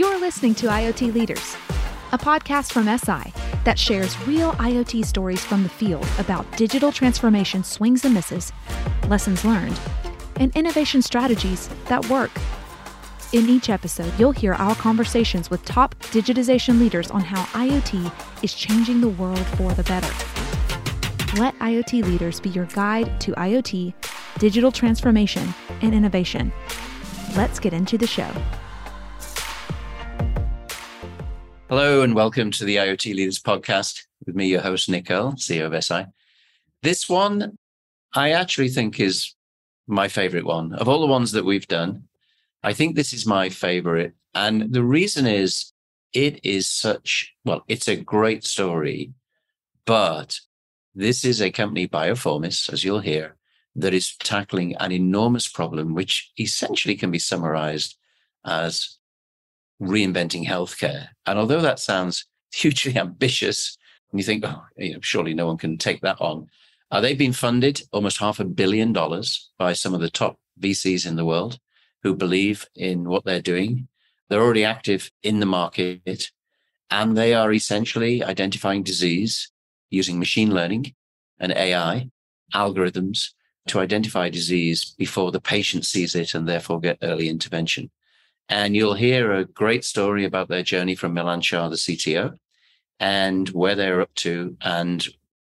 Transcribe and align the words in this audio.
You're 0.00 0.18
listening 0.18 0.54
to 0.54 0.68
IoT 0.68 1.12
Leaders, 1.12 1.56
a 2.12 2.16
podcast 2.16 2.72
from 2.72 2.86
Eseye 2.86 3.34
that 3.64 3.78
shares 3.78 4.18
real 4.26 4.52
IoT 4.52 5.04
stories 5.04 5.44
from 5.44 5.62
the 5.62 5.68
field 5.68 6.08
about 6.18 6.50
digital 6.56 6.90
transformation 6.90 7.62
swings 7.62 8.06
and 8.06 8.14
misses, 8.14 8.50
lessons 9.08 9.44
learned, 9.44 9.78
and 10.36 10.56
innovation 10.56 11.02
strategies 11.02 11.68
that 11.88 12.08
work. 12.08 12.30
In 13.34 13.46
each 13.50 13.68
episode, 13.68 14.10
you'll 14.18 14.32
hear 14.32 14.54
our 14.54 14.74
conversations 14.74 15.50
with 15.50 15.62
top 15.66 15.94
digitization 16.04 16.80
leaders 16.80 17.10
on 17.10 17.20
how 17.20 17.42
IoT 17.52 18.10
is 18.42 18.54
changing 18.54 19.02
the 19.02 19.10
world 19.10 19.44
for 19.58 19.74
the 19.74 19.82
better. 19.82 20.08
Let 21.38 21.54
IoT 21.58 22.04
leaders 22.04 22.40
be 22.40 22.48
your 22.48 22.64
guide 22.64 23.20
to 23.20 23.32
IoT, 23.32 23.92
digital 24.38 24.72
transformation, 24.72 25.52
and 25.82 25.92
innovation. 25.92 26.54
Let's 27.36 27.58
get 27.58 27.74
into 27.74 27.98
the 27.98 28.06
show. 28.06 28.32
Hello 31.70 32.02
and 32.02 32.16
welcome 32.16 32.50
to 32.50 32.64
the 32.64 32.78
IoT 32.78 33.14
Leaders 33.14 33.38
Podcast 33.38 34.02
with 34.26 34.34
me, 34.34 34.48
your 34.48 34.60
host, 34.60 34.88
Nick 34.88 35.04
CEO 35.04 35.66
of 35.66 35.72
Eseye. 35.72 36.10
This 36.82 37.08
one, 37.08 37.56
I 38.12 38.32
actually 38.32 38.70
think 38.70 38.98
is 38.98 39.36
my 39.86 40.08
favorite 40.08 40.44
one. 40.44 40.74
Of 40.74 40.88
all 40.88 41.00
the 41.00 41.06
ones 41.06 41.30
that 41.30 41.44
we've 41.44 41.68
done, 41.68 42.08
I 42.64 42.72
think 42.72 42.96
this 42.96 43.12
is 43.12 43.24
my 43.24 43.50
favorite. 43.50 44.14
And 44.34 44.72
the 44.72 44.82
reason 44.82 45.28
is 45.28 45.72
it 46.12 46.44
is 46.44 46.68
such, 46.68 47.32
well, 47.44 47.62
it's 47.68 47.86
a 47.86 47.94
great 47.94 48.42
story, 48.42 49.12
but 49.86 50.40
this 50.96 51.24
is 51.24 51.40
a 51.40 51.52
company, 51.52 51.86
Biofourmis, 51.86 52.72
as 52.72 52.82
you'll 52.82 52.98
hear, 52.98 53.36
that 53.76 53.94
is 53.94 54.16
tackling 54.16 54.74
an 54.78 54.90
enormous 54.90 55.46
problem, 55.46 55.94
which 55.94 56.32
essentially 56.36 56.96
can 56.96 57.12
be 57.12 57.20
summarized 57.20 57.96
as 58.44 58.96
reinventing 59.80 60.46
healthcare. 60.46 61.08
And 61.26 61.38
although 61.38 61.62
that 61.62 61.78
sounds 61.78 62.26
hugely 62.54 62.96
ambitious, 62.96 63.76
and 64.10 64.20
you 64.20 64.24
think, 64.24 64.44
oh, 64.44 64.62
you 64.76 64.94
know, 64.94 65.00
surely 65.02 65.34
no 65.34 65.46
one 65.46 65.56
can 65.56 65.78
take 65.78 66.00
that 66.00 66.20
on. 66.20 66.48
Uh, 66.90 67.00
they've 67.00 67.16
been 67.16 67.32
funded 67.32 67.80
almost 67.92 68.18
half 68.18 68.40
a 68.40 68.44
billion 68.44 68.92
dollars 68.92 69.50
by 69.58 69.72
some 69.72 69.94
of 69.94 70.00
the 70.00 70.10
top 70.10 70.38
VCs 70.60 71.06
in 71.06 71.16
the 71.16 71.24
world 71.24 71.58
who 72.02 72.14
believe 72.14 72.66
in 72.74 73.08
what 73.08 73.24
they're 73.24 73.40
doing. 73.40 73.86
They're 74.28 74.42
already 74.42 74.64
active 74.64 75.10
in 75.22 75.38
the 75.38 75.46
market 75.46 76.30
and 76.90 77.16
they 77.16 77.34
are 77.34 77.52
essentially 77.52 78.22
identifying 78.24 78.82
disease 78.82 79.50
using 79.90 80.18
machine 80.18 80.52
learning 80.52 80.94
and 81.38 81.52
AI 81.52 82.10
algorithms 82.54 83.30
to 83.68 83.78
identify 83.78 84.28
disease 84.28 84.94
before 84.98 85.30
the 85.30 85.40
patient 85.40 85.84
sees 85.84 86.14
it 86.14 86.34
and 86.34 86.48
therefore 86.48 86.80
get 86.80 86.98
early 87.02 87.28
intervention. 87.28 87.90
And 88.50 88.74
you'll 88.74 88.94
hear 88.94 89.32
a 89.32 89.44
great 89.44 89.84
story 89.84 90.24
about 90.24 90.48
their 90.48 90.64
journey 90.64 90.96
from 90.96 91.14
Milan 91.14 91.40
Shah, 91.40 91.68
the 91.68 91.76
CTO, 91.76 92.36
and 92.98 93.48
where 93.50 93.76
they're 93.76 94.00
up 94.00 94.12
to 94.16 94.56
and 94.60 95.06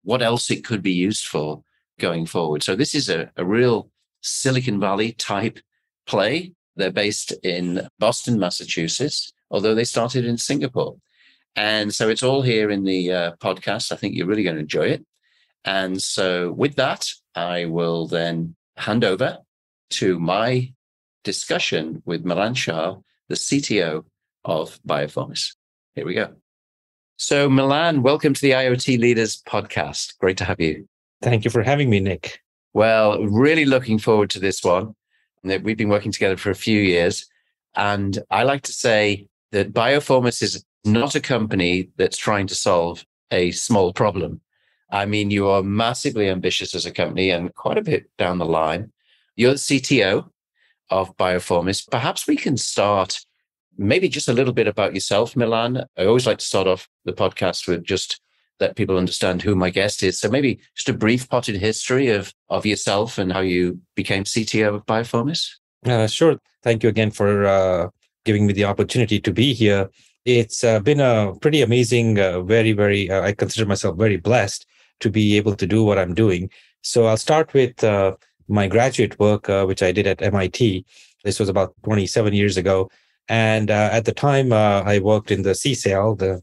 what 0.03 0.23
else 0.23 0.49
it 0.49 0.65
could 0.65 0.81
be 0.81 0.93
used 0.93 1.27
for 1.27 1.63
going 1.99 2.25
forward. 2.25 2.63
So 2.63 2.75
this 2.75 2.95
is 2.95 3.07
a, 3.07 3.31
a 3.37 3.45
real 3.45 3.91
Silicon 4.21 4.79
Valley 4.79 5.11
type 5.11 5.59
play. 6.07 6.53
They're 6.75 6.91
based 6.91 7.33
in 7.43 7.87
Boston, 7.99 8.39
Massachusetts, 8.39 9.31
although 9.51 9.75
they 9.75 9.83
started 9.83 10.25
in 10.25 10.37
Singapore. 10.37 10.97
And 11.55 11.93
so 11.93 12.09
it's 12.09 12.23
all 12.23 12.41
here 12.41 12.71
in 12.71 12.83
the 12.83 13.11
uh, 13.11 13.31
podcast. 13.35 13.91
I 13.91 13.95
think 13.95 14.15
you're 14.15 14.27
really 14.27 14.43
going 14.43 14.55
to 14.55 14.61
enjoy 14.61 14.87
it. 14.87 15.05
And 15.65 16.01
so 16.01 16.51
with 16.51 16.75
that, 16.77 17.07
I 17.35 17.65
will 17.65 18.07
then 18.07 18.55
hand 18.75 19.03
over 19.03 19.39
to 19.91 20.19
my 20.19 20.73
discussion 21.27 22.01
with 22.05 22.23
Milan 22.23 22.53
Shah, 22.53 22.95
the 23.27 23.35
CTO 23.35 24.05
of 24.45 24.79
Biofourmis. 24.87 25.55
Here 25.93 26.05
we 26.05 26.13
go. 26.13 26.33
So, 27.17 27.49
Milan, 27.49 28.01
welcome 28.01 28.33
to 28.33 28.41
the 28.41 28.51
IoT 28.51 28.97
Leaders 28.97 29.43
podcast. 29.45 30.17
Great 30.19 30.37
to 30.37 30.45
have 30.45 30.61
you. 30.61 30.87
Thank 31.21 31.43
you 31.43 31.51
for 31.51 31.63
having 31.63 31.89
me, 31.89 31.99
Nick. 31.99 32.39
Well, 32.73 33.21
really 33.25 33.65
looking 33.65 33.99
forward 33.99 34.29
to 34.29 34.39
this 34.39 34.63
one. 34.63 34.95
We've 35.43 35.75
been 35.75 35.89
working 35.89 36.13
together 36.13 36.37
for 36.37 36.49
a 36.49 36.55
few 36.55 36.79
years. 36.79 37.25
And 37.75 38.17
I 38.31 38.43
like 38.43 38.61
to 38.61 38.71
say 38.71 39.27
that 39.51 39.73
Biofourmis 39.73 40.41
is 40.41 40.63
not 40.85 41.13
a 41.13 41.19
company 41.19 41.89
that's 41.97 42.17
trying 42.17 42.47
to 42.47 42.55
solve 42.55 43.05
a 43.31 43.51
small 43.51 43.91
problem. 43.91 44.39
I 44.91 45.05
mean, 45.05 45.29
you 45.29 45.49
are 45.49 45.61
massively 45.61 46.29
ambitious 46.29 46.73
as 46.73 46.85
a 46.85 46.91
company 46.91 47.31
and 47.31 47.53
quite 47.53 47.77
a 47.77 47.83
bit 47.83 48.09
down 48.17 48.37
the 48.37 48.45
line. 48.45 48.93
You're 49.35 49.51
the 49.51 49.57
CTO 49.57 50.29
of 50.89 51.15
Biofourmis. 51.17 51.89
Perhaps 51.89 52.27
we 52.27 52.35
can 52.35 52.57
start 52.57 53.19
maybe 53.77 54.09
just 54.09 54.27
a 54.27 54.33
little 54.33 54.53
bit 54.53 54.67
about 54.67 54.93
yourself, 54.93 55.35
Milan. 55.35 55.85
I 55.97 56.05
always 56.05 56.27
like 56.27 56.39
to 56.39 56.45
start 56.45 56.67
off 56.67 56.89
the 57.05 57.13
podcast 57.13 57.67
with 57.67 57.83
just 57.83 58.19
let 58.59 58.75
people 58.75 58.97
understand 58.97 59.41
who 59.41 59.55
my 59.55 59.69
guest 59.69 60.01
is. 60.03 60.19
So 60.19 60.29
maybe 60.29 60.59
just 60.75 60.89
a 60.89 60.93
brief 60.93 61.29
potted 61.29 61.57
history 61.57 62.09
of, 62.09 62.33
of 62.49 62.65
yourself 62.65 63.17
and 63.17 63.31
how 63.31 63.41
you 63.41 63.79
became 63.95 64.23
CTO 64.23 64.75
of 64.75 64.85
Biofourmis. 64.85 65.47
Uh, 65.85 66.07
sure. 66.07 66.37
Thank 66.63 66.83
you 66.83 66.89
again 66.89 67.11
for 67.11 67.45
uh, 67.45 67.89
giving 68.25 68.47
me 68.47 68.53
the 68.53 68.65
opportunity 68.65 69.19
to 69.19 69.31
be 69.31 69.53
here. 69.53 69.89
It's 70.25 70.63
uh, 70.63 70.79
been 70.79 70.99
a 70.99 71.33
pretty 71.39 71.61
amazing, 71.61 72.19
uh, 72.19 72.41
very, 72.41 72.73
very, 72.73 73.09
uh, 73.09 73.21
I 73.21 73.31
consider 73.31 73.65
myself 73.65 73.97
very 73.97 74.17
blessed 74.17 74.65
to 74.99 75.09
be 75.09 75.37
able 75.37 75.55
to 75.55 75.67
do 75.67 75.83
what 75.83 75.99
I'm 75.99 76.13
doing. 76.13 76.49
So 76.81 77.05
I'll 77.05 77.17
start 77.17 77.53
with 77.53 77.83
uh, 77.83 78.15
my 78.47 78.67
graduate 78.67 79.19
work, 79.19 79.49
uh, 79.49 79.65
which 79.65 79.83
I 79.83 79.91
did 79.91 80.07
at 80.07 80.21
MIT. 80.21 80.85
This 81.23 81.39
was 81.39 81.49
about 81.49 81.73
27 81.83 82.33
years 82.33 82.57
ago. 82.57 82.89
And 83.29 83.69
uh, 83.69 83.89
at 83.91 84.05
the 84.05 84.13
time, 84.13 84.51
uh, 84.51 84.81
I 84.85 84.99
worked 84.99 85.31
in 85.31 85.41
the 85.41 85.51
CSAIL, 85.51 86.17
the 86.17 86.41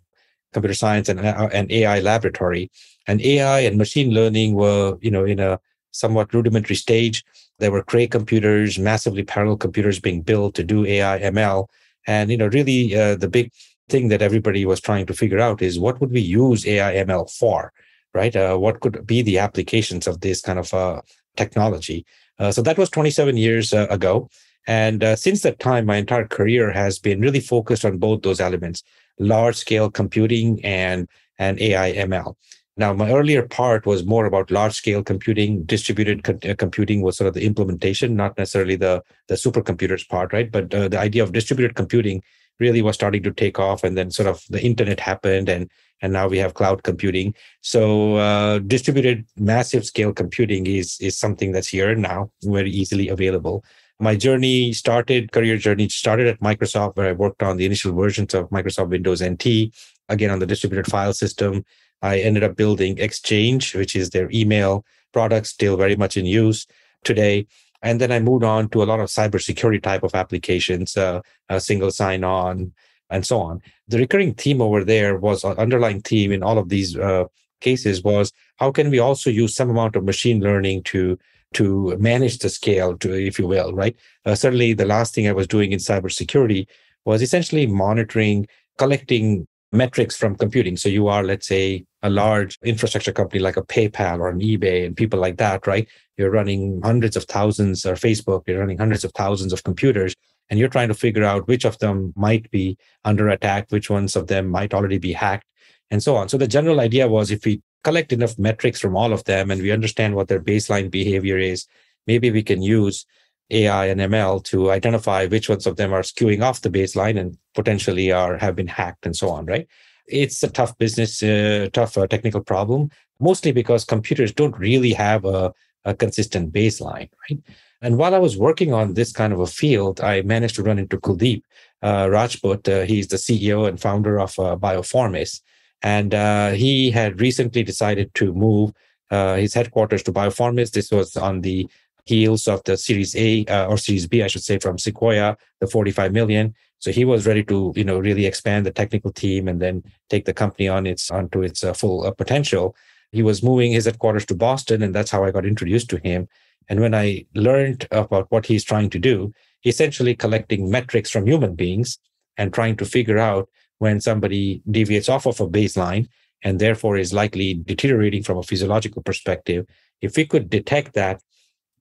computer 0.52 0.74
science 0.74 1.08
and, 1.08 1.20
uh, 1.20 1.48
and 1.52 1.70
AI 1.72 2.00
laboratory. 2.00 2.70
And 3.06 3.20
AI 3.22 3.60
and 3.60 3.78
machine 3.78 4.10
learning 4.12 4.54
were, 4.54 4.98
you 5.00 5.10
know, 5.10 5.24
in 5.24 5.40
a 5.40 5.58
somewhat 5.92 6.34
rudimentary 6.34 6.76
stage. 6.76 7.24
There 7.58 7.70
were 7.70 7.82
Cray 7.82 8.06
computers, 8.06 8.78
massively 8.78 9.22
parallel 9.22 9.56
computers 9.56 10.00
being 10.00 10.22
built 10.22 10.54
to 10.56 10.64
do 10.64 10.84
AI 10.84 11.20
ML. 11.20 11.66
And, 12.06 12.30
you 12.30 12.36
know, 12.36 12.48
really 12.48 12.94
uh, 12.98 13.16
the 13.16 13.28
big 13.28 13.50
thing 13.88 14.08
that 14.08 14.22
everybody 14.22 14.66
was 14.66 14.80
trying 14.80 15.06
to 15.06 15.14
figure 15.14 15.38
out 15.38 15.62
is 15.62 15.78
what 15.78 16.00
would 16.00 16.10
we 16.10 16.20
use 16.20 16.66
AI 16.66 16.94
ML 17.04 17.30
for? 17.30 17.72
right? 18.14 18.34
Uh, 18.34 18.56
what 18.56 18.80
could 18.80 19.06
be 19.06 19.20
the 19.22 19.38
applications 19.38 20.06
of 20.06 20.20
this 20.20 20.40
kind 20.40 20.58
of 20.58 20.72
uh, 20.72 21.02
technology. 21.36 22.04
Uh, 22.38 22.50
so 22.50 22.62
that 22.62 22.78
was 22.78 22.90
27 22.90 23.36
years 23.36 23.72
uh, 23.72 23.86
ago. 23.90 24.28
And 24.66 25.04
uh, 25.04 25.16
since 25.16 25.42
that 25.42 25.58
time, 25.58 25.86
my 25.86 25.96
entire 25.96 26.26
career 26.26 26.70
has 26.72 26.98
been 26.98 27.20
really 27.20 27.40
focused 27.40 27.84
on 27.84 27.98
both 27.98 28.22
those 28.22 28.40
elements, 28.40 28.82
large 29.18 29.56
scale 29.56 29.90
computing 29.90 30.64
and, 30.64 31.08
and 31.38 31.60
AI 31.60 31.92
ML. 31.92 32.34
Now, 32.76 32.92
my 32.92 33.12
earlier 33.12 33.46
part 33.46 33.86
was 33.86 34.04
more 34.04 34.26
about 34.26 34.50
large 34.50 34.72
scale 34.72 35.02
computing. 35.04 35.62
Distributed 35.62 36.24
co- 36.24 36.38
uh, 36.50 36.54
computing 36.56 37.02
was 37.02 37.16
sort 37.16 37.28
of 37.28 37.34
the 37.34 37.44
implementation, 37.46 38.16
not 38.16 38.36
necessarily 38.36 38.74
the, 38.74 39.02
the 39.28 39.34
supercomputers 39.34 40.08
part, 40.08 40.32
right? 40.32 40.50
But 40.50 40.74
uh, 40.74 40.88
the 40.88 40.98
idea 40.98 41.22
of 41.22 41.32
distributed 41.32 41.76
computing 41.76 42.22
really 42.60 42.82
was 42.82 42.94
starting 42.94 43.22
to 43.22 43.32
take 43.32 43.58
off. 43.58 43.84
And 43.84 43.96
then 43.96 44.10
sort 44.10 44.28
of 44.28 44.42
the 44.50 44.62
internet 44.62 45.00
happened 45.00 45.48
and 45.48 45.70
and 46.02 46.12
now 46.12 46.28
we 46.28 46.38
have 46.38 46.54
cloud 46.54 46.82
computing. 46.82 47.34
So 47.62 48.16
uh, 48.16 48.58
distributed 48.58 49.26
massive 49.36 49.84
scale 49.86 50.12
computing 50.12 50.66
is 50.66 50.98
is 51.00 51.18
something 51.18 51.52
that's 51.52 51.68
here 51.68 51.94
now, 51.94 52.30
very 52.42 52.70
easily 52.70 53.08
available. 53.08 53.64
My 54.00 54.16
journey 54.16 54.72
started, 54.72 55.32
career 55.32 55.56
journey 55.56 55.88
started 55.88 56.26
at 56.26 56.40
Microsoft, 56.40 56.96
where 56.96 57.08
I 57.08 57.12
worked 57.12 57.42
on 57.42 57.56
the 57.56 57.64
initial 57.64 57.94
versions 57.94 58.34
of 58.34 58.50
Microsoft 58.50 58.88
Windows 58.88 59.22
NT, 59.22 59.72
again 60.08 60.30
on 60.30 60.40
the 60.40 60.46
distributed 60.46 60.90
file 60.90 61.12
system. 61.12 61.64
I 62.02 62.18
ended 62.18 62.42
up 62.42 62.56
building 62.56 62.98
Exchange, 62.98 63.74
which 63.74 63.96
is 63.96 64.10
their 64.10 64.28
email 64.30 64.84
product, 65.12 65.46
still 65.46 65.76
very 65.76 65.96
much 65.96 66.16
in 66.16 66.26
use 66.26 66.66
today. 67.04 67.46
And 67.84 68.00
then 68.00 68.10
I 68.10 68.18
moved 68.18 68.42
on 68.42 68.68
to 68.70 68.82
a 68.82 68.88
lot 68.90 68.98
of 68.98 69.10
cybersecurity 69.10 69.82
type 69.82 70.02
of 70.02 70.14
applications, 70.14 70.96
uh, 70.96 71.20
single 71.58 71.92
sign 71.92 72.24
on, 72.24 72.72
and 73.10 73.24
so 73.24 73.38
on. 73.40 73.60
The 73.86 73.98
recurring 73.98 74.34
theme 74.34 74.60
over 74.60 74.82
there 74.82 75.18
was 75.18 75.44
an 75.44 75.56
underlying 75.58 76.00
theme 76.00 76.32
in 76.32 76.42
all 76.42 76.58
of 76.58 76.70
these 76.70 76.96
uh, 76.96 77.24
cases 77.60 78.02
was 78.02 78.32
how 78.56 78.72
can 78.72 78.90
we 78.90 78.98
also 78.98 79.30
use 79.30 79.54
some 79.54 79.70
amount 79.70 79.96
of 79.96 80.04
machine 80.04 80.40
learning 80.40 80.82
to 80.84 81.18
to 81.54 81.96
manage 81.98 82.38
the 82.38 82.48
scale, 82.48 82.96
to 82.98 83.12
if 83.12 83.38
you 83.38 83.46
will, 83.46 83.72
right? 83.74 83.94
Uh, 84.24 84.34
certainly, 84.34 84.72
the 84.72 84.84
last 84.86 85.14
thing 85.14 85.28
I 85.28 85.32
was 85.32 85.46
doing 85.46 85.70
in 85.70 85.78
cybersecurity 85.78 86.66
was 87.04 87.22
essentially 87.22 87.66
monitoring, 87.66 88.48
collecting 88.76 89.46
metrics 89.70 90.16
from 90.16 90.36
computing. 90.36 90.76
So 90.76 90.88
you 90.88 91.06
are, 91.06 91.22
let's 91.22 91.46
say, 91.46 91.84
a 92.04 92.10
large 92.10 92.58
infrastructure 92.62 93.12
company 93.12 93.40
like 93.40 93.56
a 93.56 93.62
PayPal 93.62 94.20
or 94.20 94.28
an 94.28 94.40
eBay 94.40 94.84
and 94.84 94.94
people 94.94 95.18
like 95.18 95.38
that, 95.38 95.66
right? 95.66 95.88
You're 96.18 96.30
running 96.30 96.80
hundreds 96.84 97.16
of 97.16 97.24
thousands 97.24 97.86
or 97.86 97.94
Facebook, 97.94 98.42
you're 98.46 98.60
running 98.60 98.76
hundreds 98.76 99.04
of 99.04 99.12
thousands 99.12 99.54
of 99.54 99.64
computers 99.64 100.14
and 100.50 100.60
you're 100.60 100.68
trying 100.68 100.88
to 100.88 100.94
figure 100.94 101.24
out 101.24 101.48
which 101.48 101.64
of 101.64 101.78
them 101.78 102.12
might 102.14 102.50
be 102.50 102.76
under 103.06 103.30
attack, 103.30 103.66
which 103.70 103.88
ones 103.88 104.16
of 104.16 104.26
them 104.26 104.48
might 104.48 104.74
already 104.74 104.98
be 104.98 105.14
hacked, 105.14 105.46
and 105.90 106.02
so 106.02 106.14
on. 106.14 106.28
So 106.28 106.36
the 106.36 106.46
general 106.46 106.78
idea 106.78 107.08
was 107.08 107.30
if 107.30 107.46
we 107.46 107.62
collect 107.82 108.12
enough 108.12 108.38
metrics 108.38 108.80
from 108.80 108.96
all 108.96 109.14
of 109.14 109.24
them 109.24 109.50
and 109.50 109.62
we 109.62 109.70
understand 109.70 110.14
what 110.14 110.28
their 110.28 110.40
baseline 110.40 110.90
behavior 110.90 111.38
is, 111.38 111.66
maybe 112.06 112.30
we 112.30 112.42
can 112.42 112.60
use 112.60 113.06
AI 113.50 113.86
and 113.86 114.00
ML 114.00 114.44
to 114.44 114.70
identify 114.70 115.24
which 115.26 115.48
ones 115.48 115.66
of 115.66 115.76
them 115.76 115.94
are 115.94 116.02
skewing 116.02 116.42
off 116.42 116.60
the 116.60 116.70
baseline 116.70 117.18
and 117.18 117.38
potentially 117.54 118.12
are 118.12 118.36
have 118.36 118.56
been 118.56 118.68
hacked 118.68 119.06
and 119.06 119.16
so 119.16 119.30
on, 119.30 119.46
right? 119.46 119.66
It's 120.06 120.42
a 120.42 120.50
tough 120.50 120.76
business, 120.78 121.22
uh, 121.22 121.68
tough 121.72 121.96
uh, 121.96 122.06
technical 122.06 122.42
problem, 122.42 122.90
mostly 123.20 123.52
because 123.52 123.84
computers 123.84 124.32
don't 124.32 124.56
really 124.58 124.92
have 124.92 125.24
a, 125.24 125.52
a 125.84 125.94
consistent 125.94 126.52
baseline, 126.52 127.08
right? 127.28 127.38
And 127.80 127.98
while 127.98 128.14
I 128.14 128.18
was 128.18 128.38
working 128.38 128.72
on 128.72 128.94
this 128.94 129.12
kind 129.12 129.32
of 129.32 129.40
a 129.40 129.46
field, 129.46 130.00
I 130.00 130.22
managed 130.22 130.56
to 130.56 130.62
run 130.62 130.78
into 130.78 130.98
Kuldeep 130.98 131.42
uh, 131.82 132.08
Rajput. 132.08 132.66
Uh, 132.66 132.86
he's 132.86 133.08
the 133.08 133.16
CEO 133.16 133.68
and 133.68 133.78
founder 133.78 134.18
of 134.18 134.38
uh, 134.38 134.56
Biofourmis. 134.56 135.42
And 135.82 136.14
uh, 136.14 136.52
he 136.52 136.90
had 136.90 137.20
recently 137.20 137.62
decided 137.62 138.14
to 138.14 138.32
move 138.32 138.72
uh, 139.10 139.36
his 139.36 139.52
headquarters 139.52 140.02
to 140.04 140.12
Biofourmis. 140.12 140.72
This 140.72 140.90
was 140.90 141.14
on 141.14 141.42
the 141.42 141.68
heels 142.06 142.48
of 142.48 142.62
the 142.64 142.76
Series 142.76 143.14
A 143.16 143.44
uh, 143.46 143.66
or 143.66 143.76
Series 143.76 144.06
B, 144.06 144.22
I 144.22 144.28
should 144.28 144.42
say, 144.42 144.58
from 144.58 144.78
Sequoia, 144.78 145.36
the 145.60 145.66
45 145.66 146.12
million. 146.12 146.54
So 146.84 146.92
he 146.92 147.06
was 147.06 147.26
ready 147.26 147.42
to, 147.44 147.72
you 147.74 147.82
know, 147.82 147.98
really 147.98 148.26
expand 148.26 148.66
the 148.66 148.70
technical 148.70 149.10
team 149.10 149.48
and 149.48 149.58
then 149.58 149.82
take 150.10 150.26
the 150.26 150.34
company 150.34 150.68
on 150.68 150.86
its 150.86 151.10
onto 151.10 151.40
its 151.40 151.64
uh, 151.64 151.72
full 151.72 152.06
uh, 152.06 152.10
potential. 152.10 152.76
He 153.10 153.22
was 153.22 153.42
moving 153.42 153.72
his 153.72 153.86
headquarters 153.86 154.26
to 154.26 154.34
Boston, 154.34 154.82
and 154.82 154.94
that's 154.94 155.10
how 155.10 155.24
I 155.24 155.30
got 155.30 155.46
introduced 155.46 155.88
to 155.88 155.96
him. 155.96 156.28
And 156.68 156.80
when 156.80 156.94
I 156.94 157.24
learned 157.34 157.88
about 157.90 158.30
what 158.30 158.44
he's 158.44 158.64
trying 158.64 158.90
to 158.90 158.98
do, 158.98 159.32
essentially 159.64 160.14
collecting 160.14 160.70
metrics 160.70 161.08
from 161.08 161.26
human 161.26 161.54
beings 161.54 161.96
and 162.36 162.52
trying 162.52 162.76
to 162.76 162.84
figure 162.84 163.16
out 163.16 163.48
when 163.78 163.98
somebody 163.98 164.60
deviates 164.70 165.08
off 165.08 165.24
of 165.24 165.40
a 165.40 165.48
baseline 165.48 166.06
and 166.42 166.58
therefore 166.58 166.98
is 166.98 167.14
likely 167.14 167.54
deteriorating 167.54 168.22
from 168.22 168.36
a 168.36 168.42
physiological 168.42 169.02
perspective. 169.02 169.64
If 170.02 170.18
we 170.18 170.26
could 170.26 170.50
detect 170.50 170.92
that 170.92 171.22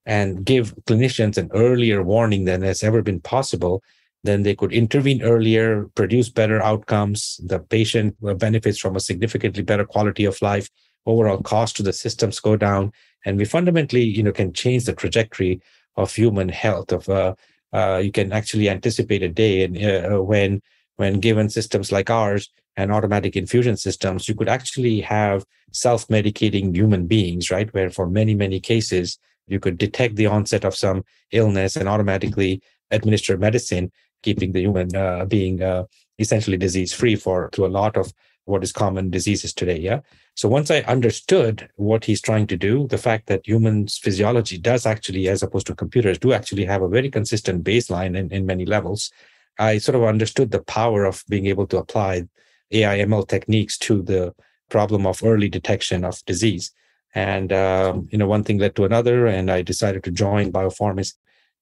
and 0.06 0.46
give 0.46 0.74
clinicians 0.86 1.38
an 1.38 1.50
earlier 1.54 2.02
warning 2.02 2.46
than 2.46 2.62
has 2.62 2.84
ever 2.84 3.02
been 3.02 3.20
possible, 3.20 3.84
then 4.24 4.44
they 4.44 4.56
could 4.56 4.72
intervene 4.72 5.22
earlier, 5.22 5.86
produce 5.96 6.30
better 6.30 6.62
outcomes. 6.62 7.40
The 7.44 7.60
patient 7.60 8.16
benefits 8.40 8.80
from 8.80 8.96
a 8.96 9.02
significantly 9.02 9.64
better 9.64 9.86
quality 9.86 10.26
of 10.26 10.42
life. 10.42 10.70
Overall 11.06 11.42
cost 11.42 11.76
to 11.78 11.84
the 11.84 11.92
systems 11.92 12.40
go 12.40 12.56
down, 12.56 12.94
and 13.26 13.38
we 13.38 13.46
fundamentally, 13.46 14.04
you 14.04 14.24
know, 14.24 14.32
can 14.32 14.54
change 14.54 14.86
the 14.86 14.94
trajectory 14.94 15.62
of 15.98 16.14
human 16.14 16.48
health. 16.50 16.94
Of 16.94 17.10
uh, 17.10 17.36
uh, 17.74 17.98
you 18.04 18.12
can 18.12 18.32
actually 18.32 18.70
anticipate 18.70 19.24
a 19.24 19.30
day 19.30 19.64
and 19.64 19.78
uh, 19.78 20.22
when 20.24 20.62
when 20.96 21.20
given 21.20 21.50
systems 21.50 21.92
like 21.92 22.10
ours 22.10 22.50
and 22.78 22.92
automatic 22.92 23.36
infusion 23.36 23.76
systems, 23.76 24.28
you 24.28 24.36
could 24.36 24.48
actually 24.48 25.02
have 25.02 25.44
self-medicating 25.72 26.76
human 26.76 27.08
beings, 27.08 27.50
right? 27.52 27.74
Where 27.74 27.90
for 27.90 28.08
many 28.08 28.36
many 28.36 28.60
cases 28.60 29.18
you 29.48 29.60
could 29.60 29.78
detect 29.78 30.16
the 30.16 30.28
onset 30.28 30.64
of 30.64 30.76
some 30.76 31.04
illness 31.32 31.76
and 31.76 31.90
automatically 31.90 32.62
administer 32.92 33.38
medicine, 33.38 33.92
keeping 34.24 34.52
the 34.52 34.62
human 34.62 34.96
uh, 34.96 35.26
being 35.26 35.62
uh, 35.62 35.84
essentially 36.20 36.58
disease 36.58 36.94
free 36.94 37.16
for 37.16 37.50
to 37.50 37.66
a 37.66 37.68
lot 37.68 37.98
of 37.98 38.12
what 38.46 38.64
is 38.64 38.72
common 38.72 39.10
diseases 39.10 39.54
today. 39.54 39.80
Yeah. 39.80 40.02
So 40.36 40.50
once 40.50 40.70
I 40.70 40.80
understood 40.82 41.70
what 41.76 42.06
he's 42.06 42.22
trying 42.22 42.48
to 42.48 42.58
do, 42.58 42.88
the 42.88 42.98
fact 42.98 43.28
that 43.28 43.48
humans' 43.48 43.98
physiology 43.98 44.58
does 44.58 44.86
actually, 44.86 45.30
as 45.30 45.44
opposed 45.44 45.68
to 45.68 45.76
computers, 45.76 46.20
do 46.20 46.34
actually 46.34 46.66
have 46.66 46.82
a 46.82 46.90
very 46.90 47.10
consistent 47.10 47.64
baseline 47.64 48.18
in, 48.18 48.32
in 48.32 48.46
many 48.46 48.66
levels, 48.66 49.12
I 49.60 49.78
sort 49.78 49.96
of 49.96 50.04
understood 50.04 50.52
the 50.52 50.64
power 50.64 51.06
of 51.06 51.24
being 51.30 51.46
able 51.46 51.68
to 51.68 51.78
apply 51.78 52.24
AI 52.72 53.00
ML 53.00 53.28
techniques 53.28 53.78
to 53.80 54.02
the 54.02 54.34
problem 54.70 55.06
of 55.06 55.24
early 55.24 55.50
detection 55.50 56.04
of 56.04 56.24
disease. 56.26 56.72
And 57.16 57.54
um, 57.54 58.08
you 58.12 58.18
know, 58.18 58.28
one 58.28 58.44
thing 58.44 58.58
led 58.58 58.76
to 58.76 58.86
another, 58.86 59.28
and 59.28 59.52
I 59.52 59.62
decided 59.62 60.04
to 60.06 60.12
join 60.12 60.52
Biofourmis, 60.52 61.14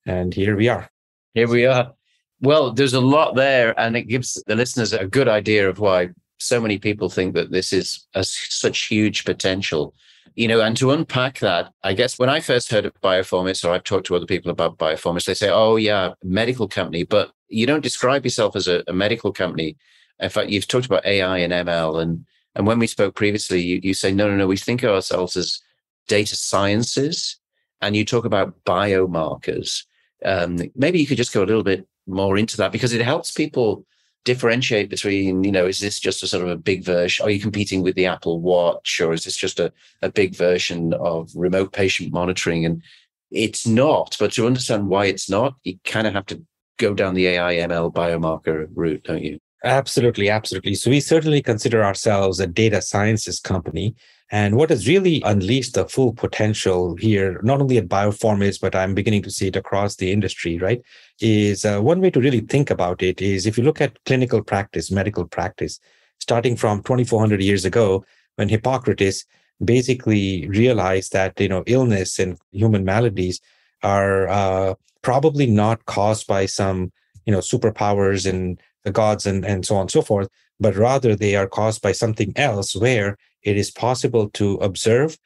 and 0.05 0.33
here 0.33 0.55
we 0.55 0.69
are. 0.69 0.89
Here 1.33 1.47
we 1.47 1.65
are. 1.65 1.93
Well, 2.41 2.71
there's 2.73 2.95
a 2.95 2.99
lot 2.99 3.35
there, 3.35 3.79
and 3.79 3.95
it 3.95 4.03
gives 4.03 4.41
the 4.47 4.55
listeners 4.55 4.93
a 4.93 5.05
good 5.05 5.27
idea 5.27 5.69
of 5.69 5.79
why 5.79 6.09
so 6.39 6.59
many 6.59 6.79
people 6.79 7.07
think 7.07 7.35
that 7.35 7.51
this 7.51 7.71
is 7.71 8.07
a, 8.15 8.23
such 8.23 8.87
huge 8.87 9.25
potential. 9.25 9.93
You 10.35 10.47
know, 10.47 10.61
and 10.61 10.75
to 10.77 10.91
unpack 10.91 11.39
that, 11.39 11.71
I 11.83 11.93
guess 11.93 12.17
when 12.17 12.29
I 12.29 12.39
first 12.39 12.71
heard 12.71 12.85
of 12.85 12.99
Biofourmis, 13.01 13.63
or 13.63 13.71
I've 13.71 13.83
talked 13.83 14.07
to 14.07 14.15
other 14.15 14.25
people 14.25 14.49
about 14.49 14.77
Biofourmis, 14.77 15.25
they 15.25 15.33
say, 15.35 15.49
"Oh, 15.49 15.75
yeah, 15.75 16.13
medical 16.23 16.67
company," 16.67 17.03
but 17.03 17.31
you 17.47 17.67
don't 17.67 17.83
describe 17.83 18.25
yourself 18.25 18.55
as 18.55 18.67
a, 18.67 18.83
a 18.87 18.93
medical 18.93 19.31
company. 19.31 19.77
In 20.19 20.29
fact, 20.29 20.49
you've 20.49 20.67
talked 20.67 20.85
about 20.85 21.05
AI 21.05 21.39
and 21.39 21.53
ML, 21.53 22.01
and 22.01 22.25
and 22.55 22.65
when 22.65 22.79
we 22.79 22.87
spoke 22.87 23.15
previously, 23.15 23.61
you, 23.61 23.79
you 23.83 23.93
say, 23.93 24.11
no, 24.11 24.27
no, 24.27 24.35
no, 24.35 24.47
we 24.47 24.57
think 24.57 24.83
of 24.83 24.91
ourselves 24.91 25.37
as 25.37 25.61
data 26.07 26.35
sciences, 26.35 27.37
and 27.81 27.95
you 27.95 28.03
talk 28.03 28.25
about 28.25 28.55
biomarkers. 28.65 29.85
Um, 30.25 30.59
maybe 30.75 30.99
you 30.99 31.07
could 31.07 31.17
just 31.17 31.33
go 31.33 31.43
a 31.43 31.45
little 31.45 31.63
bit 31.63 31.87
more 32.11 32.37
into 32.37 32.57
that 32.57 32.71
because 32.71 32.93
it 32.93 33.01
helps 33.01 33.31
people 33.31 33.85
differentiate 34.23 34.89
between, 34.89 35.43
you 35.43 35.51
know, 35.51 35.65
is 35.65 35.79
this 35.79 35.99
just 35.99 36.23
a 36.23 36.27
sort 36.27 36.43
of 36.43 36.49
a 36.49 36.55
big 36.55 36.83
version? 36.83 37.25
Are 37.25 37.29
you 37.29 37.39
competing 37.39 37.81
with 37.81 37.95
the 37.95 38.05
Apple 38.05 38.39
Watch, 38.39 39.01
or 39.01 39.13
is 39.13 39.23
this 39.23 39.35
just 39.35 39.59
a, 39.59 39.73
a 40.01 40.11
big 40.11 40.35
version 40.35 40.93
of 40.93 41.31
remote 41.35 41.73
patient 41.73 42.13
monitoring? 42.13 42.65
And 42.65 42.83
it's 43.31 43.65
not. 43.65 44.15
But 44.19 44.33
to 44.33 44.45
understand 44.45 44.87
why 44.87 45.05
it's 45.05 45.29
not, 45.29 45.55
you 45.63 45.77
kind 45.85 46.05
of 46.05 46.13
have 46.13 46.27
to 46.27 46.43
go 46.77 46.93
down 46.93 47.13
the 47.13 47.27
AI 47.27 47.55
ML 47.55 47.93
biomarker 47.93 48.67
route, 48.73 49.03
don't 49.03 49.23
you? 49.23 49.39
Absolutely, 49.63 50.29
absolutely. 50.29 50.73
So 50.73 50.89
we 50.89 50.99
certainly 50.99 51.41
consider 51.41 51.83
ourselves 51.83 52.39
a 52.39 52.47
data 52.47 52.81
sciences 52.81 53.39
company. 53.39 53.95
And 54.31 54.55
what 54.55 54.69
has 54.71 54.87
really 54.87 55.21
unleashed 55.23 55.75
the 55.75 55.87
full 55.87 56.13
potential 56.13 56.95
here, 56.95 57.39
not 57.43 57.61
only 57.61 57.77
at 57.77 57.87
Biofourmis, 57.87 58.59
but 58.59 58.75
I'm 58.75 58.95
beginning 58.95 59.21
to 59.23 59.29
see 59.29 59.47
it 59.47 59.55
across 59.55 59.97
the 59.97 60.11
industry, 60.11 60.57
right? 60.57 60.81
Is 61.19 61.63
uh, 61.63 61.79
one 61.79 61.99
way 62.01 62.09
to 62.11 62.19
really 62.19 62.39
think 62.39 62.71
about 62.71 63.03
it 63.03 63.21
is 63.21 63.45
if 63.45 63.57
you 63.57 63.63
look 63.63 63.81
at 63.81 64.03
clinical 64.05 64.41
practice, 64.41 64.89
medical 64.89 65.27
practice, 65.27 65.79
starting 66.19 66.55
from 66.55 66.81
2400 66.81 67.41
years 67.41 67.65
ago, 67.65 68.03
when 68.37 68.49
Hippocrates 68.49 69.25
basically 69.63 70.47
realized 70.47 71.11
that, 71.13 71.39
you 71.39 71.49
know, 71.49 71.63
illness 71.67 72.17
and 72.17 72.39
human 72.51 72.83
maladies 72.83 73.39
are 73.83 74.27
uh, 74.27 74.73
probably 75.03 75.45
not 75.45 75.85
caused 75.85 76.25
by 76.25 76.45
some, 76.47 76.91
you 77.25 77.33
know, 77.33 77.39
superpowers 77.39 78.27
and 78.27 78.59
the 78.83 78.91
gods 78.91 79.25
and, 79.25 79.45
and 79.45 79.65
so 79.65 79.75
on 79.75 79.81
and 79.81 79.91
so 79.91 80.01
forth, 80.01 80.27
but 80.59 80.75
rather 80.75 81.15
they 81.15 81.35
are 81.35 81.47
caused 81.47 81.81
by 81.81 81.91
something 81.91 82.33
else 82.35 82.75
where 82.75 83.17
it 83.43 83.57
is 83.57 83.71
possible 83.71 84.29
to 84.29 84.55
observe, 84.55 85.17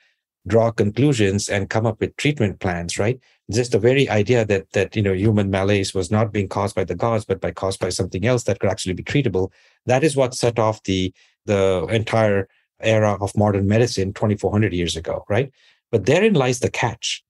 draw 0.47 0.71
conclusions, 0.71 1.49
and 1.49 1.69
come 1.69 1.85
up 1.85 1.99
with 1.99 2.15
treatment 2.17 2.59
plans, 2.59 2.97
right? 2.97 3.19
Just 3.51 3.71
the 3.71 3.79
very 3.79 4.09
idea 4.09 4.45
that 4.45 4.71
that 4.71 4.95
you 4.95 5.01
know 5.01 5.13
human 5.13 5.51
malaise 5.51 5.93
was 5.93 6.09
not 6.09 6.31
being 6.31 6.47
caused 6.47 6.75
by 6.75 6.83
the 6.83 6.95
gods, 6.95 7.25
but 7.25 7.41
by 7.41 7.51
caused 7.51 7.79
by 7.79 7.89
something 7.89 8.25
else 8.25 8.43
that 8.43 8.59
could 8.59 8.69
actually 8.69 8.93
be 8.93 9.03
treatable. 9.03 9.51
That 9.85 10.03
is 10.03 10.15
what 10.15 10.33
set 10.33 10.57
off 10.57 10.81
the 10.83 11.13
the 11.45 11.85
entire 11.91 12.47
era 12.81 13.17
of 13.21 13.38
modern 13.38 13.67
medicine 13.67 14.13
2400 14.13 14.74
years 14.74 14.95
ago, 14.95 15.25
right? 15.29 15.51
But 15.91 16.05
therein 16.05 16.33
lies 16.33 16.59
the 16.59 16.69
catch. 16.69 17.24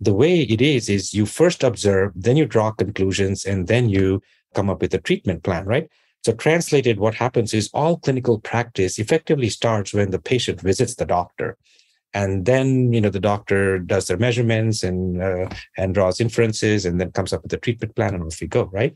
The 0.00 0.14
way 0.14 0.40
it 0.40 0.60
is 0.60 0.88
is 0.88 1.14
you 1.14 1.26
first 1.26 1.62
observe, 1.62 2.12
then 2.16 2.36
you 2.36 2.46
draw 2.46 2.72
conclusions, 2.72 3.44
and 3.44 3.68
then 3.68 3.88
you 3.88 4.22
come 4.54 4.70
up 4.70 4.80
with 4.80 4.94
a 4.94 4.98
treatment 4.98 5.42
plan, 5.42 5.66
right? 5.66 5.88
So, 6.24 6.32
translated, 6.32 7.00
what 7.00 7.14
happens 7.14 7.52
is 7.52 7.68
all 7.74 7.98
clinical 7.98 8.38
practice 8.38 8.98
effectively 8.98 9.48
starts 9.48 9.92
when 9.92 10.10
the 10.10 10.20
patient 10.20 10.60
visits 10.60 10.94
the 10.94 11.06
doctor. 11.06 11.56
And 12.14 12.44
then, 12.44 12.92
you 12.92 13.00
know, 13.00 13.08
the 13.08 13.18
doctor 13.18 13.78
does 13.78 14.06
their 14.06 14.18
measurements 14.18 14.82
and 14.82 15.22
uh, 15.22 15.48
and 15.76 15.94
draws 15.94 16.20
inferences, 16.20 16.84
and 16.84 17.00
then 17.00 17.10
comes 17.12 17.32
up 17.32 17.42
with 17.42 17.52
a 17.52 17.58
treatment 17.58 17.96
plan, 17.96 18.14
and 18.14 18.22
off 18.24 18.40
we 18.40 18.46
go. 18.46 18.64
Right? 18.72 18.94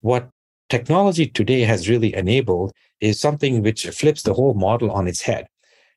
What 0.00 0.30
technology 0.70 1.26
today 1.26 1.62
has 1.62 1.88
really 1.88 2.14
enabled 2.14 2.72
is 3.00 3.20
something 3.20 3.62
which 3.62 3.86
flips 3.88 4.22
the 4.22 4.34
whole 4.34 4.54
model 4.54 4.90
on 4.90 5.06
its 5.06 5.20
head. 5.20 5.46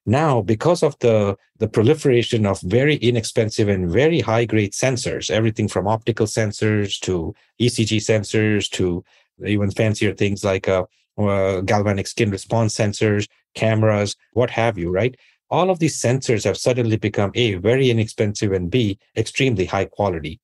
Now, 0.10 0.42
because 0.42 0.84
of 0.84 0.98
the 1.00 1.36
the 1.60 1.68
proliferation 1.68 2.46
of 2.46 2.62
very 2.62 2.96
inexpensive 2.96 3.68
and 3.68 3.92
very 3.92 4.22
high 4.22 4.46
grade 4.46 4.72
sensors, 4.72 5.30
everything 5.30 5.68
from 5.68 5.86
optical 5.86 6.28
sensors 6.28 6.98
to 7.02 7.36
ECG 7.60 7.98
sensors 7.98 8.70
to 8.72 9.04
even 9.46 9.70
fancier 9.70 10.14
things 10.14 10.46
like 10.46 10.70
uh, 10.70 10.86
uh, 11.18 11.60
galvanic 11.62 12.08
skin 12.08 12.32
response 12.32 12.74
sensors, 12.74 13.28
cameras, 13.54 14.16
what 14.32 14.50
have 14.50 14.78
you, 14.78 14.92
right? 14.92 15.18
All 15.50 15.70
of 15.70 15.80
these 15.80 16.02
sensors 16.02 16.46
have 16.46 16.58
suddenly 16.58 16.96
become 16.96 17.32
A, 17.36 17.56
very 17.56 17.90
inexpensive, 17.90 18.54
and 18.54 18.72
B, 18.72 18.98
extremely 19.18 19.66
high 19.66 19.86
quality. 19.86 20.40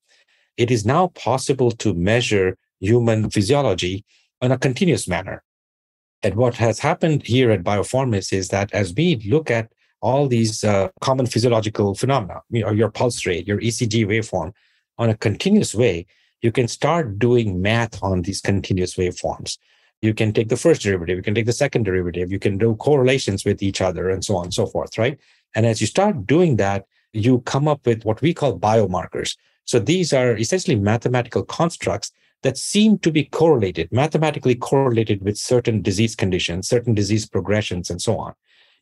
It 0.58 0.70
is 0.70 0.84
now 0.84 1.06
possible 1.08 1.70
to 1.70 1.94
measure 1.94 2.58
human 2.80 3.30
physiology 3.30 4.04
in 4.42 4.52
a 4.52 4.58
continuous 4.58 5.08
manner. 5.08 5.42
And 6.24 6.36
what 6.36 6.54
has 6.54 6.78
happened 6.78 7.26
here 7.26 7.50
at 7.50 7.62
Bioformis 7.62 8.32
is 8.32 8.48
that 8.48 8.72
as 8.72 8.94
we 8.94 9.16
look 9.28 9.50
at 9.50 9.70
all 10.00 10.26
these 10.26 10.64
uh, 10.64 10.88
common 11.02 11.26
physiological 11.26 11.94
phenomena, 11.94 12.40
you 12.50 12.62
know, 12.62 12.70
your 12.70 12.90
pulse 12.90 13.26
rate, 13.26 13.46
your 13.46 13.60
ECG 13.60 14.06
waveform, 14.06 14.52
on 14.96 15.10
a 15.10 15.16
continuous 15.16 15.74
way, 15.74 16.06
you 16.40 16.50
can 16.50 16.66
start 16.66 17.18
doing 17.18 17.60
math 17.60 18.02
on 18.02 18.22
these 18.22 18.40
continuous 18.40 18.94
waveforms. 18.94 19.58
You 20.00 20.14
can 20.14 20.32
take 20.32 20.48
the 20.48 20.56
first 20.56 20.82
derivative, 20.82 21.16
you 21.18 21.22
can 21.22 21.34
take 21.34 21.46
the 21.46 21.52
second 21.52 21.82
derivative, 21.82 22.32
you 22.32 22.38
can 22.38 22.56
do 22.56 22.74
correlations 22.76 23.44
with 23.44 23.62
each 23.62 23.82
other, 23.82 24.08
and 24.08 24.24
so 24.24 24.36
on 24.36 24.44
and 24.44 24.54
so 24.54 24.66
forth, 24.66 24.96
right? 24.96 25.18
And 25.54 25.66
as 25.66 25.80
you 25.80 25.86
start 25.86 26.26
doing 26.26 26.56
that, 26.56 26.86
you 27.12 27.40
come 27.40 27.68
up 27.68 27.86
with 27.86 28.04
what 28.04 28.22
we 28.22 28.32
call 28.32 28.58
biomarkers. 28.58 29.36
So 29.66 29.78
these 29.78 30.12
are 30.12 30.36
essentially 30.36 30.76
mathematical 30.76 31.44
constructs 31.44 32.12
that 32.44 32.58
seem 32.58 32.98
to 32.98 33.10
be 33.10 33.24
correlated, 33.24 33.90
mathematically 33.90 34.54
correlated 34.54 35.22
with 35.22 35.36
certain 35.38 35.80
disease 35.80 36.14
conditions, 36.14 36.68
certain 36.68 36.94
disease 36.94 37.26
progressions, 37.26 37.90
and 37.90 38.00
so 38.00 38.18
on. 38.18 38.34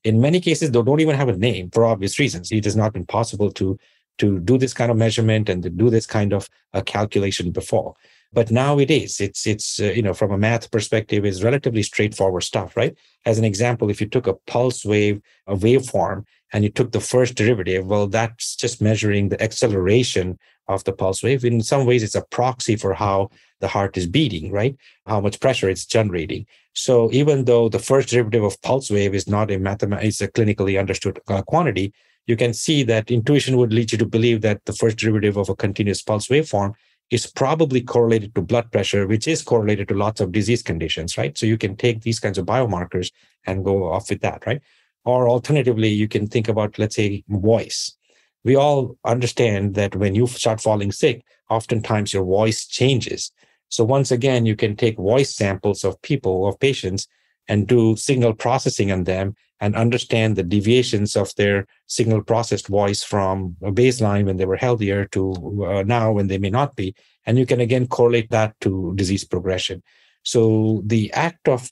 In 0.03 0.21
many 0.21 0.41
cases, 0.41 0.73
they 0.73 0.83
don't 0.83 1.01
even 1.01 1.15
have 1.15 1.29
a 1.29 1.37
name 1.37 1.71
for 1.71 1.85
obvious 1.85 2.19
reasons. 2.19 2.51
It 2.51 2.65
has 2.65 2.77
not 2.77 2.93
been 2.93 3.07
possible 3.07 3.51
to 3.53 3.79
to 4.19 4.41
do 4.41 4.59
this 4.59 4.75
kind 4.75 4.91
of 4.91 4.97
measurement 4.97 5.49
and 5.49 5.63
to 5.63 5.71
do 5.71 5.89
this 5.89 6.07
kind 6.07 6.35
of 6.35 6.49
uh, 6.75 6.83
calculation 6.83 7.51
before 7.51 7.95
but 8.33 8.51
now 8.51 8.79
it 8.79 8.91
is. 8.91 9.21
It's 9.21 9.47
it's 9.47 9.81
uh, 9.81 9.93
you 9.93 10.03
know 10.03 10.15
from 10.15 10.33
a 10.33 10.39
math 10.39 10.71
perspective 10.71 11.25
is 11.25 11.45
relatively 11.45 11.83
straightforward 11.83 12.43
stuff 12.43 12.77
right? 12.77 12.97
As 13.27 13.39
an 13.39 13.45
example 13.45 13.91
if 13.91 14.01
you 14.01 14.07
took 14.09 14.27
a 14.27 14.35
pulse 14.47 14.85
wave 14.85 15.21
a 15.47 15.55
waveform 15.55 16.25
and 16.53 16.65
you 16.65 16.71
took 16.71 16.93
the 16.93 17.01
first 17.01 17.35
derivative 17.35 17.87
well 17.87 18.07
that's 18.07 18.57
just 18.57 18.81
measuring 18.81 19.29
the 19.29 19.43
acceleration 19.43 20.39
of 20.69 20.85
the 20.85 20.93
pulse 20.93 21.23
wave. 21.23 21.45
In 21.45 21.63
some 21.63 21.87
ways 21.87 22.03
it's 22.03 22.15
a 22.15 22.25
proxy 22.31 22.77
for 22.77 22.95
how 22.95 23.31
the 23.61 23.69
heart 23.69 23.97
is 23.97 24.07
beating 24.07 24.51
right? 24.51 24.77
How 25.07 25.21
much 25.21 25.41
pressure 25.41 25.69
it's 25.69 25.87
generating. 25.87 26.47
So 26.75 27.13
even 27.13 27.45
though 27.45 27.69
the 27.69 27.79
first 27.79 28.09
derivative 28.09 28.45
of 28.45 28.61
pulse 28.63 28.91
wave 28.91 29.15
is 29.15 29.29
not 29.29 29.51
a 29.51 29.59
mathematical 29.59 30.09
it's 30.09 30.21
a 30.21 30.29
clinically 30.29 30.79
understood 30.79 31.21
uh, 31.29 31.43
quantity 31.43 31.93
you 32.27 32.37
can 32.37 32.55
see 32.55 32.85
that 32.85 33.11
intuition 33.11 33.57
would 33.57 33.73
lead 33.73 33.91
you 33.91 33.99
to 33.99 34.07
believe 34.07 34.43
that 34.43 34.65
the 34.65 34.73
first 34.73 34.97
derivative 34.97 35.37
of 35.37 35.49
a 35.49 35.57
continuous 35.57 36.03
pulse 36.03 36.29
waveform 36.29 36.73
is 37.11 37.27
probably 37.27 37.81
correlated 37.81 38.35
to 38.35 38.43
blood 38.43 38.71
pressure, 38.73 39.07
which 39.07 39.29
is 39.29 39.43
correlated 39.43 39.89
to 39.89 39.95
lots 39.95 40.21
of 40.21 40.33
disease 40.33 40.63
conditions, 40.63 41.19
right? 41.19 41.37
So 41.37 41.47
you 41.47 41.59
can 41.59 41.77
take 41.77 42.01
these 42.01 42.21
kinds 42.21 42.39
of 42.39 42.47
biomarkers 42.47 43.11
and 43.47 43.65
go 43.65 43.93
off 43.93 44.09
with 44.09 44.21
that, 44.23 44.47
right? 44.47 44.63
Or 45.05 45.29
alternatively, 45.29 45.89
you 45.89 46.09
can 46.09 46.27
think 46.27 46.49
about, 46.49 46.79
let's 46.79 46.97
say, 46.97 47.25
voice. 47.29 47.97
We 48.45 48.57
all 48.57 48.97
understand 49.05 49.75
that 49.75 49.95
when 49.95 50.15
you 50.15 50.27
start 50.27 50.61
falling 50.61 50.93
sick, 50.93 51.25
oftentimes 51.51 52.13
your 52.13 52.25
voice 52.25 52.67
changes. 52.67 53.31
So 53.69 53.85
once 53.85 54.11
again, 54.11 54.47
you 54.47 54.57
can 54.57 54.77
take 54.77 54.97
voice 54.97 55.35
samples 55.35 55.85
of 55.85 56.01
people, 56.03 56.47
of 56.49 56.59
patients, 56.61 57.09
and 57.49 57.67
do 57.67 57.97
signal 57.97 58.35
processing 58.35 58.93
on 58.93 59.05
them 59.05 59.35
and 59.63 59.77
understand 59.77 60.35
the 60.35 60.43
deviations 60.43 61.15
of 61.15 61.33
their 61.37 61.67
signal 61.87 62.21
processed 62.21 62.67
voice 62.67 63.05
from 63.05 63.57
a 63.63 63.71
baseline 63.71 64.25
when 64.25 64.37
they 64.37 64.45
were 64.45 64.57
healthier 64.57 65.05
to 65.07 65.23
uh, 65.65 65.85
now 65.87 66.11
when 66.11 66.27
they 66.27 66.37
may 66.37 66.51
not 66.51 66.75
be. 66.75 66.93
And 67.27 67.39
you 67.39 67.47
can 67.47 67.61
again 67.61 67.87
correlate 67.87 68.31
that 68.31 68.59
to 68.63 68.93
disease 68.97 69.25
progression. 69.25 69.81
So 70.25 70.83
the 70.85 71.13
act 71.13 71.49
of 71.49 71.71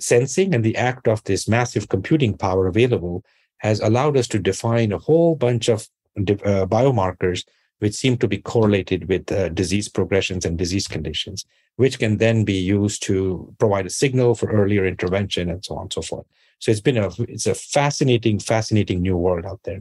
sensing 0.00 0.54
and 0.54 0.64
the 0.64 0.76
act 0.76 1.06
of 1.06 1.22
this 1.24 1.46
massive 1.46 1.90
computing 1.90 2.38
power 2.38 2.66
available 2.68 3.22
has 3.58 3.80
allowed 3.80 4.16
us 4.16 4.28
to 4.28 4.38
define 4.38 4.90
a 4.90 4.98
whole 4.98 5.36
bunch 5.36 5.68
of 5.68 5.86
uh, 6.16 6.64
biomarkers 6.76 7.44
which 7.80 7.94
seem 7.94 8.16
to 8.16 8.28
be 8.28 8.38
correlated 8.38 9.10
with 9.10 9.30
uh, 9.30 9.50
disease 9.50 9.90
progressions 9.90 10.46
and 10.46 10.56
disease 10.56 10.88
conditions, 10.88 11.44
which 11.76 11.98
can 11.98 12.16
then 12.16 12.44
be 12.44 12.54
used 12.54 13.02
to 13.02 13.54
provide 13.58 13.84
a 13.84 13.90
signal 13.90 14.34
for 14.34 14.50
earlier 14.50 14.86
intervention 14.86 15.50
and 15.50 15.62
so 15.62 15.76
on 15.76 15.82
and 15.82 15.92
so 15.92 16.00
forth. 16.00 16.26
So 16.58 16.70
it's 16.70 16.80
been 16.80 16.96
a 16.96 17.10
it's 17.20 17.46
a 17.46 17.54
fascinating, 17.54 18.38
fascinating 18.38 19.02
new 19.02 19.16
world 19.16 19.44
out 19.44 19.60
there. 19.64 19.80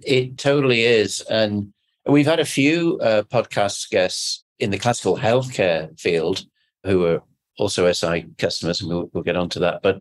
It 0.00 0.38
totally 0.38 0.82
is, 0.82 1.20
and 1.22 1.72
we've 2.06 2.26
had 2.26 2.40
a 2.40 2.44
few 2.44 2.98
uh, 3.00 3.22
podcast 3.22 3.90
guests 3.90 4.44
in 4.58 4.70
the 4.70 4.78
classical 4.78 5.16
healthcare 5.16 5.98
field 5.98 6.44
who 6.84 7.04
are 7.06 7.22
also 7.58 7.86
Eseye 7.86 8.36
customers, 8.38 8.80
and 8.80 8.88
we'll, 8.88 9.10
we'll 9.12 9.22
get 9.22 9.36
onto 9.36 9.60
that. 9.60 9.82
But 9.82 10.00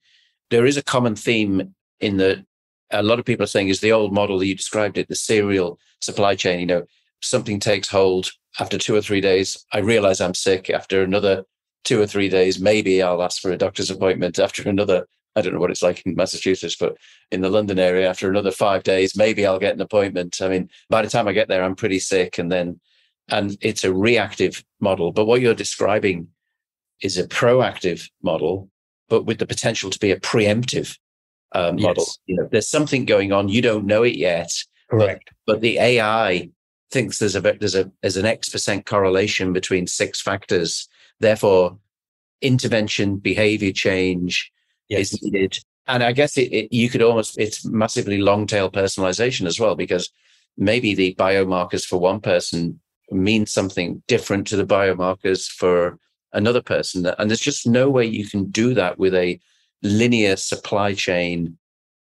there 0.49 0.65
is 0.65 0.77
a 0.77 0.83
common 0.83 1.15
theme 1.15 1.73
in 1.99 2.17
that 2.17 2.45
a 2.91 3.03
lot 3.03 3.19
of 3.19 3.25
people 3.25 3.43
are 3.43 3.47
saying 3.47 3.69
is 3.69 3.81
the 3.81 3.91
old 3.91 4.13
model 4.13 4.39
that 4.39 4.47
you 4.47 4.55
described 4.55 4.97
it, 4.97 5.07
the 5.07 5.15
serial 5.15 5.79
supply 5.99 6.35
chain. 6.35 6.59
You 6.59 6.65
know, 6.65 6.83
something 7.21 7.59
takes 7.59 7.89
hold 7.89 8.31
after 8.59 8.77
two 8.77 8.95
or 8.95 9.01
three 9.01 9.21
days. 9.21 9.63
I 9.73 9.79
realize 9.79 10.21
I'm 10.21 10.33
sick. 10.33 10.69
After 10.69 11.03
another 11.03 11.43
two 11.83 12.01
or 12.01 12.07
three 12.07 12.29
days, 12.29 12.59
maybe 12.59 13.01
I'll 13.01 13.21
ask 13.21 13.41
for 13.41 13.51
a 13.51 13.57
doctor's 13.57 13.91
appointment. 13.91 14.39
After 14.39 14.67
another 14.67 15.05
I 15.36 15.41
don't 15.41 15.53
know 15.53 15.59
what 15.59 15.71
it's 15.71 15.83
like 15.83 16.01
in 16.05 16.15
Massachusetts, 16.15 16.75
but 16.75 16.98
in 17.31 17.41
the 17.41 17.50
London 17.50 17.79
area, 17.79 18.09
after 18.09 18.29
another 18.29 18.51
five 18.51 18.83
days, 18.83 19.15
maybe 19.15 19.45
I'll 19.45 19.59
get 19.59 19.75
an 19.75 19.81
appointment. 19.81 20.41
I 20.41 20.50
mean, 20.50 20.69
by 20.89 21.01
the 21.01 21.09
time 21.09 21.27
I 21.27 21.33
get 21.33 21.48
there, 21.48 21.63
I'm 21.63 21.75
pretty 21.75 22.00
sick. 22.00 22.38
And 22.38 22.51
then, 22.51 22.79
and 23.29 23.57
it's 23.62 23.83
a 23.83 23.93
reactive 23.93 24.63
model. 24.79 25.12
But 25.12 25.25
what 25.25 25.41
you're 25.41 25.53
describing 25.53 26.27
is 27.01 27.17
a 27.17 27.27
proactive 27.27 28.09
model, 28.21 28.69
but 29.07 29.25
with 29.25 29.38
the 29.38 29.45
potential 29.45 29.89
to 29.89 30.00
be 30.00 30.12
a 30.12 30.19
preemptive 30.19 30.98
uh, 31.53 31.71
model. 31.74 32.03
Yes. 32.05 32.19
You 32.25 32.36
know, 32.38 32.50
there's 32.51 32.69
something 32.69 33.05
going 33.05 33.31
on. 33.31 33.50
You 33.50 33.62
don't 33.62 33.86
know 33.86 34.03
it 34.03 34.15
yet. 34.15 34.51
Correct. 34.89 35.29
But, 35.45 35.53
but 35.53 35.62
the 35.62 35.79
AI 35.79 36.50
thinks 36.91 37.19
there's 37.19 37.36
a 37.36 37.41
there's 37.41 37.75
a 37.75 37.91
there's 38.01 38.17
an 38.17 38.25
X 38.25 38.50
percent 38.50 38.86
correlation 38.86 39.53
between 39.53 39.88
six 39.88 40.21
factors. 40.21 40.88
Therefore, 41.19 41.77
intervention, 42.41 43.17
behavior 43.17 43.71
change, 43.71 44.51
yes. 44.89 45.13
is 45.13 45.24
needed. 45.24 45.60
And 45.88 46.03
I 46.03 46.12
guess 46.12 46.38
it, 46.38 46.51
it, 46.53 46.74
you 46.74 46.89
could 46.89 47.01
almost, 47.01 47.39
it's 47.39 47.65
massively 47.65 48.19
long 48.19 48.46
tail 48.46 48.69
personalization 48.69 49.48
as 49.48 49.60
well, 49.60 49.75
because 49.75 50.12
maybe 50.58 50.93
the 50.93 51.15
biomarkers 51.15 51.86
for 51.86 51.98
one 51.98 52.19
person 52.19 52.79
mean 53.12 53.46
something 53.46 54.03
different 54.08 54.46
to 54.48 54.55
the 54.55 54.65
biomarkers 54.65 55.48
for 55.48 55.98
another 56.34 56.62
person. 56.62 57.05
And 57.05 57.29
there's 57.29 57.39
just 57.39 57.65
no 57.65 57.89
way 57.89 58.05
you 58.05 58.27
can 58.27 58.51
do 58.51 58.74
that 58.75 59.00
with 59.00 59.15
a 59.15 59.39
linear 59.81 60.36
supply 60.36 60.93
chain 60.93 61.58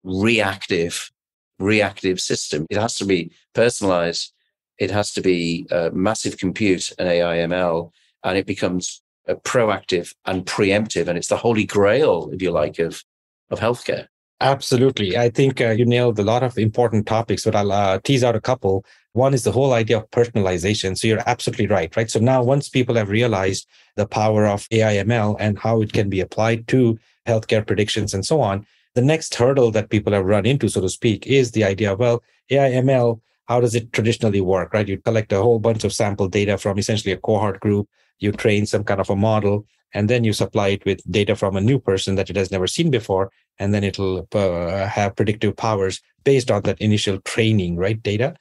reactive 0.03 1.11
reactive 1.59 2.19
system. 2.19 2.65
It 2.69 2.77
has 2.77 2.97
to 2.97 3.05
be 3.05 3.31
personalized. 3.53 4.33
It 4.77 4.91
has 4.91 5.11
to 5.13 5.21
be 5.21 5.65
uh, 5.71 5.89
massive 5.93 6.37
compute 6.37 6.91
and 6.99 7.07
AIML, 7.07 7.91
and 8.23 8.37
it 8.37 8.45
becomes 8.45 9.01
proactive 9.27 10.13
and 10.25 10.45
preemptive, 10.45 11.07
and 11.07 11.17
it's 11.17 11.29
the 11.29 11.37
holy 11.37 11.65
grail, 11.65 12.29
if 12.31 12.41
you 12.41 12.51
like, 12.51 12.79
of 12.79 13.03
of 13.49 13.59
healthcare. 13.59 14.07
Absolutely, 14.41 15.17
I 15.17 15.29
think 15.29 15.61
uh, 15.61 15.69
you 15.69 15.85
nailed 15.85 16.19
a 16.19 16.23
lot 16.23 16.43
of 16.43 16.57
important 16.57 17.07
topics, 17.07 17.45
but 17.45 17.55
I'll 17.55 17.71
uh, 17.71 17.99
tease 18.03 18.23
out 18.23 18.35
a 18.35 18.41
couple. 18.41 18.83
One 19.13 19.33
is 19.33 19.45
the 19.45 19.51
whole 19.51 19.71
idea 19.71 19.97
of 19.97 20.11
personalization. 20.11 20.97
So 20.97 21.07
you're 21.07 21.23
absolutely 21.25 21.67
right, 21.67 21.95
right? 21.95 22.11
So 22.11 22.19
now 22.19 22.43
once 22.43 22.67
people 22.67 22.95
have 22.95 23.09
realized 23.09 23.65
the 23.95 24.05
power 24.05 24.45
of 24.45 24.67
AIML 24.69 25.37
and 25.39 25.57
how 25.57 25.81
it 25.81 25.93
can 25.93 26.09
be 26.09 26.19
applied 26.19 26.67
to 26.67 26.99
healthcare 27.25 27.65
predictions 27.65 28.13
and 28.13 28.25
so 28.25 28.41
on, 28.41 28.67
the 28.93 29.01
next 29.01 29.33
hurdle 29.35 29.71
that 29.71 29.89
people 29.89 30.11
have 30.11 30.25
run 30.25 30.45
into, 30.45 30.67
so 30.67 30.81
to 30.81 30.89
speak, 30.89 31.25
is 31.27 31.51
the 31.51 31.63
idea 31.63 31.95
well, 31.95 32.21
AIML, 32.51 33.21
how 33.47 33.61
does 33.61 33.73
it 33.73 33.93
traditionally 33.93 34.41
work, 34.41 34.73
right? 34.73 34.87
You 34.87 34.97
collect 34.97 35.31
a 35.31 35.41
whole 35.41 35.59
bunch 35.59 35.85
of 35.85 35.93
sample 35.93 36.27
data 36.27 36.57
from 36.57 36.77
essentially 36.77 37.13
a 37.13 37.17
cohort 37.17 37.61
group 37.61 37.87
you 38.19 38.31
train 38.31 38.65
some 38.65 38.83
kind 38.83 38.99
of 38.99 39.09
a 39.09 39.15
model, 39.15 39.65
and 39.93 40.09
then 40.09 40.23
you 40.23 40.33
supply 40.33 40.69
it 40.69 40.85
with 40.85 41.09
data 41.11 41.35
from 41.35 41.55
a 41.55 41.61
new 41.61 41.79
person 41.79 42.15
that 42.15 42.29
it 42.29 42.35
has 42.35 42.51
never 42.51 42.67
seen 42.67 42.91
before, 42.91 43.31
and 43.59 43.73
then 43.73 43.83
it'll 43.83 44.27
uh, 44.33 44.85
have 44.87 45.15
predictive 45.15 45.55
powers 45.55 46.01
based 46.23 46.51
on 46.51 46.61
that 46.63 46.81
initial 46.81 47.19
training, 47.21 47.77
right? 47.77 48.01
Data. 48.03 48.35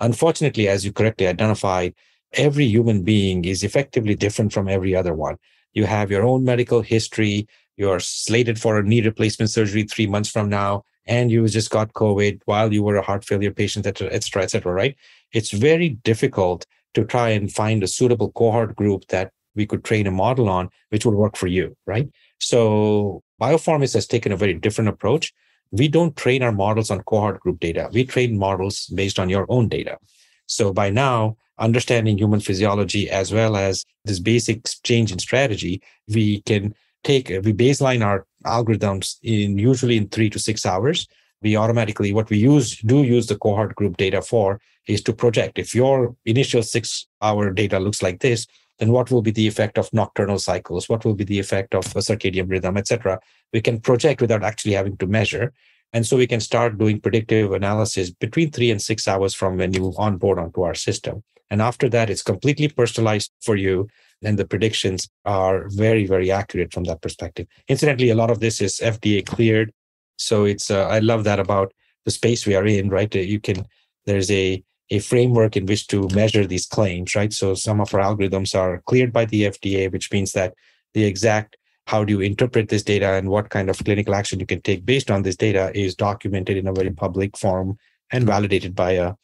Unfortunately, 0.00 0.68
as 0.68 0.84
you 0.84 0.92
correctly 0.92 1.26
identified, 1.26 1.94
every 2.34 2.64
human 2.64 3.02
being 3.02 3.44
is 3.44 3.64
effectively 3.64 4.14
different 4.14 4.52
from 4.52 4.68
every 4.68 4.94
other 4.94 5.14
one. 5.14 5.36
You 5.72 5.86
have 5.86 6.10
your 6.10 6.24
own 6.24 6.44
medical 6.44 6.80
history. 6.80 7.48
You're 7.76 8.00
slated 8.00 8.60
for 8.60 8.78
a 8.78 8.82
knee 8.82 9.00
replacement 9.00 9.50
surgery 9.50 9.84
three 9.84 10.06
months 10.06 10.30
from 10.30 10.48
now, 10.48 10.84
and 11.06 11.30
you 11.30 11.46
just 11.48 11.70
got 11.70 11.92
COVID 11.94 12.42
while 12.44 12.72
you 12.72 12.82
were 12.82 12.96
a 12.96 13.02
heart 13.02 13.24
failure 13.24 13.50
patient, 13.50 13.86
et 13.86 13.98
cetera, 13.98 14.44
et 14.44 14.50
cetera, 14.50 14.72
right? 14.72 14.96
It's 15.32 15.50
very 15.50 15.90
difficult 15.90 16.66
to 16.94 17.04
try 17.04 17.30
and 17.30 17.52
find 17.52 17.82
a 17.82 17.88
suitable 17.88 18.32
cohort 18.32 18.76
group 18.76 19.06
that 19.08 19.32
we 19.54 19.66
could 19.66 19.84
train 19.84 20.06
a 20.06 20.10
model 20.10 20.48
on, 20.48 20.68
which 20.90 21.04
would 21.04 21.14
work 21.14 21.36
for 21.36 21.46
you, 21.46 21.76
right? 21.86 22.08
So 22.38 23.22
Bioformis 23.40 23.94
has 23.94 24.06
taken 24.06 24.32
a 24.32 24.36
very 24.36 24.54
different 24.54 24.88
approach. 24.88 25.32
We 25.72 25.88
don't 25.88 26.16
train 26.16 26.42
our 26.42 26.52
models 26.52 26.90
on 26.90 27.02
cohort 27.02 27.40
group 27.40 27.60
data. 27.60 27.88
We 27.92 28.04
train 28.04 28.38
models 28.38 28.86
based 28.86 29.18
on 29.18 29.28
your 29.28 29.46
own 29.48 29.68
data. 29.68 29.98
So 30.46 30.72
by 30.72 30.90
now, 30.90 31.36
understanding 31.58 32.18
human 32.18 32.40
physiology 32.40 33.08
as 33.10 33.32
well 33.32 33.56
as 33.56 33.84
this 34.04 34.18
basic 34.18 34.66
change 34.82 35.12
in 35.12 35.18
strategy, 35.18 35.82
we 36.08 36.40
can 36.42 36.74
take 37.04 37.28
we 37.28 37.52
baseline 37.52 38.04
our 38.04 38.26
algorithms 38.44 39.16
in 39.22 39.58
usually 39.58 39.96
in 39.96 40.08
three 40.08 40.30
to 40.30 40.38
six 40.38 40.66
hours 40.66 41.06
we 41.42 41.56
automatically 41.56 42.12
what 42.12 42.30
we 42.30 42.38
use 42.38 42.78
do 42.80 43.02
use 43.02 43.26
the 43.26 43.36
cohort 43.36 43.74
group 43.74 43.96
data 43.96 44.22
for 44.22 44.60
is 44.86 45.02
to 45.02 45.12
project. 45.12 45.58
If 45.58 45.74
your 45.74 46.14
initial 46.24 46.62
six 46.62 47.06
hour 47.22 47.50
data 47.50 47.78
looks 47.78 48.02
like 48.02 48.20
this 48.20 48.46
then 48.78 48.92
what 48.92 49.10
will 49.10 49.20
be 49.20 49.30
the 49.30 49.46
effect 49.46 49.76
of 49.76 49.92
nocturnal 49.92 50.38
cycles? 50.38 50.88
What 50.88 51.04
will 51.04 51.14
be 51.14 51.24
the 51.24 51.38
effect 51.38 51.74
of 51.74 51.84
a 51.94 52.00
circadian 52.00 52.50
rhythm 52.50 52.76
etc 52.76 53.20
we 53.52 53.60
can 53.60 53.80
project 53.80 54.20
without 54.20 54.44
actually 54.44 54.74
having 54.74 54.96
to 54.98 55.06
measure. 55.06 55.52
And 55.92 56.06
so 56.06 56.16
we 56.16 56.26
can 56.26 56.40
start 56.40 56.78
doing 56.78 57.00
predictive 57.00 57.52
analysis 57.52 58.10
between 58.10 58.52
three 58.52 58.70
and 58.70 58.80
six 58.80 59.08
hours 59.08 59.34
from 59.34 59.56
when 59.56 59.72
you 59.72 59.92
onboard 59.98 60.38
onto 60.38 60.62
our 60.62 60.74
system. 60.74 61.24
And 61.50 61.60
after 61.60 61.88
that 61.88 62.10
it's 62.10 62.22
completely 62.22 62.68
personalized 62.68 63.32
for 63.42 63.56
you 63.56 63.88
and 64.22 64.38
the 64.38 64.44
predictions 64.44 65.08
are 65.24 65.68
very 65.70 66.06
very 66.06 66.30
accurate 66.30 66.72
from 66.72 66.84
that 66.84 67.02
perspective. 67.02 67.46
Incidentally 67.68 68.10
a 68.10 68.14
lot 68.14 68.30
of 68.30 68.38
this 68.38 68.60
is 68.60 68.78
fda 68.78 69.26
cleared 69.26 69.72
so 70.20 70.44
it's 70.44 70.70
uh, 70.70 70.86
I 70.86 70.98
love 70.98 71.24
that 71.24 71.40
about 71.40 71.72
the 72.04 72.10
space 72.10 72.46
we 72.46 72.54
are 72.54 72.66
in, 72.66 72.90
right? 72.90 73.12
You 73.14 73.40
can 73.40 73.66
there's 74.06 74.30
a 74.30 74.62
a 74.90 74.98
framework 74.98 75.56
in 75.56 75.66
which 75.66 75.86
to 75.88 76.08
measure 76.08 76.46
these 76.46 76.66
claims, 76.66 77.14
right? 77.14 77.32
So 77.32 77.54
some 77.54 77.80
of 77.80 77.94
our 77.94 78.00
algorithms 78.00 78.54
are 78.54 78.82
cleared 78.86 79.12
by 79.12 79.24
the 79.24 79.44
FDA, 79.44 79.90
which 79.90 80.10
means 80.12 80.32
that 80.32 80.54
the 80.94 81.04
exact 81.04 81.56
how 81.86 82.04
do 82.04 82.12
you 82.12 82.20
interpret 82.20 82.68
this 82.68 82.82
data 82.82 83.14
and 83.14 83.28
what 83.28 83.50
kind 83.50 83.70
of 83.70 83.78
clinical 83.78 84.14
action 84.14 84.38
you 84.38 84.46
can 84.46 84.60
take 84.60 84.84
based 84.84 85.10
on 85.10 85.22
this 85.22 85.36
data 85.36 85.72
is 85.74 85.94
documented 85.94 86.56
in 86.56 86.68
a 86.68 86.72
very 86.72 86.90
public 86.90 87.36
form 87.36 87.76
and 88.12 88.24
validated 88.26 88.74
by 88.74 88.92
a 88.92 89.14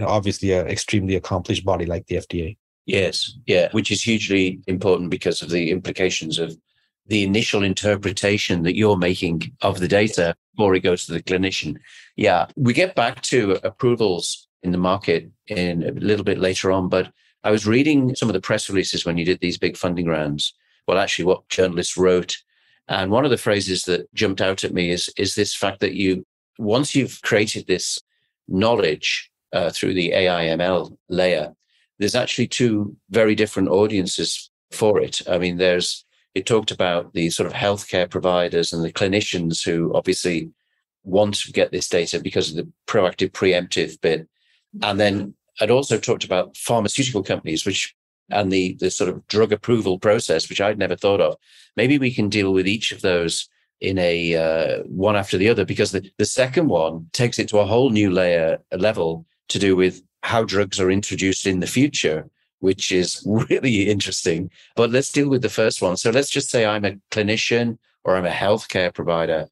obviously 0.00 0.52
an 0.52 0.66
extremely 0.66 1.14
accomplished 1.16 1.64
body 1.64 1.86
like 1.86 2.06
the 2.06 2.16
FDA. 2.16 2.56
Yes, 2.86 3.32
yeah, 3.46 3.68
which 3.72 3.90
is 3.90 4.02
hugely 4.02 4.60
important 4.66 5.10
because 5.10 5.42
of 5.42 5.50
the 5.50 5.70
implications 5.70 6.38
of 6.38 6.56
the 7.06 7.22
initial 7.22 7.62
interpretation 7.62 8.62
that 8.62 8.76
you're 8.76 8.96
making 8.96 9.52
of 9.62 9.80
the 9.80 9.88
data 9.88 10.34
before 10.54 10.74
it 10.74 10.80
goes 10.80 11.06
to 11.06 11.12
the 11.12 11.22
clinician. 11.22 11.76
Yeah, 12.16 12.46
we 12.56 12.72
get 12.72 12.94
back 12.94 13.20
to 13.22 13.58
approvals 13.66 14.48
in 14.62 14.72
the 14.72 14.78
market 14.78 15.30
in 15.46 15.82
a 15.82 15.92
little 15.92 16.24
bit 16.24 16.38
later 16.38 16.72
on, 16.72 16.88
but 16.88 17.12
I 17.42 17.50
was 17.50 17.66
reading 17.66 18.14
some 18.16 18.28
of 18.28 18.32
the 18.32 18.40
press 18.40 18.68
releases 18.70 19.04
when 19.04 19.18
you 19.18 19.24
did 19.24 19.40
these 19.40 19.58
big 19.58 19.76
funding 19.76 20.06
rounds. 20.06 20.54
Well, 20.88 20.98
actually, 20.98 21.26
what 21.26 21.48
journalists 21.50 21.96
wrote, 21.96 22.38
and 22.88 23.10
one 23.10 23.24
of 23.24 23.30
the 23.30 23.36
phrases 23.36 23.84
that 23.84 24.12
jumped 24.14 24.40
out 24.40 24.64
at 24.64 24.74
me 24.74 24.90
is 24.90 25.10
is 25.16 25.34
this 25.34 25.54
fact 25.54 25.80
that 25.80 25.94
you 25.94 26.26
once 26.58 26.94
you've 26.94 27.20
created 27.22 27.66
this 27.66 27.98
knowledge 28.48 29.30
uh, 29.52 29.70
through 29.70 29.94
the 29.94 30.12
AI/ML 30.12 30.96
layer, 31.08 31.54
there's 31.98 32.14
actually 32.14 32.48
two 32.48 32.96
very 33.10 33.34
different 33.34 33.68
audiences 33.68 34.50
for 34.70 35.00
it. 35.00 35.20
I 35.28 35.38
mean, 35.38 35.56
there's 35.58 36.03
it 36.34 36.46
talked 36.46 36.70
about 36.70 37.12
the 37.12 37.30
sort 37.30 37.46
of 37.46 37.52
healthcare 37.52 38.10
providers 38.10 38.72
and 38.72 38.84
the 38.84 38.92
clinicians 38.92 39.64
who 39.64 39.94
obviously 39.94 40.50
want 41.04 41.34
to 41.34 41.52
get 41.52 41.70
this 41.70 41.88
data 41.88 42.20
because 42.20 42.50
of 42.50 42.56
the 42.56 42.70
proactive 42.86 43.30
preemptive 43.30 44.00
bit. 44.00 44.26
And 44.82 44.98
then 44.98 45.34
I'd 45.60 45.70
also 45.70 45.98
talked 45.98 46.24
about 46.24 46.56
pharmaceutical 46.56 47.22
companies, 47.22 47.64
which 47.64 47.94
and 48.30 48.50
the 48.50 48.74
the 48.80 48.90
sort 48.90 49.10
of 49.10 49.26
drug 49.28 49.52
approval 49.52 49.98
process, 49.98 50.48
which 50.48 50.60
I'd 50.60 50.78
never 50.78 50.96
thought 50.96 51.20
of. 51.20 51.36
Maybe 51.76 51.98
we 51.98 52.12
can 52.12 52.28
deal 52.28 52.52
with 52.52 52.66
each 52.66 52.90
of 52.90 53.02
those 53.02 53.48
in 53.80 53.98
a 53.98 54.34
uh, 54.34 54.82
one 54.84 55.14
after 55.14 55.36
the 55.36 55.48
other, 55.48 55.64
because 55.64 55.92
the, 55.92 56.10
the 56.18 56.24
second 56.24 56.68
one 56.68 57.06
takes 57.12 57.38
it 57.38 57.48
to 57.48 57.58
a 57.58 57.66
whole 57.66 57.90
new 57.90 58.10
layer 58.10 58.58
level 58.72 59.26
to 59.48 59.58
do 59.58 59.76
with 59.76 60.02
how 60.22 60.42
drugs 60.42 60.80
are 60.80 60.90
introduced 60.90 61.46
in 61.46 61.60
the 61.60 61.66
future 61.66 62.28
which 62.60 62.92
is 62.92 63.22
really 63.50 63.88
interesting. 63.88 64.50
But 64.76 64.90
let's 64.90 65.12
deal 65.12 65.28
with 65.28 65.42
the 65.42 65.48
first 65.48 65.82
one. 65.82 65.96
So 65.96 66.10
let's 66.10 66.30
just 66.30 66.50
say 66.50 66.64
I'm 66.64 66.84
a 66.84 66.96
clinician 67.10 67.78
or 68.04 68.16
I'm 68.16 68.26
a 68.26 68.30
healthcare 68.30 68.92
provider. 68.92 69.48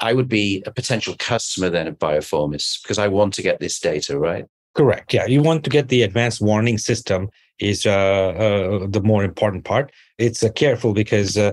I 0.00 0.12
would 0.14 0.28
be 0.28 0.62
a 0.66 0.72
potential 0.72 1.14
customer 1.18 1.70
then 1.70 1.86
of 1.86 1.98
Biofourmis 1.98 2.82
because 2.82 2.98
I 2.98 3.08
want 3.08 3.34
to 3.34 3.42
get 3.42 3.60
this 3.60 3.78
data, 3.78 4.18
right? 4.18 4.46
Correct. 4.74 5.12
Yeah, 5.12 5.26
you 5.26 5.42
want 5.42 5.64
to 5.64 5.70
get 5.70 5.88
the 5.88 6.02
advanced 6.02 6.40
warning 6.40 6.78
system 6.78 7.28
is 7.58 7.86
uh, 7.86 7.90
uh, 7.90 8.86
the 8.88 9.02
more 9.02 9.22
important 9.22 9.64
part. 9.64 9.92
It's 10.18 10.42
uh, 10.42 10.50
careful 10.50 10.94
because 10.94 11.36
uh, 11.36 11.52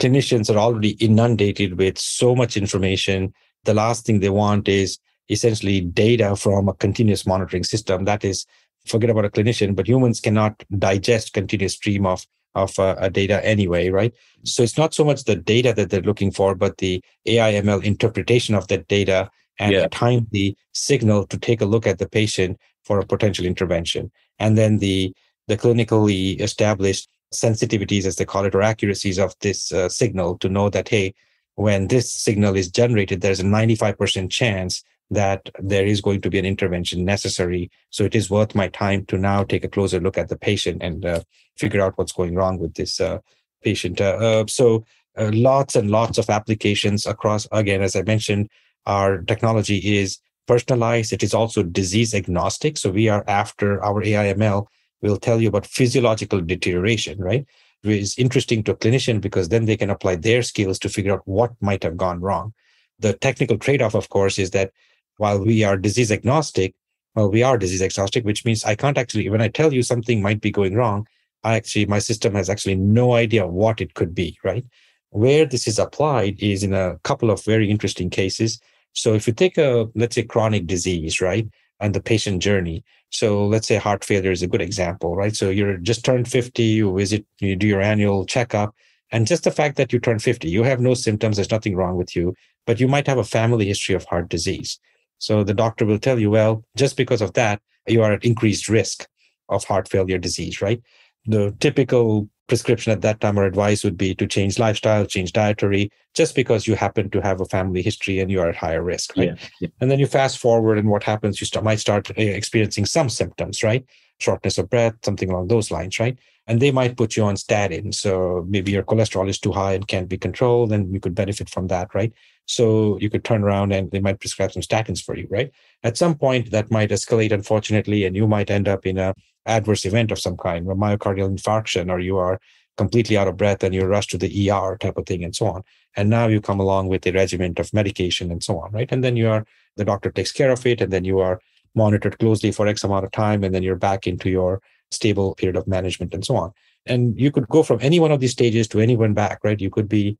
clinicians 0.00 0.54
are 0.54 0.58
already 0.58 0.90
inundated 0.92 1.78
with 1.78 1.98
so 1.98 2.34
much 2.34 2.56
information. 2.56 3.34
The 3.64 3.74
last 3.74 4.06
thing 4.06 4.20
they 4.20 4.30
want 4.30 4.68
is 4.68 4.98
essentially 5.28 5.80
data 5.80 6.36
from 6.36 6.68
a 6.68 6.74
continuous 6.74 7.26
monitoring 7.26 7.64
system 7.64 8.04
that 8.04 8.24
is 8.24 8.46
forget 8.86 9.10
about 9.10 9.24
a 9.24 9.30
clinician, 9.30 9.74
but 9.74 9.88
humans 9.88 10.20
cannot 10.20 10.62
digest 10.78 11.32
continuous 11.32 11.74
stream 11.74 12.06
of 12.06 12.26
of 12.56 12.76
uh, 12.80 12.96
a 12.98 13.08
data 13.08 13.44
anyway, 13.46 13.90
right? 13.90 14.12
So 14.44 14.62
it's 14.62 14.76
not 14.76 14.92
so 14.92 15.04
much 15.04 15.24
the 15.24 15.36
data 15.36 15.72
that 15.74 15.90
they're 15.90 16.00
looking 16.02 16.32
for, 16.32 16.56
but 16.56 16.78
the 16.78 17.00
AI 17.26 17.52
ML 17.52 17.84
interpretation 17.84 18.56
of 18.56 18.66
that 18.68 18.88
data 18.88 19.30
and 19.60 19.72
yeah. 19.72 19.86
time 19.92 20.26
the 20.32 20.56
signal 20.72 21.26
to 21.28 21.38
take 21.38 21.60
a 21.60 21.66
look 21.66 21.86
at 21.86 21.98
the 21.98 22.08
patient 22.08 22.58
for 22.82 22.98
a 22.98 23.06
potential 23.06 23.46
intervention. 23.46 24.10
And 24.38 24.58
then 24.58 24.78
the 24.78 25.14
the 25.46 25.56
clinically 25.56 26.40
established 26.40 27.08
sensitivities, 27.32 28.04
as 28.04 28.16
they 28.16 28.24
call 28.24 28.44
it, 28.44 28.54
or 28.54 28.62
accuracies 28.62 29.18
of 29.18 29.34
this 29.40 29.72
uh, 29.72 29.88
signal 29.88 30.38
to 30.38 30.48
know 30.48 30.68
that, 30.70 30.88
hey, 30.88 31.14
when 31.54 31.88
this 31.88 32.12
signal 32.12 32.56
is 32.56 32.70
generated, 32.70 33.20
there's 33.20 33.40
a 33.40 33.44
95% 33.44 34.30
chance 34.30 34.82
that 35.10 35.50
there 35.58 35.86
is 35.86 36.00
going 36.00 36.20
to 36.20 36.30
be 36.30 36.38
an 36.38 36.44
intervention 36.44 37.04
necessary. 37.04 37.70
So 37.90 38.04
it 38.04 38.14
is 38.14 38.30
worth 38.30 38.54
my 38.54 38.68
time 38.68 39.04
to 39.06 39.18
now 39.18 39.44
take 39.44 39.64
a 39.64 39.68
closer 39.68 40.00
look 40.00 40.16
at 40.16 40.28
the 40.28 40.38
patient 40.38 40.82
and 40.82 41.04
uh, 41.04 41.20
figure 41.56 41.80
out 41.80 41.98
what's 41.98 42.12
going 42.12 42.34
wrong 42.34 42.58
with 42.58 42.74
this 42.74 43.00
uh, 43.00 43.18
patient. 43.62 44.00
Uh, 44.00 44.16
uh 44.20 44.44
so 44.46 44.84
uh, 45.18 45.30
lots 45.34 45.74
and 45.74 45.90
lots 45.90 46.18
of 46.18 46.30
applications 46.30 47.06
across, 47.06 47.48
again, 47.52 47.82
as 47.82 47.96
I 47.96 48.02
mentioned, 48.02 48.48
our 48.86 49.22
technology 49.22 49.98
is 49.98 50.18
personalized. 50.46 51.12
It 51.12 51.22
is 51.22 51.34
also 51.34 51.62
disease 51.62 52.14
agnostic. 52.14 52.78
So 52.78 52.90
we 52.90 53.08
are 53.08 53.24
after 53.26 53.82
our 53.84 54.02
AIML 54.02 54.66
will 55.02 55.16
tell 55.16 55.40
you 55.40 55.48
about 55.48 55.66
physiological 55.66 56.40
deterioration, 56.40 57.18
right? 57.18 57.46
Which 57.82 58.00
is 58.00 58.18
interesting 58.18 58.62
to 58.64 58.72
a 58.72 58.76
clinician 58.76 59.20
because 59.20 59.48
then 59.48 59.64
they 59.64 59.76
can 59.76 59.90
apply 59.90 60.16
their 60.16 60.42
skills 60.42 60.78
to 60.80 60.88
figure 60.88 61.12
out 61.12 61.22
what 61.24 61.52
might 61.60 61.82
have 61.82 61.96
gone 61.96 62.20
wrong. 62.20 62.52
The 62.98 63.14
technical 63.14 63.56
trade-off, 63.56 63.94
of 63.94 64.10
course, 64.10 64.38
is 64.38 64.50
that 64.50 64.72
while 65.20 65.38
we 65.38 65.62
are 65.64 65.76
disease 65.76 66.10
agnostic, 66.10 66.74
well, 67.14 67.30
we 67.30 67.42
are 67.42 67.58
disease 67.58 67.82
agnostic, 67.82 68.24
which 68.24 68.46
means 68.46 68.64
I 68.64 68.74
can't 68.74 68.96
actually, 68.96 69.28
when 69.28 69.42
I 69.42 69.48
tell 69.48 69.70
you 69.70 69.82
something 69.82 70.22
might 70.22 70.40
be 70.40 70.50
going 70.50 70.74
wrong, 70.74 71.06
I 71.44 71.56
actually, 71.56 71.84
my 71.84 71.98
system 71.98 72.34
has 72.34 72.48
actually 72.48 72.76
no 72.76 73.12
idea 73.12 73.46
what 73.46 73.82
it 73.82 73.92
could 73.92 74.14
be, 74.14 74.38
right? 74.42 74.64
Where 75.10 75.44
this 75.44 75.68
is 75.68 75.78
applied 75.78 76.42
is 76.42 76.62
in 76.62 76.72
a 76.72 76.98
couple 77.04 77.30
of 77.30 77.44
very 77.44 77.70
interesting 77.70 78.08
cases. 78.08 78.60
So 78.94 79.12
if 79.12 79.26
you 79.26 79.34
take 79.34 79.58
a, 79.58 79.88
let's 79.94 80.14
say, 80.14 80.22
chronic 80.22 80.66
disease, 80.66 81.20
right? 81.20 81.46
And 81.80 81.94
the 81.94 82.02
patient 82.02 82.40
journey. 82.40 82.82
So 83.10 83.46
let's 83.46 83.68
say 83.68 83.76
heart 83.76 84.04
failure 84.04 84.32
is 84.32 84.42
a 84.42 84.46
good 84.46 84.62
example, 84.62 85.16
right? 85.16 85.36
So 85.36 85.50
you're 85.50 85.76
just 85.76 86.02
turned 86.02 86.28
50, 86.28 86.62
you 86.62 86.96
visit, 86.96 87.26
you 87.40 87.56
do 87.56 87.66
your 87.66 87.82
annual 87.82 88.24
checkup. 88.24 88.74
And 89.12 89.26
just 89.26 89.44
the 89.44 89.50
fact 89.50 89.76
that 89.76 89.92
you 89.92 89.98
turn 89.98 90.18
50, 90.18 90.48
you 90.48 90.62
have 90.62 90.80
no 90.80 90.94
symptoms, 90.94 91.36
there's 91.36 91.50
nothing 91.50 91.76
wrong 91.76 91.96
with 91.96 92.16
you, 92.16 92.34
but 92.66 92.80
you 92.80 92.88
might 92.88 93.06
have 93.06 93.18
a 93.18 93.24
family 93.24 93.66
history 93.66 93.94
of 93.94 94.04
heart 94.04 94.30
disease. 94.30 94.78
So 95.20 95.44
the 95.44 95.54
doctor 95.54 95.86
will 95.86 95.98
tell 95.98 96.18
you, 96.18 96.30
well, 96.30 96.64
just 96.76 96.96
because 96.96 97.20
of 97.20 97.34
that, 97.34 97.60
you 97.86 98.02
are 98.02 98.12
at 98.14 98.24
increased 98.24 98.68
risk 98.68 99.06
of 99.48 99.64
heart 99.64 99.88
failure 99.88 100.18
disease, 100.18 100.60
right? 100.60 100.82
The 101.26 101.54
typical 101.60 102.28
prescription 102.48 102.90
at 102.90 103.02
that 103.02 103.20
time 103.20 103.38
or 103.38 103.44
advice 103.44 103.84
would 103.84 103.96
be 103.96 104.14
to 104.14 104.26
change 104.26 104.58
lifestyle, 104.58 105.04
change 105.06 105.32
dietary, 105.32 105.90
just 106.14 106.34
because 106.34 106.66
you 106.66 106.74
happen 106.74 107.10
to 107.10 107.20
have 107.20 107.40
a 107.40 107.44
family 107.44 107.82
history 107.82 108.18
and 108.18 108.30
you 108.30 108.40
are 108.40 108.48
at 108.48 108.56
higher 108.56 108.82
risk, 108.82 109.16
right? 109.16 109.28
Yeah, 109.28 109.48
yeah. 109.60 109.68
And 109.80 109.90
then 109.90 109.98
you 109.98 110.06
fast 110.06 110.38
forward, 110.38 110.78
and 110.78 110.88
what 110.88 111.04
happens? 111.04 111.40
You 111.40 111.46
start, 111.46 111.64
might 111.64 111.78
start 111.80 112.10
eh, 112.16 112.22
experiencing 112.24 112.86
some 112.86 113.08
symptoms, 113.08 113.62
right? 113.62 113.84
Shortness 114.20 114.58
of 114.58 114.68
breath, 114.68 114.94
something 115.04 115.30
along 115.30 115.48
those 115.48 115.70
lines, 115.70 115.98
right? 115.98 116.18
And 116.46 116.60
they 116.60 116.70
might 116.70 116.96
put 116.96 117.16
you 117.16 117.24
on 117.24 117.36
statin. 117.36 117.92
So 117.92 118.44
maybe 118.48 118.72
your 118.72 118.82
cholesterol 118.82 119.28
is 119.28 119.38
too 119.38 119.52
high 119.52 119.72
and 119.72 119.86
can't 119.86 120.08
be 120.08 120.18
controlled, 120.18 120.72
and 120.72 120.92
you 120.92 121.00
could 121.00 121.14
benefit 121.14 121.48
from 121.48 121.68
that, 121.68 121.94
right? 121.94 122.12
So 122.46 122.98
you 123.00 123.08
could 123.08 123.24
turn 123.24 123.44
around 123.44 123.72
and 123.72 123.90
they 123.90 124.00
might 124.00 124.20
prescribe 124.20 124.52
some 124.52 124.62
statins 124.62 125.02
for 125.02 125.16
you, 125.16 125.26
right? 125.30 125.50
At 125.84 125.96
some 125.96 126.16
point, 126.16 126.50
that 126.50 126.70
might 126.70 126.90
escalate, 126.90 127.32
unfortunately, 127.32 128.04
and 128.04 128.16
you 128.16 128.26
might 128.26 128.50
end 128.50 128.68
up 128.68 128.84
in 128.86 128.98
a 128.98 129.14
adverse 129.46 129.84
event 129.84 130.10
of 130.10 130.18
some 130.18 130.36
kind, 130.36 130.68
a 130.68 130.74
myocardial 130.74 131.34
infarction, 131.34 131.90
or 131.90 132.00
you 132.00 132.18
are 132.18 132.40
completely 132.76 133.16
out 133.16 133.28
of 133.28 133.36
breath 133.36 133.62
and 133.62 133.74
you're 133.74 133.88
rushed 133.88 134.10
to 134.10 134.18
the 134.18 134.50
ER 134.50 134.76
type 134.78 134.96
of 134.96 135.06
thing, 135.06 135.22
and 135.24 135.34
so 135.36 135.46
on. 135.46 135.62
And 135.96 136.10
now 136.10 136.26
you 136.26 136.40
come 136.40 136.60
along 136.60 136.88
with 136.88 137.06
a 137.06 137.12
regimen 137.12 137.54
of 137.58 137.72
medication 137.72 138.30
and 138.30 138.42
so 138.42 138.58
on, 138.58 138.72
right? 138.72 138.90
And 138.90 139.02
then 139.04 139.16
you 139.16 139.28
are 139.28 139.46
the 139.76 139.84
doctor 139.84 140.10
takes 140.10 140.32
care 140.32 140.50
of 140.50 140.66
it, 140.66 140.80
and 140.80 140.92
then 140.92 141.04
you 141.04 141.20
are 141.20 141.40
monitored 141.74 142.18
closely 142.18 142.52
for 142.52 142.66
X 142.66 142.84
amount 142.84 143.04
of 143.04 143.12
time, 143.12 143.44
and 143.44 143.54
then 143.54 143.62
you're 143.62 143.76
back 143.76 144.06
into 144.06 144.30
your 144.30 144.60
stable 144.90 145.34
period 145.34 145.56
of 145.56 145.66
management 145.66 146.14
and 146.14 146.24
so 146.24 146.36
on. 146.36 146.52
And 146.86 147.18
you 147.18 147.30
could 147.30 147.48
go 147.48 147.62
from 147.62 147.78
any 147.80 148.00
one 148.00 148.10
of 148.10 148.20
these 148.20 148.32
stages 148.32 148.66
to 148.68 148.80
anyone 148.80 149.14
back, 149.14 149.40
right? 149.44 149.60
You 149.60 149.70
could 149.70 149.88
be 149.88 150.18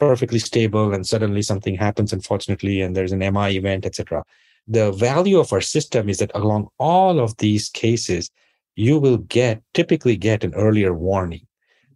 perfectly 0.00 0.38
stable 0.38 0.92
and 0.92 1.06
suddenly 1.06 1.42
something 1.42 1.76
happens 1.76 2.12
unfortunately 2.12 2.80
and 2.80 2.96
there's 2.96 3.12
an 3.12 3.18
mi 3.18 3.56
event 3.56 3.84
etc 3.84 4.24
the 4.66 4.90
value 4.92 5.38
of 5.38 5.52
our 5.52 5.60
system 5.60 6.08
is 6.08 6.18
that 6.18 6.32
along 6.34 6.66
all 6.78 7.20
of 7.20 7.36
these 7.36 7.68
cases 7.68 8.30
you 8.76 8.98
will 8.98 9.18
get 9.18 9.62
typically 9.74 10.16
get 10.16 10.42
an 10.42 10.54
earlier 10.54 10.94
warning 10.94 11.46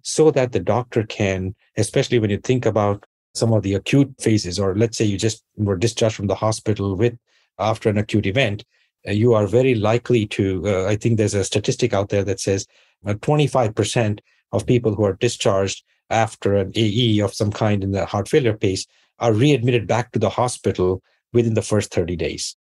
so 0.02 0.30
that 0.30 0.52
the 0.52 0.60
doctor 0.60 1.02
can 1.04 1.54
especially 1.78 2.18
when 2.18 2.30
you 2.30 2.38
think 2.38 2.66
about 2.66 3.04
some 3.34 3.52
of 3.52 3.62
the 3.62 3.74
acute 3.74 4.12
phases 4.20 4.60
or 4.60 4.76
let's 4.76 4.98
say 4.98 5.04
you 5.04 5.16
just 5.16 5.42
were 5.56 5.76
discharged 5.76 6.14
from 6.14 6.26
the 6.26 6.34
hospital 6.34 6.94
with 6.94 7.16
after 7.58 7.88
an 7.88 7.96
acute 7.96 8.26
event 8.26 8.64
you 9.06 9.34
are 9.34 9.46
very 9.46 9.74
likely 9.74 10.26
to 10.26 10.62
uh, 10.66 10.86
i 10.86 10.96
think 10.96 11.16
there's 11.16 11.34
a 11.34 11.44
statistic 11.44 11.92
out 11.92 12.08
there 12.08 12.24
that 12.24 12.40
says 12.40 12.66
uh, 13.06 13.14
25% 13.14 14.20
of 14.52 14.66
people 14.66 14.94
who 14.94 15.04
are 15.04 15.14
discharged 15.14 15.84
after 16.10 16.54
an 16.54 16.72
AE 16.74 17.20
of 17.20 17.34
some 17.34 17.50
kind 17.50 17.82
in 17.82 17.92
the 17.92 18.06
heart 18.06 18.28
failure 18.28 18.56
pace 18.56 18.86
are 19.18 19.32
readmitted 19.32 19.86
back 19.86 20.12
to 20.12 20.18
the 20.18 20.30
hospital 20.30 21.02
within 21.32 21.54
the 21.54 21.62
first 21.62 21.92
30 21.92 22.16
days. 22.16 22.56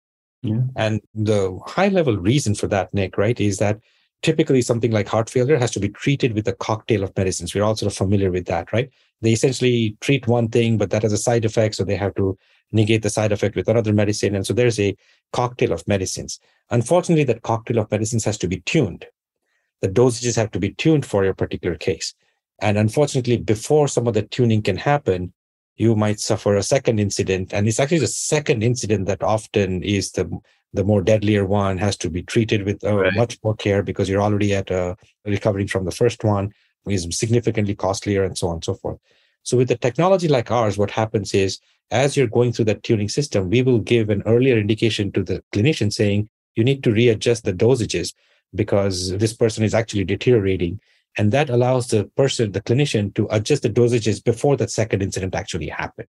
Yeah. 0.41 0.61
And 0.75 1.01
the 1.13 1.59
high 1.65 1.89
level 1.89 2.17
reason 2.17 2.55
for 2.55 2.67
that, 2.67 2.93
Nick, 2.93 3.17
right, 3.17 3.39
is 3.39 3.57
that 3.57 3.79
typically 4.21 4.61
something 4.61 4.91
like 4.91 5.07
heart 5.07 5.29
failure 5.29 5.57
has 5.57 5.71
to 5.71 5.79
be 5.79 5.89
treated 5.89 6.33
with 6.33 6.47
a 6.47 6.53
cocktail 6.53 7.03
of 7.03 7.15
medicines. 7.15 7.53
We're 7.53 7.63
all 7.63 7.75
sort 7.75 7.91
of 7.91 7.97
familiar 7.97 8.31
with 8.31 8.45
that, 8.47 8.71
right? 8.73 8.89
They 9.21 9.31
essentially 9.31 9.97
treat 10.01 10.27
one 10.27 10.49
thing, 10.49 10.77
but 10.77 10.89
that 10.91 11.03
has 11.03 11.13
a 11.13 11.17
side 11.17 11.45
effect. 11.45 11.75
So 11.75 11.83
they 11.83 11.95
have 11.95 12.15
to 12.15 12.37
negate 12.71 13.01
the 13.01 13.09
side 13.09 13.31
effect 13.31 13.55
with 13.55 13.67
another 13.67 13.93
medicine. 13.93 14.35
And 14.35 14.45
so 14.45 14.53
there's 14.53 14.79
a 14.79 14.95
cocktail 15.33 15.71
of 15.71 15.87
medicines. 15.87 16.39
Unfortunately, 16.69 17.23
that 17.25 17.41
cocktail 17.41 17.79
of 17.79 17.91
medicines 17.91 18.25
has 18.25 18.37
to 18.39 18.47
be 18.47 18.59
tuned. 18.61 19.05
The 19.81 19.89
dosages 19.89 20.35
have 20.35 20.51
to 20.51 20.59
be 20.59 20.73
tuned 20.73 21.05
for 21.05 21.23
your 21.23 21.33
particular 21.33 21.75
case. 21.75 22.13
And 22.61 22.77
unfortunately, 22.77 23.37
before 23.37 23.87
some 23.87 24.07
of 24.07 24.13
the 24.13 24.23
tuning 24.23 24.61
can 24.61 24.77
happen, 24.77 25.33
you 25.77 25.95
might 25.95 26.19
suffer 26.19 26.57
a 26.57 26.63
second 26.63 26.99
incident. 26.99 27.53
And 27.53 27.67
it's 27.67 27.79
actually 27.79 27.99
the 27.99 28.07
second 28.07 28.63
incident 28.63 29.05
that 29.07 29.23
often 29.23 29.81
is 29.81 30.11
the 30.11 30.29
the 30.73 30.83
more 30.83 31.01
deadlier 31.01 31.45
one 31.45 31.77
has 31.77 31.97
to 31.97 32.09
be 32.09 32.23
treated 32.23 32.63
with 32.63 32.83
uh, 32.83 32.95
right. 32.95 33.15
much 33.15 33.37
more 33.43 33.55
care 33.55 33.81
because 33.81 34.07
you're 34.07 34.21
already 34.21 34.53
at 34.53 34.69
uh, 34.69 34.95
recovering 35.25 35.67
from 35.67 35.85
the 35.85 35.91
first 35.91 36.23
one 36.23 36.51
is 36.87 37.07
significantly 37.11 37.75
costlier 37.75 38.23
and 38.23 38.37
so 38.37 38.47
on 38.47 38.55
and 38.55 38.65
so 38.65 38.73
forth. 38.75 38.99
So 39.43 39.57
with 39.57 39.71
a 39.71 39.77
technology 39.77 40.27
like 40.27 40.51
ours, 40.51 40.77
what 40.77 40.91
happens 40.91 41.33
is 41.33 41.59
as 41.91 42.15
you're 42.15 42.27
going 42.27 42.53
through 42.53 42.65
that 42.65 42.83
tuning 42.83 43.09
system, 43.09 43.49
we 43.49 43.61
will 43.61 43.79
give 43.79 44.09
an 44.09 44.21
earlier 44.25 44.57
indication 44.57 45.11
to 45.13 45.23
the 45.23 45.43
clinician 45.53 45.91
saying 45.91 46.29
you 46.55 46.63
need 46.63 46.83
to 46.83 46.91
readjust 46.91 47.45
the 47.45 47.53
dosages 47.53 48.13
because 48.53 49.17
this 49.17 49.33
person 49.33 49.63
is 49.63 49.73
actually 49.73 50.03
deteriorating. 50.03 50.79
And 51.17 51.31
that 51.31 51.49
allows 51.49 51.87
the 51.87 52.05
person, 52.15 52.51
the 52.51 52.61
clinician, 52.61 53.13
to 53.15 53.27
adjust 53.31 53.63
the 53.63 53.69
dosages 53.69 54.23
before 54.23 54.55
that 54.57 54.71
second 54.71 55.01
incident 55.01 55.35
actually 55.35 55.67
happened. 55.67 56.07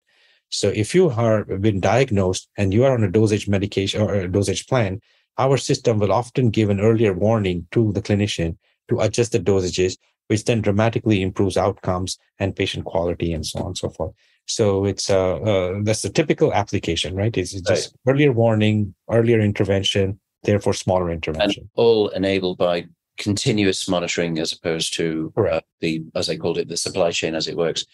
So 0.55 0.69
if 0.69 0.95
you 0.95 1.09
are 1.09 1.43
been 1.43 1.81
diagnosed 1.81 2.47
and 2.57 2.73
you 2.73 2.85
are 2.85 2.93
on 2.93 3.03
a 3.03 3.11
dosage 3.11 3.47
medication 3.47 4.01
or 4.01 4.15
a 4.15 4.27
dosage 4.27 4.67
plan, 4.67 5.01
our 5.37 5.57
system 5.57 5.99
will 5.99 6.13
often 6.13 6.49
give 6.49 6.69
an 6.69 6.79
earlier 6.79 7.13
warning 7.13 7.67
to 7.71 7.91
the 7.91 8.01
clinician 8.01 8.57
to 8.87 9.01
adjust 9.01 9.33
the 9.33 9.39
dosages, 9.39 9.97
which 10.27 10.45
then 10.45 10.61
dramatically 10.61 11.21
improves 11.21 11.57
outcomes 11.57 12.17
and 12.39 12.55
patient 12.55 12.85
quality 12.85 13.33
and 13.33 13.45
so 13.45 13.59
on 13.59 13.67
and 13.67 13.77
so 13.77 13.89
forth. 13.89 14.13
So 14.47 14.85
it's 14.85 15.09
uh, 15.09 15.37
uh 15.37 15.79
that's 15.83 16.03
the 16.03 16.09
typical 16.09 16.53
application, 16.53 17.15
right? 17.15 17.35
It's 17.35 17.51
just 17.51 17.93
right. 17.93 18.13
earlier 18.13 18.31
warning, 18.31 18.95
earlier 19.09 19.41
intervention, 19.41 20.19
therefore 20.43 20.73
smaller 20.73 21.11
intervention. 21.11 21.63
And 21.63 21.69
all 21.75 22.09
enabled 22.09 22.57
by 22.57 22.85
continuous 23.17 23.89
monitoring 23.89 24.39
as 24.39 24.53
opposed 24.53 24.93
to 24.95 25.33
uh, 25.37 25.61
the, 25.81 26.03
as 26.15 26.29
I 26.29 26.37
called 26.37 26.57
it, 26.57 26.69
the 26.69 26.77
supply 26.77 27.11
chain 27.11 27.35
as 27.35 27.47
it 27.47 27.57
works. 27.57 27.85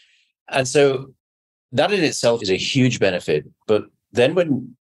And 0.49 0.67
so 0.67 1.13
that 1.71 1.91
in 1.91 2.03
itself 2.03 2.41
is 2.41 2.49
a 2.49 2.57
huge 2.57 2.99
benefit. 2.99 3.45
But 3.67 3.85
then 4.11 4.35
when 4.35 4.75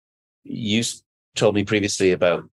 you 0.43 0.83
told 1.35 1.55
me 1.55 1.63
previously 1.63 2.11
about 2.11 2.49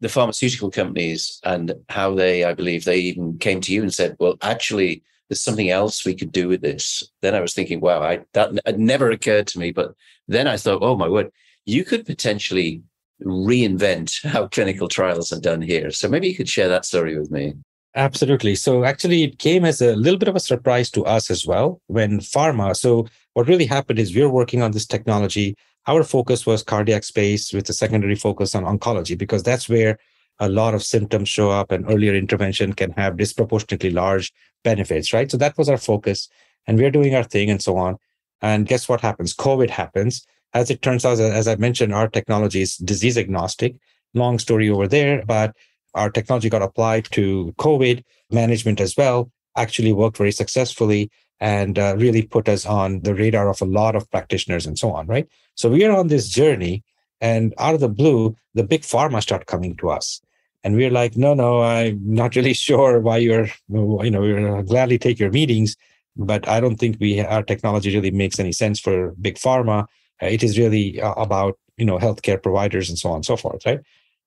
the 0.00 0.08
pharmaceutical 0.08 0.70
companies 0.70 1.40
and 1.44 1.74
how 1.88 2.14
they, 2.14 2.44
I 2.44 2.54
believe, 2.54 2.84
they 2.84 2.98
even 2.98 3.38
came 3.38 3.60
to 3.62 3.72
you 3.72 3.82
and 3.82 3.92
said, 3.92 4.16
well, 4.18 4.36
actually, 4.42 5.02
there's 5.28 5.42
something 5.42 5.70
else 5.70 6.04
we 6.04 6.14
could 6.14 6.32
do 6.32 6.48
with 6.48 6.62
this. 6.62 7.02
Then 7.20 7.34
I 7.34 7.40
was 7.40 7.54
thinking, 7.54 7.80
wow, 7.80 8.02
I, 8.02 8.20
that 8.32 8.58
had 8.66 8.80
never 8.80 9.10
occurred 9.10 9.46
to 9.48 9.58
me. 9.58 9.72
But 9.72 9.94
then 10.26 10.46
I 10.46 10.56
thought, 10.56 10.82
oh 10.82 10.96
my 10.96 11.08
word, 11.08 11.30
you 11.66 11.84
could 11.84 12.06
potentially 12.06 12.82
reinvent 13.22 14.26
how 14.28 14.48
clinical 14.48 14.88
trials 14.88 15.32
are 15.32 15.40
done 15.40 15.62
here. 15.62 15.90
So 15.90 16.08
maybe 16.08 16.28
you 16.28 16.36
could 16.36 16.48
share 16.48 16.68
that 16.68 16.84
story 16.84 17.18
with 17.18 17.30
me. 17.30 17.54
Absolutely. 17.96 18.54
So 18.54 18.84
actually, 18.84 19.24
it 19.24 19.38
came 19.38 19.64
as 19.64 19.80
a 19.80 19.96
little 19.96 20.18
bit 20.18 20.28
of 20.28 20.36
a 20.36 20.40
surprise 20.40 20.90
to 20.92 21.04
us 21.04 21.30
as 21.30 21.44
well 21.44 21.80
when 21.88 22.20
pharma. 22.20 22.76
So 22.76 23.08
what 23.34 23.48
really 23.48 23.66
happened 23.66 23.98
is 23.98 24.14
we 24.14 24.22
we're 24.22 24.28
working 24.28 24.62
on 24.62 24.72
this 24.72 24.86
technology. 24.86 25.56
Our 25.86 26.02
focus 26.02 26.46
was 26.46 26.62
cardiac 26.62 27.04
space 27.04 27.52
with 27.52 27.68
a 27.68 27.72
secondary 27.72 28.16
focus 28.16 28.54
on 28.54 28.64
oncology 28.64 29.16
because 29.16 29.42
that's 29.42 29.68
where 29.68 29.98
a 30.38 30.48
lot 30.48 30.74
of 30.74 30.82
symptoms 30.82 31.28
show 31.28 31.50
up 31.50 31.70
and 31.70 31.84
earlier 31.90 32.14
intervention 32.14 32.72
can 32.72 32.90
have 32.92 33.16
disproportionately 33.16 33.90
large 33.90 34.32
benefits, 34.64 35.12
right? 35.12 35.30
So 35.30 35.36
that 35.36 35.56
was 35.56 35.68
our 35.68 35.76
focus. 35.76 36.28
And 36.66 36.78
we're 36.78 36.90
doing 36.90 37.14
our 37.14 37.24
thing 37.24 37.50
and 37.50 37.62
so 37.62 37.76
on. 37.76 37.96
And 38.42 38.66
guess 38.66 38.88
what 38.88 39.00
happens? 39.00 39.34
COVID 39.34 39.70
happens. 39.70 40.26
As 40.54 40.70
it 40.70 40.82
turns 40.82 41.04
out, 41.04 41.20
as 41.20 41.46
I 41.46 41.56
mentioned, 41.56 41.94
our 41.94 42.08
technology 42.08 42.62
is 42.62 42.76
disease 42.76 43.16
agnostic. 43.16 43.76
Long 44.14 44.38
story 44.38 44.68
over 44.68 44.88
there, 44.88 45.22
but 45.24 45.54
our 45.94 46.10
technology 46.10 46.48
got 46.48 46.62
applied 46.62 47.04
to 47.12 47.54
COVID 47.58 48.02
management 48.30 48.80
as 48.80 48.96
well, 48.96 49.30
actually 49.56 49.92
worked 49.92 50.16
very 50.16 50.32
successfully 50.32 51.10
and 51.40 51.78
uh, 51.78 51.94
really 51.96 52.22
put 52.22 52.48
us 52.48 52.66
on 52.66 53.00
the 53.00 53.14
radar 53.14 53.48
of 53.48 53.62
a 53.62 53.66
lot 53.66 53.96
of 53.96 54.10
practitioners 54.10 54.66
and 54.66 54.78
so 54.78 54.92
on, 54.92 55.06
right? 55.06 55.28
So 55.54 55.70
we 55.70 55.84
are 55.84 55.96
on 55.96 56.08
this 56.08 56.28
journey, 56.28 56.84
and 57.20 57.54
out 57.58 57.74
of 57.74 57.80
the 57.80 57.88
blue, 57.88 58.36
the 58.54 58.64
big 58.64 58.82
pharma 58.82 59.22
start 59.22 59.46
coming 59.46 59.76
to 59.76 59.90
us. 59.90 60.20
And 60.62 60.76
we're 60.76 60.90
like, 60.90 61.16
no, 61.16 61.32
no, 61.32 61.62
I'm 61.62 61.98
not 62.02 62.36
really 62.36 62.52
sure 62.68 63.00
why 63.00 63.18
you're, 63.18 63.48
you 63.68 64.10
know, 64.10 64.20
we're 64.20 64.62
gladly 64.62 64.98
take 64.98 65.18
your 65.18 65.30
meetings, 65.30 65.76
but 66.16 66.46
I 66.48 66.60
don't 66.60 66.76
think 66.76 66.98
we 67.00 67.20
our 67.20 67.42
technology 67.42 67.94
really 67.94 68.10
makes 68.10 68.38
any 68.38 68.52
sense 68.52 68.78
for 68.78 69.12
big 69.20 69.36
pharma. 69.36 69.86
It 70.20 70.42
is 70.42 70.58
really 70.58 71.00
uh, 71.00 71.14
about 71.14 71.58
you 71.76 71.86
know 71.86 71.98
healthcare 71.98 72.42
providers 72.42 72.90
and 72.90 72.98
so 72.98 73.10
on 73.10 73.16
and 73.16 73.24
so 73.24 73.36
forth, 73.36 73.64
right? 73.64 73.80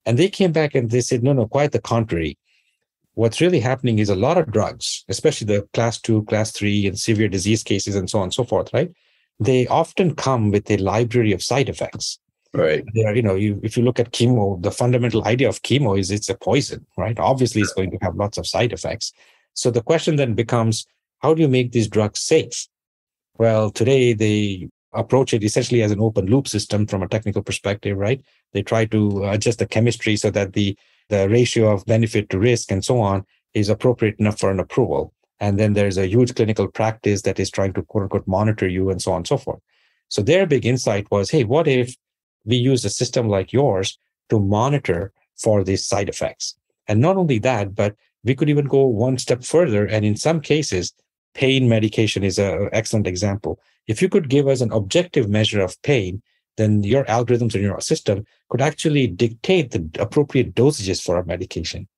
And 0.06 0.18
they 0.18 0.28
came 0.28 0.52
back 0.52 0.74
and 0.74 0.90
they 0.90 1.00
said, 1.00 1.22
no, 1.22 1.32
no, 1.32 1.46
quite 1.46 1.72
the 1.72 1.80
contrary. 1.80 2.36
What's 3.14 3.40
really 3.40 3.60
happening 3.60 3.98
is 3.98 4.08
a 4.08 4.16
lot 4.16 4.38
of 4.38 4.50
drugs, 4.50 5.04
especially 5.08 5.46
the 5.46 5.68
class 5.72 6.00
two, 6.00 6.24
class 6.24 6.50
three, 6.50 6.86
and 6.86 6.98
severe 6.98 7.28
disease 7.28 7.62
cases, 7.62 7.94
and 7.94 8.10
so 8.10 8.18
on 8.18 8.24
and 8.24 8.34
so 8.34 8.44
forth, 8.44 8.72
right? 8.74 8.90
They 9.38 9.66
often 9.68 10.14
come 10.14 10.50
with 10.50 10.70
a 10.70 10.76
library 10.78 11.32
of 11.32 11.42
side 11.42 11.68
effects. 11.68 12.18
Right. 12.52 12.84
There, 12.94 13.14
you 13.14 13.22
know, 13.22 13.34
you 13.34 13.60
if 13.64 13.76
you 13.76 13.82
look 13.82 13.98
at 13.98 14.12
chemo, 14.12 14.62
the 14.62 14.70
fundamental 14.70 15.24
idea 15.26 15.48
of 15.48 15.62
chemo 15.62 15.98
is 15.98 16.10
it's 16.10 16.28
a 16.28 16.36
poison, 16.36 16.86
right? 16.96 17.18
Obviously, 17.18 17.62
it's 17.62 17.72
going 17.72 17.90
to 17.90 17.98
have 18.02 18.14
lots 18.16 18.38
of 18.38 18.46
side 18.46 18.72
effects. 18.72 19.12
So 19.54 19.70
the 19.70 19.82
question 19.82 20.16
then 20.16 20.34
becomes, 20.34 20.86
how 21.18 21.34
do 21.34 21.42
you 21.42 21.48
make 21.48 21.72
these 21.72 21.88
drugs 21.88 22.20
safe? 22.20 22.68
Well, 23.38 23.70
today 23.70 24.12
they 24.12 24.68
approach 24.92 25.34
it 25.34 25.42
essentially 25.42 25.82
as 25.82 25.90
an 25.90 26.00
open 26.00 26.26
loop 26.26 26.46
system 26.46 26.86
from 26.86 27.02
a 27.02 27.08
technical 27.08 27.42
perspective, 27.42 27.96
right? 27.96 28.22
They 28.52 28.62
try 28.62 28.84
to 28.86 29.24
adjust 29.24 29.58
the 29.58 29.66
chemistry 29.66 30.16
so 30.16 30.30
that 30.30 30.52
the 30.52 30.76
the 31.08 31.28
ratio 31.28 31.70
of 31.70 31.84
benefit 31.86 32.30
to 32.30 32.38
risk 32.38 32.70
and 32.70 32.84
so 32.84 33.00
on 33.00 33.24
is 33.52 33.68
appropriate 33.68 34.16
enough 34.18 34.38
for 34.38 34.50
an 34.50 34.60
approval. 34.60 35.12
And 35.40 35.58
then 35.58 35.72
there's 35.74 35.98
a 35.98 36.06
huge 36.06 36.34
clinical 36.34 36.68
practice 36.68 37.22
that 37.22 37.38
is 37.38 37.50
trying 37.50 37.72
to 37.74 37.82
quote 37.82 38.04
unquote 38.04 38.26
monitor 38.26 38.68
you 38.68 38.90
and 38.90 39.00
so 39.00 39.12
on 39.12 39.18
and 39.18 39.26
so 39.26 39.36
forth. 39.36 39.60
So 40.08 40.22
their 40.22 40.46
big 40.46 40.64
insight 40.64 41.10
was, 41.10 41.30
hey, 41.30 41.44
what 41.44 41.66
if 41.66 41.96
we 42.44 42.56
use 42.56 42.84
a 42.84 42.90
system 42.90 43.28
like 43.28 43.52
yours 43.52 43.98
to 44.30 44.38
monitor 44.38 45.12
for 45.36 45.64
these 45.64 45.86
side 45.86 46.08
effects? 46.08 46.56
And 46.88 47.00
not 47.00 47.16
only 47.16 47.38
that, 47.40 47.74
but 47.74 47.96
we 48.22 48.34
could 48.34 48.48
even 48.48 48.66
go 48.66 48.86
one 48.86 49.18
step 49.18 49.44
further. 49.44 49.86
And 49.86 50.04
in 50.04 50.16
some 50.16 50.40
cases, 50.40 50.92
pain 51.34 51.68
medication 51.68 52.22
is 52.22 52.38
an 52.38 52.68
excellent 52.72 53.06
example. 53.06 53.58
If 53.86 54.00
you 54.00 54.08
could 54.08 54.28
give 54.28 54.48
us 54.48 54.60
an 54.60 54.72
objective 54.72 55.28
measure 55.28 55.60
of 55.60 55.80
pain, 55.82 56.22
then 56.56 56.82
your 56.82 57.04
algorithms 57.04 57.54
in 57.54 57.62
your 57.62 57.80
system 57.80 58.24
could 58.48 58.60
actually 58.60 59.06
dictate 59.06 59.70
the 59.70 59.88
appropriate 60.00 60.54
dosages 60.54 61.02
for 61.02 61.18
a 61.18 61.26
medication. 61.26 61.88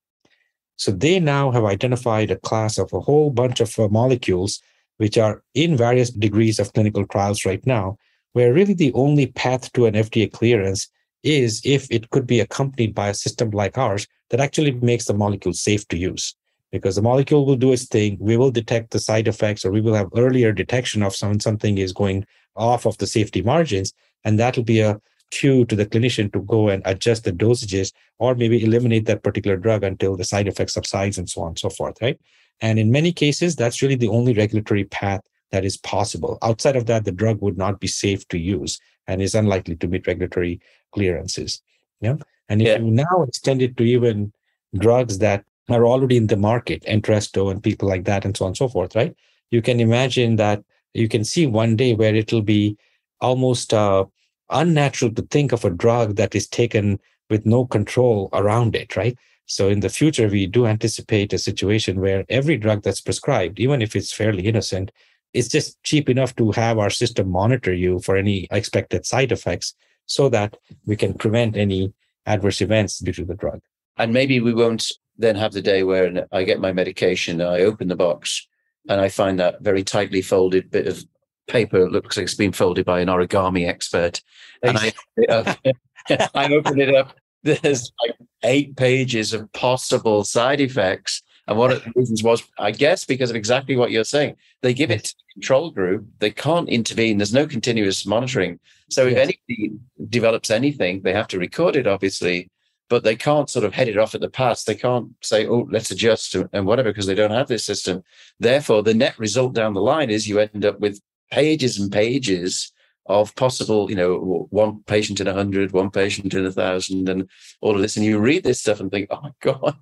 So 0.75 0.91
they 0.91 1.19
now 1.19 1.51
have 1.51 1.65
identified 1.65 2.31
a 2.31 2.37
class 2.37 2.77
of 2.77 2.93
a 2.93 2.99
whole 2.99 3.31
bunch 3.31 3.59
of 3.59 3.77
uh, 3.79 3.87
molecules 3.87 4.61
which 4.97 5.17
are 5.17 5.43
in 5.53 5.77
various 5.77 6.09
degrees 6.09 6.59
of 6.59 6.73
clinical 6.73 7.05
trials 7.05 7.45
right 7.45 7.65
now, 7.65 7.97
where 8.33 8.53
really 8.53 8.73
the 8.73 8.93
only 8.93 9.27
path 9.27 9.71
to 9.73 9.85
an 9.85 9.93
FDA 9.93 10.31
clearance 10.31 10.87
is 11.23 11.61
if 11.63 11.87
it 11.91 12.09
could 12.09 12.27
be 12.27 12.39
accompanied 12.39 12.93
by 12.95 13.09
a 13.09 13.13
system 13.13 13.51
like 13.51 13.77
ours 13.77 14.07
that 14.29 14.39
actually 14.39 14.71
makes 14.71 15.05
the 15.05 15.13
molecule 15.13 15.53
safe 15.53 15.87
to 15.87 15.97
use 15.97 16.35
because 16.71 16.95
the 16.95 17.01
molecule 17.01 17.45
will 17.45 17.55
do 17.55 17.71
its 17.71 17.85
thing. 17.85 18.17
We 18.19 18.37
will 18.37 18.51
detect 18.51 18.91
the 18.91 18.99
side 18.99 19.27
effects, 19.27 19.63
or 19.65 19.71
we 19.71 19.81
will 19.81 19.93
have 19.93 20.09
earlier 20.15 20.51
detection 20.51 21.01
of 21.01 21.15
some, 21.15 21.39
something 21.39 21.77
is 21.77 21.93
going 21.93 22.25
off 22.55 22.85
of 22.85 22.97
the 22.97 23.07
safety 23.07 23.41
margins. 23.41 23.93
And 24.27 24.37
that'll 24.37 24.63
be 24.63 24.81
a 24.81 24.99
cue 25.31 25.63
to 25.65 25.75
the 25.75 25.85
clinician 25.85 26.33
to 26.33 26.41
go 26.41 26.67
and 26.67 26.81
adjust 26.85 27.23
the 27.23 27.31
dosages 27.31 27.93
or 28.19 28.35
maybe 28.35 28.61
eliminate 28.61 29.05
that 29.05 29.23
particular 29.23 29.55
drug 29.55 29.85
until 29.85 30.17
the 30.17 30.25
side 30.25 30.49
effect 30.49 30.71
subsides 30.71 31.17
and 31.17 31.29
so 31.29 31.43
on 31.43 31.49
and 31.49 31.59
so 31.59 31.69
forth, 31.69 31.95
right? 32.01 32.19
And 32.59 32.77
in 32.77 32.91
many 32.91 33.13
cases, 33.13 33.55
that's 33.55 33.81
really 33.81 33.95
the 33.95 34.09
only 34.09 34.33
regulatory 34.33 34.83
path 34.83 35.21
that 35.51 35.63
is 35.63 35.77
possible. 35.77 36.37
Outside 36.41 36.75
of 36.75 36.87
that, 36.87 37.05
the 37.05 37.13
drug 37.13 37.41
would 37.41 37.57
not 37.57 37.79
be 37.79 37.87
safe 37.87 38.27
to 38.27 38.37
use 38.37 38.81
and 39.07 39.21
is 39.21 39.33
unlikely 39.33 39.77
to 39.77 39.87
meet 39.87 40.07
regulatory 40.07 40.59
clearances. 40.91 41.61
Yeah. 42.01 42.17
And 42.49 42.61
if 42.61 42.67
yeah. 42.67 42.79
you 42.79 42.91
now 42.91 43.23
extend 43.25 43.61
it 43.61 43.77
to 43.77 43.83
even 43.83 44.33
drugs 44.77 45.19
that 45.19 45.45
are 45.69 45.85
already 45.85 46.17
in 46.17 46.27
the 46.27 46.35
market, 46.35 46.83
Entresto 46.83 47.49
and 47.49 47.63
people 47.63 47.87
like 47.87 48.03
that, 48.03 48.25
and 48.25 48.35
so 48.35 48.43
on 48.43 48.49
and 48.49 48.57
so 48.57 48.67
forth, 48.67 48.93
right? 48.93 49.15
You 49.51 49.61
can 49.61 49.79
imagine 49.79 50.35
that 50.35 50.63
you 50.93 51.07
can 51.07 51.23
see 51.23 51.47
one 51.47 51.77
day 51.77 51.93
where 51.93 52.13
it'll 52.13 52.41
be 52.41 52.77
almost 53.21 53.73
uh, 53.73 54.05
unnatural 54.49 55.13
to 55.13 55.21
think 55.23 55.51
of 55.51 55.65
a 55.65 55.69
drug 55.69 56.15
that 56.15 56.35
is 56.35 56.47
taken 56.47 56.99
with 57.29 57.45
no 57.45 57.65
control 57.65 58.29
around 58.33 58.75
it, 58.75 58.95
right? 58.95 59.17
So 59.45 59.69
in 59.69 59.79
the 59.79 59.89
future, 59.89 60.27
we 60.27 60.45
do 60.45 60.65
anticipate 60.65 61.33
a 61.33 61.37
situation 61.37 62.01
where 62.01 62.25
every 62.29 62.57
drug 62.57 62.83
that's 62.83 63.01
prescribed, 63.01 63.59
even 63.59 63.81
if 63.81 63.95
it's 63.95 64.13
fairly 64.13 64.45
innocent, 64.45 64.91
it's 65.33 65.47
just 65.47 65.81
cheap 65.83 66.09
enough 66.09 66.35
to 66.35 66.51
have 66.51 66.77
our 66.77 66.89
system 66.89 67.29
monitor 67.29 67.73
you 67.73 67.99
for 67.99 68.17
any 68.17 68.47
expected 68.51 69.05
side 69.05 69.31
effects 69.31 69.73
so 70.05 70.29
that 70.29 70.57
we 70.85 70.95
can 70.95 71.13
prevent 71.13 71.55
any 71.55 71.93
adverse 72.25 72.61
events 72.61 72.99
due 72.99 73.13
to 73.13 73.25
the 73.25 73.35
drug. 73.35 73.61
And 73.97 74.13
maybe 74.13 74.39
we 74.39 74.53
won't 74.53 74.91
then 75.17 75.35
have 75.35 75.53
the 75.53 75.61
day 75.61 75.83
where 75.83 76.27
I 76.31 76.43
get 76.43 76.59
my 76.59 76.71
medication, 76.71 77.41
I 77.41 77.61
open 77.61 77.87
the 77.87 77.95
box, 77.95 78.47
and 78.89 79.01
I 79.01 79.09
find 79.09 79.39
that 79.39 79.61
very 79.61 79.83
tightly 79.83 80.21
folded 80.21 80.71
bit 80.71 80.87
of 80.87 81.03
paper 81.47 81.89
looks 81.89 82.17
like 82.17 82.25
it's 82.25 82.35
been 82.35 82.51
folded 82.51 82.85
by 82.85 82.99
an 82.99 83.07
origami 83.07 83.67
expert. 83.67 84.21
And 84.63 84.77
I, 84.77 84.93
I 86.35 86.53
open 86.53 86.79
it 86.79 86.93
up. 86.93 87.15
There's 87.43 87.91
like 88.05 88.15
eight 88.43 88.75
pages 88.75 89.33
of 89.33 89.51
possible 89.53 90.23
side 90.23 90.61
effects. 90.61 91.21
And 91.47 91.57
one 91.57 91.71
of 91.71 91.83
the 91.83 91.93
reasons 91.95 92.23
was, 92.23 92.43
I 92.59 92.71
guess, 92.71 93.05
because 93.05 93.29
of 93.29 93.35
exactly 93.35 93.77
what 93.77 93.91
you're 93.91 94.03
saying. 94.03 94.35
They 94.61 94.73
give 94.73 94.91
it 94.91 95.05
to 95.05 95.15
the 95.15 95.33
control 95.35 95.71
group. 95.71 96.05
They 96.19 96.31
can't 96.31 96.67
intervene. 96.67 97.17
There's 97.17 97.33
no 97.33 97.47
continuous 97.47 98.05
monitoring. 98.05 98.59
So 98.89 99.07
if 99.07 99.17
anybody 99.17 99.77
develops 100.09 100.51
anything, 100.51 101.01
they 101.01 101.13
have 101.13 101.27
to 101.29 101.39
record 101.39 101.77
it, 101.77 101.87
obviously, 101.87 102.49
but 102.89 103.03
they 103.03 103.15
can't 103.15 103.49
sort 103.49 103.63
of 103.65 103.73
head 103.73 103.87
it 103.87 103.97
off 103.97 104.13
at 104.13 104.21
the 104.21 104.29
pass. 104.29 104.63
They 104.63 104.75
can't 104.75 105.09
say, 105.21 105.47
oh, 105.47 105.67
let's 105.71 105.91
adjust 105.91 106.35
and 106.35 106.65
whatever, 106.65 106.89
because 106.89 107.05
they 107.05 107.15
don't 107.15 107.31
have 107.31 107.47
this 107.47 107.65
system. 107.65 108.03
Therefore, 108.39 108.83
the 108.83 108.93
net 108.93 109.17
result 109.17 109.53
down 109.53 109.73
the 109.73 109.81
line 109.81 110.09
is 110.09 110.27
you 110.27 110.39
end 110.39 110.65
up 110.65 110.79
with 110.79 111.01
pages 111.31 111.79
and 111.79 111.91
pages 111.91 112.71
of 113.07 113.33
possible, 113.35 113.89
you 113.89 113.95
know, 113.95 114.47
one 114.49 114.83
patient 114.85 115.19
in 115.19 115.27
a 115.27 115.33
hundred, 115.33 115.71
one 115.71 115.89
patient 115.89 116.33
in 116.33 116.45
a 116.45 116.51
thousand, 116.51 117.07
and 117.07 117.29
all 117.61 117.75
of 117.75 117.81
this. 117.81 117.95
And 117.95 118.05
you 118.05 118.19
read 118.19 118.43
this 118.43 118.59
stuff 118.59 118.79
and 118.79 118.91
think, 118.91 119.07
oh 119.11 119.21
my 119.21 119.31
God, 119.41 119.75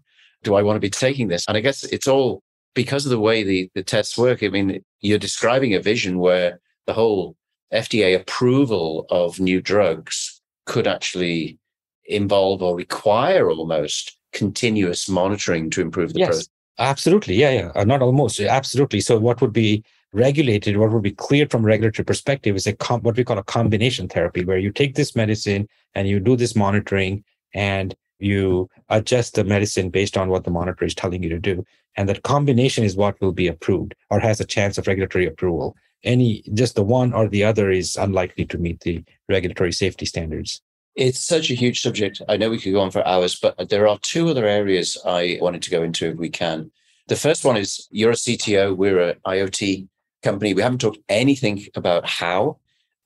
do 0.43 0.55
I 0.55 0.61
want 0.61 0.75
to 0.75 0.81
be 0.81 0.89
taking 0.89 1.27
this? 1.27 1.45
And 1.47 1.57
I 1.57 1.61
guess 1.61 1.83
it's 1.83 2.07
all 2.07 2.43
because 2.75 3.05
of 3.05 3.09
the 3.09 3.19
way 3.19 3.43
the, 3.43 3.69
the 3.73 3.83
tests 3.83 4.17
work. 4.17 4.43
I 4.43 4.49
mean, 4.49 4.83
you're 5.01 5.17
describing 5.17 5.73
a 5.73 5.79
vision 5.79 6.19
where 6.19 6.59
the 6.85 6.93
whole 6.93 7.35
FDA 7.73 8.15
approval 8.15 9.07
of 9.09 9.39
new 9.39 9.61
drugs 9.61 10.41
could 10.65 10.87
actually 10.87 11.57
involve 12.05 12.61
or 12.61 12.75
require 12.75 13.49
almost 13.49 14.17
continuous 14.33 15.09
monitoring 15.09 15.69
to 15.71 15.81
improve 15.81 16.13
the 16.13 16.19
yes, 16.19 16.27
process. 16.27 16.49
Absolutely. 16.77 17.35
Yeah, 17.35 17.51
yeah. 17.51 17.71
Uh, 17.73 17.85
not 17.85 18.01
almost. 18.01 18.39
Absolutely. 18.39 18.99
So 18.99 19.17
what 19.17 19.41
would 19.41 19.53
be 19.53 19.83
regulated, 20.15 20.77
what 20.77 20.91
would 20.91 21.03
be 21.03 21.11
cleared 21.11 21.51
from 21.51 21.65
regulatory 21.65 22.05
perspective 22.05 22.55
is 22.55 22.65
a 22.65 22.73
com- 22.73 23.01
what 23.01 23.17
we 23.17 23.23
call 23.23 23.37
a 23.37 23.43
combination 23.43 24.07
therapy, 24.07 24.45
where 24.45 24.57
you 24.57 24.71
take 24.71 24.95
this 24.95 25.15
medicine 25.15 25.67
and 25.93 26.07
you 26.07 26.19
do 26.19 26.35
this 26.35 26.55
monitoring 26.55 27.23
and 27.53 27.95
you 28.19 28.69
adjust 28.89 29.35
the 29.35 29.43
medicine 29.43 29.89
based 29.89 30.17
on 30.17 30.29
what 30.29 30.45
the 30.45 30.51
monitor 30.51 30.85
is 30.85 30.95
telling 30.95 31.21
you 31.21 31.29
to 31.29 31.39
do. 31.39 31.65
And 31.97 32.07
that 32.07 32.23
combination 32.23 32.83
is 32.83 32.95
what 32.95 33.19
will 33.19 33.33
be 33.33 33.47
approved 33.47 33.93
or 34.09 34.19
has 34.19 34.39
a 34.39 34.45
chance 34.45 34.77
of 34.77 34.87
regulatory 34.87 35.25
approval. 35.27 35.75
Any, 36.03 36.43
just 36.53 36.75
the 36.75 36.83
one 36.83 37.13
or 37.13 37.27
the 37.27 37.43
other 37.43 37.69
is 37.69 37.97
unlikely 37.97 38.45
to 38.45 38.57
meet 38.57 38.81
the 38.81 39.03
regulatory 39.27 39.73
safety 39.73 40.05
standards. 40.05 40.61
It's 40.95 41.19
such 41.19 41.51
a 41.51 41.55
huge 41.55 41.81
subject. 41.81 42.21
I 42.29 42.37
know 42.37 42.49
we 42.49 42.59
could 42.59 42.71
go 42.71 42.79
on 42.79 42.91
for 42.91 43.05
hours, 43.05 43.37
but 43.37 43.69
there 43.69 43.87
are 43.87 43.99
two 44.01 44.29
other 44.29 44.45
areas 44.45 44.97
I 45.05 45.39
wanted 45.41 45.61
to 45.63 45.71
go 45.71 45.83
into 45.83 46.07
if 46.07 46.15
we 46.15 46.29
can. 46.29 46.71
The 47.07 47.17
first 47.17 47.43
one 47.43 47.57
is 47.57 47.87
you're 47.91 48.11
a 48.11 48.15
CTO, 48.15 48.75
we're 48.77 48.99
an 48.99 49.17
IoT 49.27 49.87
company. 50.25 50.53
We 50.53 50.61
haven't 50.61 50.81
talked 50.81 50.99
anything 51.07 51.65
about 51.75 52.03
how 52.05 52.57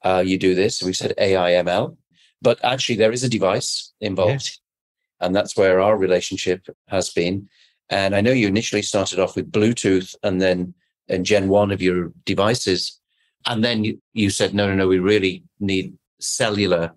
uh, 0.04 0.24
you 0.26 0.38
do 0.38 0.56
this. 0.56 0.82
We've 0.82 0.96
said 0.96 1.14
AI 1.18 1.52
ML, 1.64 1.96
but 2.42 2.58
actually 2.64 2.96
there 2.96 3.12
is 3.12 3.24
a 3.24 3.30
device 3.30 3.94
involved. 4.02 4.48
Yes. 4.48 4.60
And 5.20 5.36
that's 5.36 5.58
where 5.58 5.82
our 5.82 5.98
relationship 5.98 6.62
has 6.88 7.10
been. 7.10 7.50
And 7.90 8.16
I 8.16 8.22
know 8.22 8.32
you 8.32 8.48
initially 8.48 8.82
started 8.82 9.20
off 9.20 9.36
with 9.36 9.52
Bluetooth 9.52 10.16
and 10.24 10.42
then 10.42 10.74
in 11.08 11.24
Gen 11.24 11.50
1 11.50 11.72
of 11.72 11.82
your 11.82 12.14
devices. 12.26 13.00
And 13.46 13.64
then 13.64 13.84
you, 13.84 14.02
you 14.14 14.30
said, 14.30 14.54
no, 14.54 14.68
no, 14.68 14.76
no, 14.76 14.88
we 14.88 15.00
really 15.00 15.44
need 15.60 15.98
cellular 16.20 16.94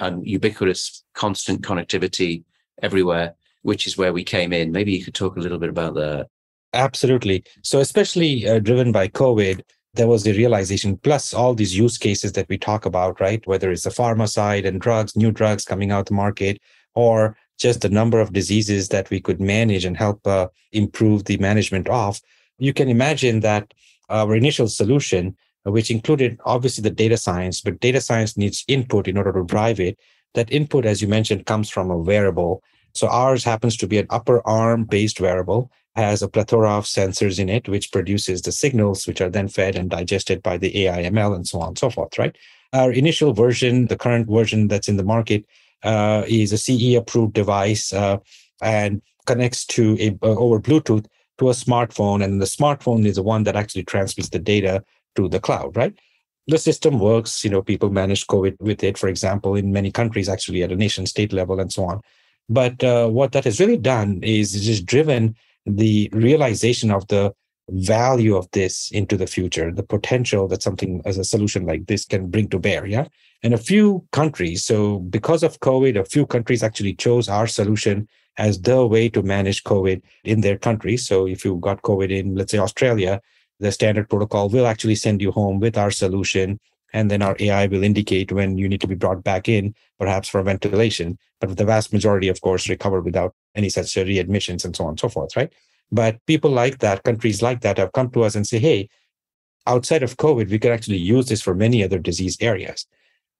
and 0.00 0.26
ubiquitous 0.26 1.02
constant 1.14 1.62
connectivity 1.62 2.44
everywhere, 2.82 3.34
which 3.62 3.86
is 3.86 3.96
where 3.96 4.12
we 4.12 4.24
came 4.24 4.52
in. 4.52 4.72
Maybe 4.72 4.92
you 4.92 5.04
could 5.04 5.14
talk 5.14 5.36
a 5.36 5.40
little 5.40 5.58
bit 5.58 5.70
about 5.70 5.94
that. 5.94 6.28
Absolutely. 6.74 7.44
So, 7.62 7.78
especially 7.78 8.48
uh, 8.48 8.58
driven 8.58 8.90
by 8.90 9.08
COVID, 9.08 9.62
there 9.94 10.08
was 10.08 10.24
the 10.24 10.32
realization, 10.32 10.98
plus 10.98 11.32
all 11.32 11.54
these 11.54 11.76
use 11.76 11.96
cases 11.96 12.32
that 12.32 12.48
we 12.48 12.58
talk 12.58 12.84
about, 12.84 13.20
right? 13.20 13.46
Whether 13.46 13.70
it's 13.70 13.84
the 13.84 13.90
pharma 13.90 14.28
side 14.28 14.66
and 14.66 14.80
drugs, 14.80 15.14
new 15.16 15.30
drugs 15.30 15.64
coming 15.64 15.92
out 15.92 16.06
the 16.06 16.14
market, 16.14 16.60
or 16.96 17.36
just 17.58 17.80
the 17.80 17.88
number 17.88 18.18
of 18.18 18.32
diseases 18.32 18.88
that 18.88 19.08
we 19.08 19.20
could 19.20 19.40
manage 19.40 19.84
and 19.84 19.96
help 19.96 20.26
uh, 20.26 20.48
improve 20.72 21.24
the 21.24 21.36
management 21.36 21.88
of. 21.88 22.20
You 22.58 22.72
can 22.72 22.88
imagine 22.88 23.40
that 23.40 23.72
our 24.08 24.34
initial 24.34 24.66
solution, 24.66 25.36
which 25.62 25.92
included 25.92 26.40
obviously 26.44 26.82
the 26.82 26.90
data 26.90 27.16
science, 27.16 27.60
but 27.60 27.78
data 27.78 28.00
science 28.00 28.36
needs 28.36 28.64
input 28.66 29.06
in 29.06 29.16
order 29.16 29.32
to 29.32 29.44
drive 29.44 29.78
it. 29.78 29.96
That 30.34 30.50
input, 30.50 30.84
as 30.84 31.00
you 31.00 31.06
mentioned, 31.06 31.46
comes 31.46 31.70
from 31.70 31.92
a 31.92 31.96
wearable. 31.96 32.64
So 32.94 33.08
ours 33.08 33.44
happens 33.44 33.76
to 33.78 33.86
be 33.86 33.98
an 33.98 34.06
upper 34.10 34.46
arm 34.46 34.84
based 34.84 35.20
wearable 35.20 35.70
has 35.96 36.22
a 36.22 36.28
plethora 36.28 36.70
of 36.70 36.84
sensors 36.84 37.38
in 37.38 37.48
it, 37.48 37.68
which 37.68 37.92
produces 37.92 38.42
the 38.42 38.52
signals, 38.52 39.06
which 39.06 39.20
are 39.20 39.30
then 39.30 39.48
fed 39.48 39.76
and 39.76 39.90
digested 39.90 40.42
by 40.42 40.58
the 40.58 40.86
AI 40.86 41.04
ML 41.04 41.36
and 41.36 41.46
so 41.46 41.60
on 41.60 41.68
and 41.68 41.78
so 41.78 41.88
forth, 41.88 42.18
right? 42.18 42.36
Our 42.72 42.90
initial 42.92 43.32
version, 43.32 43.86
the 43.86 43.96
current 43.96 44.28
version 44.28 44.66
that's 44.66 44.88
in 44.88 44.96
the 44.96 45.04
market, 45.04 45.44
uh, 45.84 46.24
is 46.26 46.52
a 46.52 46.58
CE 46.58 46.96
approved 46.96 47.34
device 47.34 47.92
uh, 47.92 48.18
and 48.60 49.02
connects 49.26 49.64
to 49.66 49.96
a, 50.00 50.10
uh, 50.26 50.34
over 50.36 50.58
Bluetooth 50.58 51.06
to 51.38 51.50
a 51.50 51.52
smartphone. 51.52 52.24
And 52.24 52.40
the 52.40 52.46
smartphone 52.46 53.06
is 53.06 53.16
the 53.16 53.22
one 53.22 53.44
that 53.44 53.54
actually 53.54 53.84
transmits 53.84 54.30
the 54.30 54.38
data 54.40 54.82
to 55.14 55.28
the 55.28 55.38
cloud, 55.38 55.76
right? 55.76 55.94
The 56.48 56.58
system 56.58 56.98
works, 56.98 57.44
you 57.44 57.50
know, 57.50 57.62
people 57.62 57.90
manage 57.90 58.26
COVID 58.26 58.60
with 58.60 58.82
it, 58.82 58.98
for 58.98 59.08
example, 59.08 59.54
in 59.54 59.72
many 59.72 59.92
countries, 59.92 60.28
actually 60.28 60.62
at 60.62 60.72
a 60.72 60.76
nation 60.76 61.06
state 61.06 61.32
level 61.32 61.60
and 61.60 61.72
so 61.72 61.84
on. 61.84 62.00
But 62.48 62.82
uh, 62.84 63.08
what 63.08 63.32
that 63.32 63.44
has 63.44 63.60
really 63.60 63.78
done 63.78 64.20
is 64.22 64.52
just 64.52 64.86
driven 64.86 65.34
the 65.66 66.10
realization 66.12 66.90
of 66.90 67.06
the 67.08 67.34
value 67.70 68.36
of 68.36 68.50
this 68.52 68.90
into 68.90 69.16
the 69.16 69.26
future, 69.26 69.72
the 69.72 69.82
potential 69.82 70.46
that 70.48 70.62
something 70.62 71.00
as 71.06 71.16
a 71.16 71.24
solution 71.24 71.64
like 71.64 71.86
this 71.86 72.04
can 72.04 72.28
bring 72.28 72.48
to 72.48 72.58
bear. 72.58 72.86
Yeah. 72.86 73.06
And 73.42 73.54
a 73.54 73.58
few 73.58 74.06
countries, 74.12 74.64
so 74.64 74.98
because 74.98 75.42
of 75.42 75.60
COVID, 75.60 75.98
a 75.98 76.04
few 76.04 76.26
countries 76.26 76.62
actually 76.62 76.94
chose 76.94 77.28
our 77.28 77.46
solution 77.46 78.08
as 78.36 78.60
the 78.60 78.86
way 78.86 79.08
to 79.10 79.22
manage 79.22 79.64
COVID 79.64 80.02
in 80.24 80.40
their 80.40 80.58
country. 80.58 80.96
So 80.96 81.26
if 81.26 81.44
you 81.44 81.56
got 81.56 81.82
COVID 81.82 82.10
in, 82.10 82.34
let's 82.34 82.52
say, 82.52 82.58
Australia, 82.58 83.20
the 83.60 83.72
standard 83.72 84.08
protocol 84.10 84.48
will 84.48 84.66
actually 84.66 84.96
send 84.96 85.22
you 85.22 85.30
home 85.30 85.60
with 85.60 85.78
our 85.78 85.90
solution. 85.90 86.58
And 86.94 87.10
then 87.10 87.22
our 87.22 87.36
AI 87.40 87.66
will 87.66 87.82
indicate 87.82 88.30
when 88.30 88.56
you 88.56 88.68
need 88.68 88.80
to 88.80 88.86
be 88.86 88.94
brought 88.94 89.24
back 89.24 89.48
in, 89.48 89.74
perhaps 89.98 90.28
for 90.28 90.42
ventilation. 90.42 91.18
But 91.40 91.56
the 91.56 91.64
vast 91.64 91.92
majority, 91.92 92.28
of 92.28 92.40
course, 92.40 92.68
recover 92.68 93.00
without 93.02 93.34
any 93.56 93.68
such 93.68 93.86
readmissions 93.86 94.64
and 94.64 94.74
so 94.74 94.84
on 94.84 94.90
and 94.90 95.00
so 95.00 95.08
forth, 95.08 95.36
right? 95.36 95.52
But 95.90 96.24
people 96.26 96.52
like 96.52 96.78
that, 96.78 97.02
countries 97.02 97.42
like 97.42 97.60
that 97.62 97.78
have 97.78 97.92
come 97.92 98.10
to 98.12 98.22
us 98.22 98.36
and 98.36 98.46
say, 98.46 98.60
hey, 98.60 98.88
outside 99.66 100.04
of 100.04 100.16
COVID, 100.16 100.48
we 100.48 100.58
could 100.58 100.70
actually 100.70 100.98
use 100.98 101.26
this 101.26 101.42
for 101.42 101.54
many 101.54 101.82
other 101.82 101.98
disease 101.98 102.36
areas. 102.40 102.86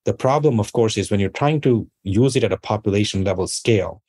The 0.04 0.14
problem, 0.14 0.58
of 0.58 0.72
course, 0.72 0.98
is 0.98 1.10
when 1.10 1.20
you're 1.20 1.30
trying 1.30 1.60
to 1.62 1.88
use 2.02 2.34
it 2.36 2.44
at 2.44 2.52
a 2.52 2.58
population 2.58 3.22
level 3.22 3.46
scale, 3.46 4.02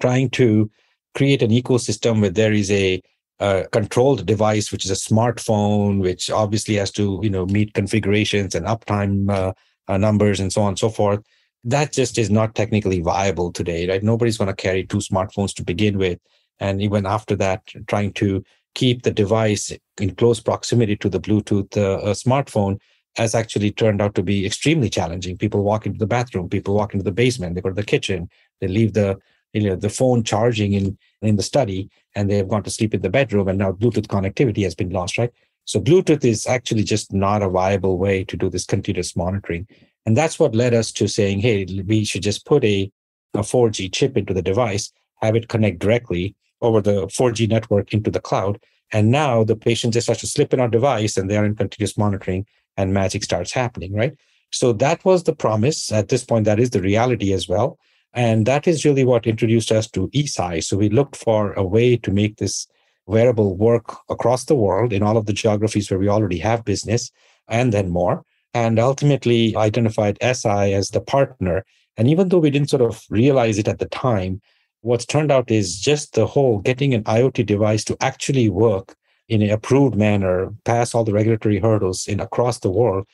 trying 0.00 0.30
to 0.30 0.68
create 1.14 1.42
an 1.42 1.50
ecosystem 1.50 2.20
where 2.20 2.30
there 2.30 2.52
is 2.52 2.70
a, 2.72 3.00
a 3.40 3.66
controlled 3.72 4.26
device, 4.26 4.72
which 4.72 4.84
is 4.84 4.90
a 4.90 4.94
smartphone, 4.94 6.00
which 6.00 6.30
obviously 6.30 6.74
has 6.76 6.90
to 6.92 7.20
you 7.22 7.30
know 7.30 7.46
meet 7.46 7.74
configurations 7.74 8.54
and 8.54 8.66
uptime 8.66 9.30
uh, 9.30 9.52
uh, 9.88 9.96
numbers 9.96 10.40
and 10.40 10.52
so 10.52 10.62
on 10.62 10.68
and 10.68 10.78
so 10.78 10.88
forth 10.88 11.22
that 11.64 11.92
just 11.92 12.18
is 12.18 12.30
not 12.30 12.54
technically 12.54 13.00
viable 13.00 13.52
today, 13.52 13.88
right? 13.88 14.02
Nobody's 14.02 14.38
going 14.38 14.48
to 14.48 14.54
carry 14.54 14.84
two 14.84 14.98
smartphones 14.98 15.54
to 15.54 15.64
begin 15.64 15.98
with. 15.98 16.18
And 16.60 16.80
even 16.80 17.06
after 17.06 17.36
that, 17.36 17.62
trying 17.86 18.12
to 18.14 18.42
keep 18.74 19.02
the 19.02 19.10
device 19.10 19.72
in 20.00 20.14
close 20.14 20.40
proximity 20.40 20.96
to 20.96 21.08
the 21.08 21.20
Bluetooth 21.20 21.76
uh, 21.76 21.96
uh, 22.02 22.14
smartphone 22.14 22.78
has 23.16 23.34
actually 23.34 23.72
turned 23.72 24.00
out 24.00 24.14
to 24.14 24.22
be 24.22 24.46
extremely 24.46 24.88
challenging. 24.88 25.36
People 25.36 25.62
walk 25.62 25.86
into 25.86 25.98
the 25.98 26.06
bathroom, 26.06 26.48
people 26.48 26.74
walk 26.74 26.94
into 26.94 27.04
the 27.04 27.12
basement, 27.12 27.54
they 27.54 27.60
go 27.60 27.68
to 27.68 27.74
the 27.74 27.82
kitchen, 27.82 28.28
they 28.60 28.68
leave 28.68 28.94
the 28.94 29.18
you 29.52 29.62
know 29.62 29.74
the 29.74 29.88
phone 29.88 30.22
charging 30.22 30.74
in 30.74 30.98
in 31.22 31.36
the 31.36 31.42
study, 31.42 31.90
and 32.14 32.30
they 32.30 32.36
have 32.36 32.48
gone 32.48 32.62
to 32.62 32.70
sleep 32.70 32.94
in 32.94 33.02
the 33.02 33.10
bedroom, 33.10 33.48
and 33.48 33.58
now 33.58 33.72
Bluetooth 33.72 34.06
connectivity 34.06 34.62
has 34.62 34.74
been 34.74 34.90
lost, 34.90 35.18
right? 35.18 35.32
So 35.64 35.80
Bluetooth 35.80 36.24
is 36.24 36.46
actually 36.46 36.84
just 36.84 37.12
not 37.12 37.42
a 37.42 37.48
viable 37.48 37.98
way 37.98 38.24
to 38.24 38.36
do 38.36 38.48
this 38.48 38.64
continuous 38.64 39.14
monitoring. 39.14 39.66
And 40.06 40.16
that's 40.16 40.38
what 40.38 40.54
led 40.54 40.72
us 40.72 40.90
to 40.92 41.08
saying, 41.08 41.40
hey, 41.40 41.66
we 41.86 42.04
should 42.04 42.22
just 42.22 42.46
put 42.46 42.64
a, 42.64 42.90
a 43.34 43.40
4G 43.40 43.92
chip 43.92 44.16
into 44.16 44.32
the 44.32 44.40
device, 44.40 44.90
have 45.20 45.36
it 45.36 45.48
connect 45.48 45.80
directly 45.80 46.34
over 46.62 46.80
the 46.80 47.06
4G 47.08 47.48
network 47.48 47.92
into 47.92 48.10
the 48.10 48.20
cloud. 48.20 48.58
And 48.92 49.10
now 49.10 49.44
the 49.44 49.56
patient 49.56 49.92
just 49.92 50.08
has 50.08 50.18
to 50.20 50.26
slip 50.26 50.54
in 50.54 50.60
our 50.60 50.68
device 50.68 51.18
and 51.18 51.28
they 51.28 51.36
are 51.36 51.44
in 51.44 51.54
continuous 51.54 51.98
monitoring 51.98 52.46
and 52.78 52.94
magic 52.94 53.22
starts 53.22 53.52
happening, 53.52 53.92
right? 53.92 54.16
So 54.50 54.72
that 54.74 55.04
was 55.04 55.24
the 55.24 55.34
promise. 55.34 55.92
At 55.92 56.08
this 56.08 56.24
point, 56.24 56.46
that 56.46 56.58
is 56.58 56.70
the 56.70 56.80
reality 56.80 57.32
as 57.34 57.48
well. 57.48 57.78
And 58.14 58.46
that 58.46 58.66
is 58.66 58.84
really 58.84 59.04
what 59.04 59.26
introduced 59.26 59.70
us 59.70 59.88
to 59.90 60.08
Eseye. 60.08 60.64
So 60.64 60.76
we 60.76 60.88
looked 60.88 61.16
for 61.16 61.52
a 61.52 61.64
way 61.64 61.96
to 61.96 62.10
make 62.10 62.36
this 62.36 62.66
wearable 63.06 63.56
work 63.56 63.96
across 64.08 64.44
the 64.44 64.54
world 64.54 64.92
in 64.92 65.02
all 65.02 65.16
of 65.16 65.26
the 65.26 65.32
geographies 65.32 65.90
where 65.90 65.98
we 65.98 66.08
already 66.08 66.38
have 66.38 66.64
business 66.64 67.10
and 67.48 67.72
then 67.72 67.90
more 67.90 68.24
and 68.54 68.78
ultimately 68.78 69.56
identified 69.56 70.18
Eseye 70.20 70.72
as 70.72 70.90
the 70.90 71.00
partner. 71.00 71.64
And 71.96 72.08
even 72.08 72.28
though 72.28 72.38
we 72.38 72.50
didn't 72.50 72.70
sort 72.70 72.82
of 72.82 73.04
realize 73.10 73.58
it 73.58 73.68
at 73.68 73.78
the 73.78 73.88
time, 73.88 74.40
what's 74.80 75.06
turned 75.06 75.30
out 75.30 75.50
is 75.50 75.80
just 75.80 76.14
the 76.14 76.26
whole 76.26 76.58
getting 76.58 76.94
an 76.94 77.04
IoT 77.04 77.46
device 77.46 77.84
to 77.84 77.96
actually 78.00 78.48
work 78.48 78.94
in 79.28 79.42
an 79.42 79.50
approved 79.50 79.94
manner, 79.94 80.52
pass 80.64 80.94
all 80.94 81.04
the 81.04 81.12
regulatory 81.12 81.58
hurdles 81.58 82.06
in 82.06 82.20
across 82.20 82.60
the 82.60 82.70
world, 82.70 83.06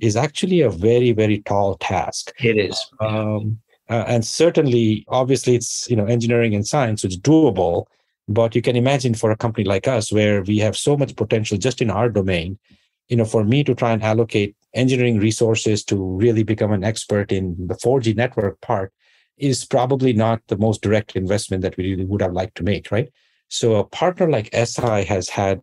is 0.00 0.16
actually 0.16 0.60
a 0.60 0.70
very 0.70 1.12
very 1.12 1.40
tall 1.42 1.76
task. 1.76 2.32
It 2.42 2.58
is, 2.58 2.78
um, 3.00 3.58
uh, 3.92 4.04
and 4.08 4.24
certainly, 4.24 5.04
obviously, 5.08 5.54
it's 5.54 5.88
you 5.90 5.96
know 5.96 6.06
engineering 6.06 6.54
and 6.54 6.66
science, 6.66 7.04
it's 7.04 7.18
doable. 7.18 7.84
But 8.28 8.54
you 8.54 8.62
can 8.62 8.76
imagine 8.76 9.14
for 9.14 9.30
a 9.30 9.36
company 9.36 9.64
like 9.64 9.86
us, 9.86 10.12
where 10.12 10.42
we 10.42 10.58
have 10.58 10.76
so 10.76 10.96
much 10.96 11.14
potential 11.16 11.58
just 11.58 11.82
in 11.82 11.90
our 11.90 12.08
domain, 12.08 12.58
you 13.08 13.16
know, 13.16 13.24
for 13.24 13.44
me 13.44 13.64
to 13.64 13.74
try 13.74 13.92
and 13.92 14.02
allocate 14.02 14.56
engineering 14.74 15.18
resources 15.18 15.84
to 15.84 15.96
really 15.96 16.42
become 16.42 16.72
an 16.72 16.84
expert 16.84 17.30
in 17.30 17.54
the 17.66 17.74
4G 17.74 18.16
network 18.16 18.60
part 18.62 18.92
is 19.36 19.64
probably 19.64 20.12
not 20.12 20.40
the 20.48 20.56
most 20.56 20.82
direct 20.82 21.16
investment 21.16 21.62
that 21.62 21.76
we 21.76 21.90
really 21.90 22.04
would 22.04 22.22
have 22.22 22.32
liked 22.32 22.56
to 22.56 22.62
make, 22.62 22.90
right? 22.90 23.10
So 23.48 23.74
a 23.74 23.84
partner 23.84 24.30
like 24.30 24.50
Eseye 24.52 25.04
has 25.04 25.28
had 25.28 25.60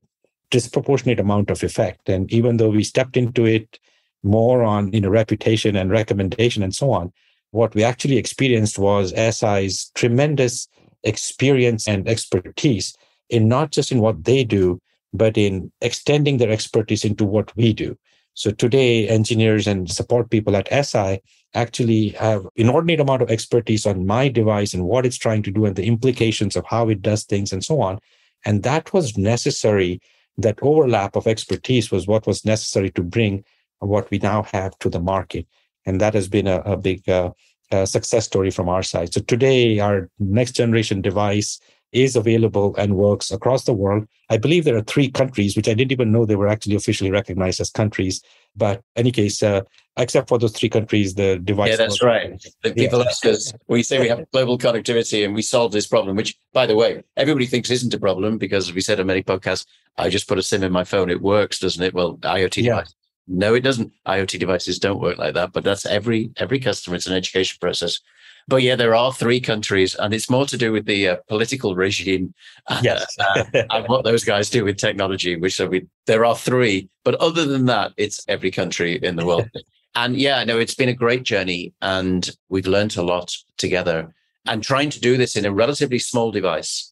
disproportionate 0.51 1.19
amount 1.19 1.49
of 1.49 1.63
effect. 1.63 2.09
And 2.09 2.31
even 2.31 2.57
though 2.57 2.69
we 2.69 2.83
stepped 2.83 3.17
into 3.17 3.45
it 3.45 3.79
more 4.21 4.63
on 4.63 4.91
you 4.91 4.99
know 4.99 5.09
reputation 5.09 5.75
and 5.75 5.89
recommendation 5.89 6.61
and 6.61 6.75
so 6.75 6.91
on, 6.91 7.11
what 7.51 7.73
we 7.75 7.83
actually 7.83 8.17
experienced 8.17 8.77
was 8.77 9.13
Eseye's 9.13 9.91
tremendous 9.95 10.67
experience 11.03 11.87
and 11.87 12.07
expertise 12.07 12.95
in 13.29 13.47
not 13.47 13.71
just 13.71 13.91
in 13.91 13.99
what 13.99 14.23
they 14.23 14.43
do, 14.43 14.79
but 15.13 15.37
in 15.37 15.71
extending 15.81 16.37
their 16.37 16.51
expertise 16.51 17.03
into 17.03 17.25
what 17.25 17.55
we 17.55 17.73
do. 17.73 17.97
So 18.33 18.51
today, 18.51 19.07
engineers 19.09 19.67
and 19.67 19.89
support 19.89 20.29
people 20.29 20.55
at 20.55 20.69
Eseye 20.69 21.19
actually 21.55 22.09
have 22.09 22.47
inordinate 22.55 22.99
amount 22.99 23.21
of 23.21 23.31
expertise 23.31 23.85
on 23.85 24.05
my 24.05 24.29
device 24.29 24.73
and 24.73 24.85
what 24.85 25.05
it's 25.05 25.17
trying 25.17 25.43
to 25.43 25.51
do 25.51 25.65
and 25.65 25.75
the 25.75 25.85
implications 25.85 26.55
of 26.55 26.65
how 26.65 26.89
it 26.89 27.01
does 27.01 27.23
things 27.23 27.51
and 27.51 27.63
so 27.63 27.81
on. 27.81 27.99
And 28.45 28.63
that 28.63 28.93
was 28.93 29.17
necessary. 29.17 29.99
That 30.37 30.59
overlap 30.61 31.17
of 31.17 31.27
expertise 31.27 31.91
was 31.91 32.07
what 32.07 32.25
was 32.25 32.45
necessary 32.45 32.91
to 32.91 33.03
bring 33.03 33.43
what 33.79 34.09
we 34.09 34.19
now 34.19 34.43
have 34.43 34.77
to 34.79 34.89
the 34.89 35.01
market. 35.01 35.45
And 35.89 35.99
that 35.99 36.13
has 36.13 36.27
been 36.27 36.45
a, 36.45 36.59
a 36.61 36.77
big 36.77 37.09
uh, 37.09 37.31
uh, 37.71 37.85
success 37.85 38.25
story 38.25 38.51
from 38.51 38.69
our 38.69 38.83
side. 38.83 39.11
So 39.11 39.21
today, 39.21 39.79
our 39.79 40.07
next 40.19 40.51
generation 40.51 41.01
device 41.01 41.59
is 41.91 42.15
available 42.15 42.75
and 42.77 42.95
works 42.95 43.31
across 43.31 43.63
the 43.63 43.73
world. 43.73 44.07
I 44.29 44.37
believe 44.37 44.63
there 44.63 44.77
are 44.77 44.83
three 44.83 45.09
countries, 45.09 45.55
which 45.55 45.67
I 45.67 45.73
didn't 45.73 45.91
even 45.91 46.11
know 46.11 46.23
they 46.23 46.35
were 46.35 46.47
actually 46.47 46.75
officially 46.75 47.09
recognized 47.09 47.59
as 47.59 47.71
countries. 47.71 48.21
But 48.55 48.83
any 48.95 49.11
case, 49.11 49.41
uh, 49.41 49.61
except 49.97 50.29
for 50.29 50.37
those 50.37 50.51
three 50.51 50.69
countries, 50.69 51.15
the 51.15 51.39
device. 51.39 51.71
Yeah, 51.71 51.77
that's 51.77 52.03
right. 52.03 52.39
The 52.61 52.73
people 52.75 52.99
yeah. 52.99 53.05
ask 53.05 53.25
us, 53.25 53.51
we 53.67 53.81
say 53.81 53.99
we 53.99 54.09
have 54.09 54.29
global 54.31 54.59
connectivity 54.59 55.25
and 55.25 55.33
we 55.33 55.41
solve 55.41 55.71
this 55.71 55.87
problem, 55.87 56.15
which, 56.15 56.37
by 56.53 56.67
the 56.67 56.75
way, 56.75 57.03
everybody 57.17 57.47
thinks 57.47 57.71
isn't 57.71 57.93
a 57.95 57.99
problem 57.99 58.37
because 58.37 58.71
we 58.71 58.81
said 58.81 58.99
on 58.99 59.07
many 59.07 59.23
podcasts, 59.23 59.65
I 59.97 60.09
just 60.09 60.27
put 60.27 60.37
a 60.37 60.43
SIM 60.43 60.61
in 60.61 60.71
my 60.71 60.83
phone, 60.83 61.09
it 61.09 61.21
works, 61.21 61.57
doesn't 61.57 61.83
it? 61.83 61.95
Well, 61.95 62.17
IoT 62.17 62.57
yeah. 62.57 62.75
device. 62.75 62.93
No, 63.31 63.53
it 63.53 63.61
doesn't. 63.61 63.93
IoT 64.07 64.39
devices 64.39 64.79
don't 64.79 64.99
work 64.99 65.19
like 65.19 65.35
that, 65.35 65.53
but 65.53 65.63
that's 65.63 65.85
every 65.85 66.31
every 66.37 66.59
customer. 66.59 66.95
It's 66.95 67.05
an 67.05 67.13
education 67.13 67.57
process. 67.61 67.99
But 68.47 68.63
yeah, 68.63 68.75
there 68.75 68.95
are 68.95 69.13
three 69.13 69.39
countries, 69.39 69.93
and 69.93 70.11
it's 70.11 70.31
more 70.31 70.47
to 70.47 70.57
do 70.57 70.71
with 70.71 70.85
the 70.85 71.09
uh, 71.09 71.17
political 71.27 71.75
regime 71.75 72.33
uh, 72.65 72.81
yes. 72.83 73.15
uh, 73.19 73.43
and 73.69 73.87
what 73.87 74.03
those 74.03 74.23
guys 74.23 74.49
do 74.49 74.65
with 74.65 74.77
technology. 74.77 75.35
Which 75.35 75.55
so 75.55 75.67
we, 75.67 75.85
there 76.07 76.25
are 76.25 76.35
three, 76.35 76.89
but 77.03 77.15
other 77.15 77.45
than 77.45 77.67
that, 77.67 77.93
it's 77.97 78.25
every 78.27 78.49
country 78.49 78.95
in 78.95 79.15
the 79.15 79.25
world. 79.25 79.47
and 79.95 80.15
yeah, 80.15 80.43
no, 80.43 80.57
it's 80.57 80.73
been 80.73 80.89
a 80.89 80.93
great 80.93 81.21
journey, 81.21 81.71
and 81.83 82.31
we've 82.49 82.65
learned 82.65 82.97
a 82.97 83.03
lot 83.03 83.31
together. 83.57 84.15
And 84.47 84.63
trying 84.63 84.89
to 84.89 84.99
do 84.99 85.17
this 85.17 85.35
in 85.35 85.45
a 85.45 85.53
relatively 85.53 85.99
small 85.99 86.31
device, 86.31 86.91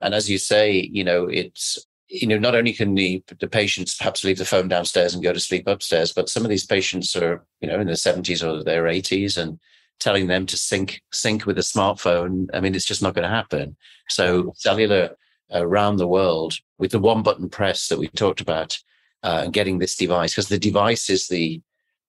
and 0.00 0.14
as 0.14 0.28
you 0.28 0.38
say, 0.38 0.72
you 0.72 1.04
know, 1.04 1.26
it's 1.26 1.86
you 2.08 2.26
know, 2.26 2.38
not 2.38 2.54
only 2.54 2.72
can 2.72 2.94
the, 2.94 3.22
the 3.40 3.48
patients 3.48 3.96
perhaps 3.96 4.24
leave 4.24 4.38
the 4.38 4.44
phone 4.44 4.68
downstairs 4.68 5.14
and 5.14 5.22
go 5.22 5.32
to 5.32 5.40
sleep 5.40 5.66
upstairs, 5.66 6.12
but 6.12 6.28
some 6.28 6.44
of 6.44 6.50
these 6.50 6.66
patients 6.66 7.16
are, 7.16 7.44
you 7.60 7.68
know, 7.68 7.80
in 7.80 7.86
their 7.86 7.96
70s 7.96 8.46
or 8.46 8.62
their 8.62 8.84
80s 8.84 9.36
and 9.36 9.58
telling 9.98 10.26
them 10.26 10.46
to 10.46 10.56
sync 10.56 11.02
sync 11.12 11.46
with 11.46 11.58
a 11.58 11.62
smartphone. 11.62 12.46
I 12.54 12.60
mean, 12.60 12.74
it's 12.74 12.84
just 12.84 13.02
not 13.02 13.14
going 13.14 13.28
to 13.28 13.34
happen. 13.34 13.76
So 14.08 14.52
cellular 14.56 15.16
around 15.52 15.96
the 15.96 16.06
world 16.06 16.54
with 16.78 16.90
the 16.90 16.98
one 16.98 17.22
button 17.22 17.48
press 17.48 17.88
that 17.88 17.98
we 17.98 18.08
talked 18.08 18.40
about 18.40 18.78
uh, 19.22 19.42
and 19.44 19.52
getting 19.52 19.78
this 19.78 19.96
device, 19.96 20.32
because 20.32 20.48
the 20.48 20.58
device 20.58 21.10
is 21.10 21.28
the 21.28 21.60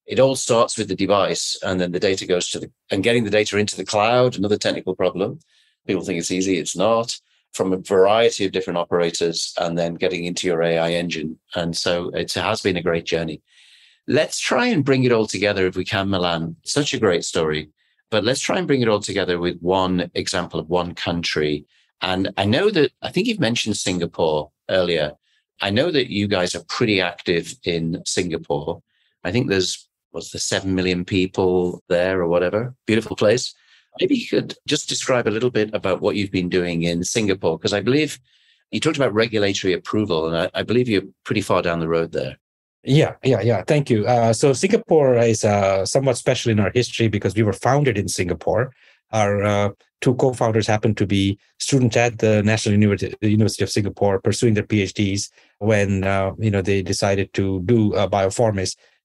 it 0.06 0.22
all 0.22 0.38
starts 0.38 0.78
with 0.78 0.88
the 0.88 0.96
device 0.96 1.58
and 1.64 1.82
then 1.82 1.92
the 1.92 2.00
data 2.00 2.26
goes 2.26 2.50
to 2.50 2.60
the 2.60 2.72
and 2.92 3.04
getting 3.04 3.24
the 3.24 3.30
data 3.30 3.58
into 3.58 3.76
the 3.76 3.86
cloud, 3.86 4.38
another 4.38 4.58
technical 4.58 4.96
problem. 4.96 5.40
People 5.86 6.04
think 6.04 6.20
it's 6.20 6.32
easy, 6.32 6.58
it's 6.58 6.76
not 6.76 7.18
from 7.54 7.74
a 7.74 7.78
variety 7.78 8.46
of 8.46 8.52
different 8.52 8.78
operators 8.78 9.54
and 9.58 9.78
then 9.78 9.96
getting 9.96 10.26
into 10.26 10.48
your 10.48 10.62
AI 10.62 10.92
engine. 10.92 11.40
And 11.56 11.76
so 11.76 12.10
it 12.10 12.34
has 12.34 12.62
been 12.62 12.78
a 12.78 12.84
great 12.84 13.06
journey. 13.06 13.42
Let's 14.08 14.40
try 14.40 14.68
and 14.68 14.86
bring 14.86 15.04
it 15.04 15.12
all 15.12 15.26
together 15.26 15.66
if 15.66 15.76
we 15.76 15.84
can, 15.84 16.10
Milan. 16.10 16.56
Such 16.64 16.94
a 16.94 17.00
great 17.00 17.26
story. 17.26 17.70
But 18.10 18.24
let's 18.24 18.42
try 18.42 18.58
and 18.58 18.68
bring 18.68 18.82
it 18.82 18.88
all 18.88 19.02
together 19.02 19.40
with 19.40 19.60
one 19.60 20.10
example 20.14 20.60
of 20.60 20.70
one 20.70 20.94
country. 20.94 21.66
And 22.02 22.32
I 22.38 22.46
know 22.46 22.70
that 22.70 22.92
I 23.02 23.12
think 23.12 23.28
you've 23.28 23.40
mentioned 23.40 23.76
Singapore 23.76 24.52
earlier. 24.70 25.14
I 25.62 25.72
know 25.72 25.92
that 25.92 26.12
you 26.12 26.28
guys 26.28 26.56
are 26.56 26.64
pretty 26.70 27.02
active 27.02 27.56
in 27.64 28.02
Singapore. 28.06 28.82
I 29.24 29.32
think 29.32 29.50
there's 29.50 29.90
what's 30.12 30.32
the 30.32 30.40
seven 30.40 30.74
million 30.74 31.04
people 31.04 31.84
there 31.90 32.22
or 32.22 32.28
whatever. 32.28 32.76
Beautiful 32.86 33.16
place. 33.16 33.54
Maybe 34.00 34.16
you 34.16 34.28
could 34.28 34.56
just 34.68 34.90
describe 34.90 35.28
a 35.28 35.32
little 35.32 35.50
bit 35.52 35.74
about 35.74 36.02
what 36.02 36.16
you've 36.16 36.32
been 36.32 36.50
doing 36.50 36.84
in 36.84 37.04
Singapore, 37.04 37.58
because 37.58 37.74
I 37.74 37.82
believe 37.82 38.20
you 38.72 38.80
talked 38.80 38.98
about 38.98 39.14
regulatory 39.14 39.74
approval, 39.74 40.28
and 40.28 40.38
I, 40.38 40.60
I, 40.60 40.64
believe 40.64 40.90
you're 40.90 41.04
pretty 41.24 41.42
far 41.42 41.62
down 41.62 41.80
the 41.80 41.88
road 41.88 42.12
there. 42.12 42.38
Yeah, 42.84 43.16
yeah, 43.24 43.42
yeah. 43.42 43.64
Thank 43.66 43.90
you. 43.90 44.06
Uh, 44.06 44.34
so 44.34 44.54
Singapore 44.54 45.18
is 45.18 45.44
uh, 45.44 45.86
somewhat 45.86 46.18
special 46.18 46.52
in 46.52 46.60
our 46.60 46.72
history 46.74 47.08
because 47.08 47.36
we 47.36 47.44
were 47.44 47.54
founded 47.54 47.98
in 47.98 48.08
Singapore. 48.08 48.74
Our 49.12 49.44
uh, 49.44 49.70
two 50.02 50.16
co-founders 50.16 50.68
happened 50.68 50.98
to 50.98 51.08
be 51.08 51.40
students 51.60 51.98
at 51.98 52.20
the 52.20 52.44
National 52.44 52.74
University, 52.74 53.64
of 53.64 53.70
Singapore, 53.70 54.20
pursuing 54.20 54.54
their 54.54 54.64
PhDs 54.64 55.30
when 55.60 56.04
uh, 56.04 56.32
you 56.38 56.52
know 56.52 56.62
they 56.62 56.82
decided 56.82 57.34
to 57.34 57.62
do 57.62 57.94
uh. 57.94 58.08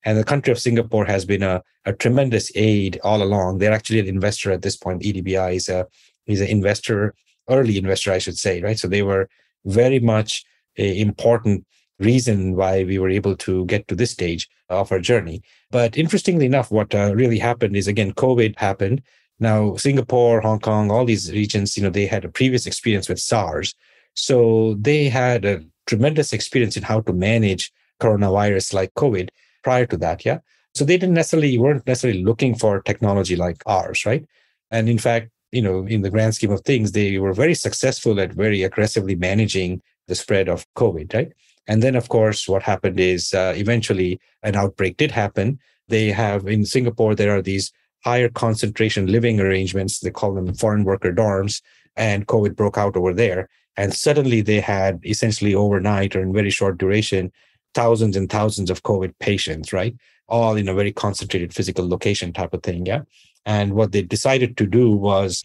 And 0.05 0.19
the 0.19 0.25
country 0.25 0.51
of 0.51 0.59
Singapore 0.59 1.05
has 1.05 1.25
been 1.25 1.43
a, 1.43 1.63
a 1.85 1.93
tremendous 1.93 2.51
aid 2.55 2.99
all 3.05 3.23
along. 3.23 3.59
They're 3.59 3.73
actually 3.73 4.01
an 4.01 4.09
investor 4.09 4.51
at 4.51 4.63
this 4.63 4.77
point. 4.77 5.03
EDBI 5.03 5.55
is 5.55 5.69
a 5.69 5.87
is 6.27 6.41
an 6.41 6.49
investor, 6.49 7.15
early 7.49 7.77
investor, 7.77 8.13
I 8.13 8.19
should 8.19 8.39
say, 8.39 8.63
right? 8.63 8.79
So 8.79 8.89
they 8.89 9.03
were 9.03 9.29
very 9.65 9.99
much 9.99 10.45
a 10.79 11.01
important 11.01 11.67
reason 11.99 12.57
why 12.57 12.85
we 12.85 12.99
were 12.99 13.11
able 13.11 13.37
to 13.37 13.65
get 13.67 13.87
to 13.89 13.95
this 13.95 14.11
stage 14.11 14.49
of 14.69 14.91
our 14.91 14.99
journey. 15.01 15.43
But 15.71 15.97
interestingly 15.97 16.47
enough, 16.47 16.71
what 16.71 16.95
uh, 16.95 17.15
really 17.15 17.39
happened 17.39 17.77
is 17.77 17.87
again, 17.87 18.13
COVID 18.13 18.59
happened. 18.59 19.03
Now, 19.39 19.77
Singapore, 19.77 20.41
Hong 20.41 20.61
Kong, 20.61 20.91
all 20.91 21.05
these 21.05 21.33
regions, 21.33 21.77
you 21.77 21.83
know, 21.83 21.91
they 21.91 22.07
had 22.07 22.25
a 22.25 22.29
previous 22.29 22.67
experience 22.67 23.09
with 23.09 23.21
SARS. 23.21 23.75
So 24.15 24.77
they 24.81 25.09
had 25.09 25.45
a 25.45 25.65
tremendous 25.87 26.33
experience 26.33 26.77
in 26.77 26.83
how 26.83 27.01
to 27.03 27.13
manage 27.13 27.73
coronavirus 28.01 28.75
like 28.75 28.95
COVID 28.95 29.31
prior 29.63 29.87
to 29.87 29.97
that. 29.99 30.25
Yeah. 30.25 30.39
So 30.75 30.85
they 30.85 30.97
didn't 30.97 31.15
necessarily 31.15 31.59
weren't 31.59 31.87
necessarily 31.87 32.23
looking 32.23 32.55
for 32.55 32.81
technology 32.81 33.37
like 33.37 33.63
ours, 33.67 34.07
right? 34.07 34.25
And 34.71 34.89
in 34.89 34.99
fact, 34.99 35.31
you 35.51 35.61
know, 35.61 35.87
in 35.87 36.01
the 36.01 36.11
grand 36.11 36.35
scheme 36.35 36.51
of 36.51 36.63
things, 36.63 36.93
they 36.93 37.19
were 37.19 37.35
very 37.35 37.55
successful 37.55 38.19
at 38.19 38.33
very 38.33 38.63
aggressively 38.63 39.15
managing 39.15 39.83
the 40.09 40.15
spread 40.15 40.49
of 40.49 40.67
COVID, 40.75 41.13
right? 41.13 41.33
And 41.69 41.83
then, 41.83 41.95
of 41.95 42.09
course, 42.09 42.49
what 42.49 42.63
happened 42.63 42.99
is 42.99 43.35
uh, 43.35 43.53
eventually 43.57 44.19
an 44.43 44.57
outbreak 44.57 44.97
did 44.97 45.11
happen. 45.11 45.59
They 45.89 46.11
have 46.11 46.49
in 46.49 46.65
Singapore, 46.65 47.15
there 47.15 47.37
are 47.37 47.43
these 47.43 47.71
higher 48.03 48.29
concentration 48.29 49.07
living 49.07 49.41
arrangements. 49.41 50.01
They 50.01 50.11
call 50.11 50.35
them 50.35 50.55
foreign 50.55 50.85
worker 50.85 51.13
dorms. 51.13 51.63
And 51.95 52.27
COVID 52.27 52.57
broke 52.57 52.79
out 52.79 52.97
over 52.97 53.13
there. 53.13 53.49
And 53.77 53.95
suddenly 53.95 54.41
they 54.41 54.61
had 54.61 55.01
essentially 55.05 55.55
overnight 55.55 56.17
or 56.17 56.23
in 56.23 56.33
very 56.33 56.51
short 56.51 56.79
duration, 56.79 57.31
thousands 57.75 58.17
and 58.17 58.31
thousands 58.31 58.71
of 58.71 58.83
COVID 58.83 59.15
patients, 59.19 59.73
right? 59.73 59.95
All 60.29 60.57
in 60.57 60.69
a 60.69 60.75
very 60.75 60.93
concentrated 60.93 61.55
physical 61.55 61.89
location 61.89 62.33
type 62.33 62.55
of 62.55 62.63
thing. 62.63 62.87
Yeah. 62.87 63.03
And 63.45 63.75
what 63.75 63.93
they 63.93 64.03
decided 64.03 64.57
to 64.57 64.67
do 64.67 64.91
was 64.91 65.43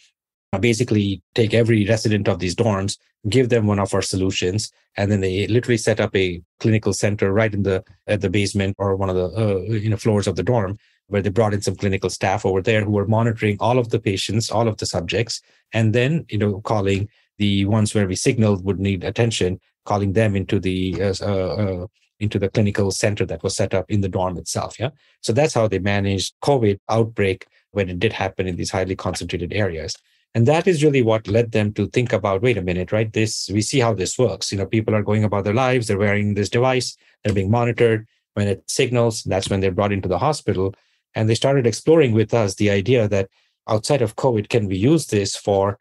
basically 0.59 1.21
take 1.35 1.53
every 1.53 1.85
resident 1.85 2.27
of 2.27 2.39
these 2.39 2.55
dorms, 2.55 2.97
give 3.29 3.49
them 3.49 3.67
one 3.67 3.79
of 3.79 3.93
our 3.93 4.01
solutions, 4.01 4.71
and 4.95 5.11
then 5.11 5.21
they 5.21 5.47
literally 5.47 5.77
set 5.77 5.99
up 5.99 6.15
a 6.15 6.41
clinical 6.59 6.93
center 6.93 7.33
right 7.33 7.53
in 7.53 7.63
the 7.63 7.83
at 8.07 8.21
the 8.21 8.29
basement 8.29 8.75
or 8.77 8.95
one 8.95 9.09
of 9.09 9.15
the 9.15 9.25
uh, 9.25 9.59
you 9.73 9.89
know 9.89 9.97
floors 9.97 10.27
of 10.27 10.35
the 10.35 10.43
dorm 10.43 10.77
where 11.07 11.21
they 11.21 11.29
brought 11.29 11.53
in 11.53 11.61
some 11.61 11.75
clinical 11.75 12.09
staff 12.09 12.45
over 12.45 12.61
there 12.61 12.83
who 12.83 12.91
were 12.91 13.07
monitoring 13.07 13.57
all 13.59 13.79
of 13.79 13.89
the 13.89 13.99
patients, 13.99 14.51
all 14.51 14.67
of 14.67 14.77
the 14.77 14.85
subjects, 14.85 15.41
and 15.73 15.93
then 15.93 16.25
you 16.29 16.37
know 16.37 16.61
calling 16.61 17.09
the 17.37 17.65
ones 17.65 17.93
where 17.93 18.07
we 18.07 18.15
signaled 18.15 18.63
would 18.65 18.79
need 18.79 19.03
attention, 19.03 19.59
calling 19.85 20.13
them 20.13 20.35
into 20.35 20.59
the 20.59 21.01
uh, 21.01 21.13
uh, 21.21 21.83
uh 21.83 21.87
into 22.19 22.39
the 22.39 22.49
clinical 22.49 22.91
center 22.91 23.25
that 23.25 23.43
was 23.43 23.55
set 23.55 23.73
up 23.73 23.89
in 23.89 24.01
the 24.01 24.09
dorm 24.09 24.37
itself. 24.37 24.79
Yeah. 24.79 24.89
So 25.21 25.33
that's 25.33 25.53
how 25.53 25.67
they 25.67 25.79
managed 25.79 26.33
COVID 26.43 26.79
outbreak 26.89 27.47
when 27.71 27.89
it 27.89 27.99
did 27.99 28.13
happen 28.13 28.47
in 28.47 28.55
these 28.55 28.71
highly 28.71 28.95
concentrated 28.95 29.53
areas. 29.53 29.95
And 30.35 30.45
that 30.45 30.67
is 30.67 30.83
really 30.83 31.01
what 31.01 31.27
led 31.27 31.51
them 31.51 31.73
to 31.73 31.87
think 31.87 32.13
about, 32.13 32.41
wait 32.41 32.57
a 32.57 32.61
minute, 32.61 32.91
right? 32.91 33.11
This, 33.11 33.49
we 33.51 33.61
see 33.61 33.79
how 33.79 33.93
this 33.93 34.17
works. 34.19 34.51
You 34.51 34.57
know, 34.57 34.65
people 34.65 34.93
are 34.93 35.03
going 35.03 35.23
about 35.23 35.45
their 35.45 35.53
lives, 35.53 35.87
they're 35.87 35.97
wearing 35.97 36.33
this 36.33 36.49
device, 36.49 36.97
they're 37.23 37.33
being 37.33 37.51
monitored. 37.51 38.07
When 38.33 38.47
it 38.47 38.69
signals, 38.69 39.23
that's 39.23 39.49
when 39.49 39.61
they're 39.61 39.71
brought 39.71 39.91
into 39.91 40.07
the 40.07 40.19
hospital. 40.19 40.75
And 41.15 41.27
they 41.27 41.33
started 41.33 41.65
exploring 41.65 42.11
with 42.11 42.35
us 42.35 42.53
the 42.53 42.69
idea 42.69 43.07
that 43.07 43.29
outside 43.67 44.03
of 44.03 44.15
COVID, 44.15 44.49
can 44.49 44.67
we 44.67 44.77
use 44.77 45.07
this 45.07 45.35
for 45.35 45.79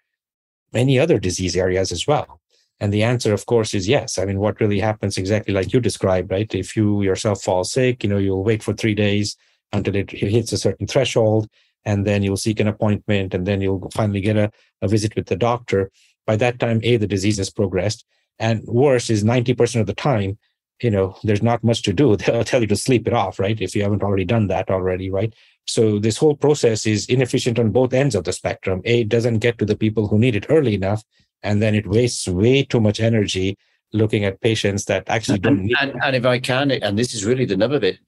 many 0.72 0.98
other 0.98 1.18
disease 1.18 1.54
areas 1.54 1.92
as 1.92 2.06
well? 2.06 2.40
And 2.78 2.92
the 2.92 3.02
answer, 3.02 3.32
of 3.32 3.46
course, 3.46 3.72
is 3.72 3.88
yes. 3.88 4.18
I 4.18 4.26
mean, 4.26 4.38
what 4.38 4.60
really 4.60 4.80
happens 4.80 5.16
exactly 5.16 5.54
like 5.54 5.72
you 5.72 5.80
described, 5.80 6.30
right? 6.30 6.52
If 6.54 6.76
you 6.76 7.02
yourself 7.02 7.42
fall 7.42 7.64
sick, 7.64 8.04
you 8.04 8.10
know, 8.10 8.18
you'll 8.18 8.44
wait 8.44 8.62
for 8.62 8.74
three 8.74 8.94
days 8.94 9.36
until 9.72 9.96
it 9.96 10.10
hits 10.10 10.52
a 10.52 10.58
certain 10.58 10.86
threshold 10.86 11.48
and 11.84 12.06
then 12.06 12.22
you'll 12.22 12.36
seek 12.36 12.60
an 12.60 12.68
appointment 12.68 13.32
and 13.32 13.46
then 13.46 13.60
you'll 13.60 13.88
finally 13.94 14.20
get 14.20 14.36
a, 14.36 14.50
a 14.82 14.88
visit 14.88 15.16
with 15.16 15.26
the 15.26 15.36
doctor. 15.36 15.90
By 16.26 16.36
that 16.36 16.58
time 16.58 16.80
a 16.82 16.96
the 16.96 17.06
disease 17.06 17.38
has 17.38 17.50
progressed 17.50 18.04
and 18.38 18.62
worse 18.64 19.08
is 19.08 19.24
90% 19.24 19.80
of 19.80 19.86
the 19.86 19.94
time 19.94 20.38
you 20.82 20.90
know 20.90 21.16
there's 21.24 21.42
not 21.42 21.64
much 21.64 21.80
to 21.82 21.92
do. 21.94 22.16
They'll 22.16 22.44
tell 22.44 22.60
you 22.60 22.66
to 22.66 22.76
sleep 22.76 23.06
it 23.06 23.14
off 23.14 23.38
right? 23.38 23.58
If 23.60 23.74
you 23.74 23.82
haven't 23.82 24.02
already 24.02 24.24
done 24.24 24.48
that 24.48 24.70
already 24.70 25.10
right? 25.10 25.32
So 25.66 25.98
this 25.98 26.18
whole 26.18 26.36
process 26.36 26.86
is 26.86 27.06
inefficient 27.06 27.58
on 27.58 27.70
both 27.70 27.94
ends 27.94 28.14
of 28.14 28.24
the 28.24 28.32
spectrum. 28.32 28.82
A 28.84 29.00
it 29.00 29.08
doesn't 29.08 29.38
get 29.38 29.58
to 29.58 29.64
the 29.64 29.76
people 29.76 30.08
who 30.08 30.18
need 30.18 30.36
it 30.36 30.46
early 30.50 30.74
enough 30.74 31.02
and 31.42 31.62
then 31.62 31.74
it 31.74 31.86
wastes 31.86 32.26
way 32.28 32.62
too 32.62 32.80
much 32.80 33.00
energy 33.00 33.56
looking 33.92 34.24
at 34.24 34.40
patients 34.40 34.84
that 34.86 35.04
actually 35.08 35.38
don't 35.38 35.62
need 35.62 35.76
and, 35.80 35.94
and 36.02 36.16
if 36.16 36.26
i 36.26 36.38
can 36.38 36.70
and 36.70 36.98
this 36.98 37.14
is 37.14 37.24
really 37.24 37.44
the 37.44 37.56
nub 37.56 37.72
of 37.72 37.84
it 37.84 37.98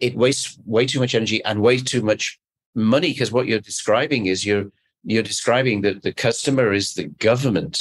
it 0.00 0.16
wastes 0.16 0.58
way 0.66 0.86
too 0.86 1.00
much 1.00 1.14
energy 1.14 1.42
and 1.44 1.60
way 1.60 1.78
too 1.78 2.02
much 2.02 2.38
money 2.74 3.12
because 3.12 3.32
what 3.32 3.46
you're 3.46 3.60
describing 3.60 4.26
is 4.26 4.44
you're 4.44 4.66
you're 5.04 5.22
describing 5.22 5.82
that 5.82 6.02
the 6.02 6.12
customer 6.12 6.72
is 6.72 6.94
the 6.94 7.04
government. 7.04 7.80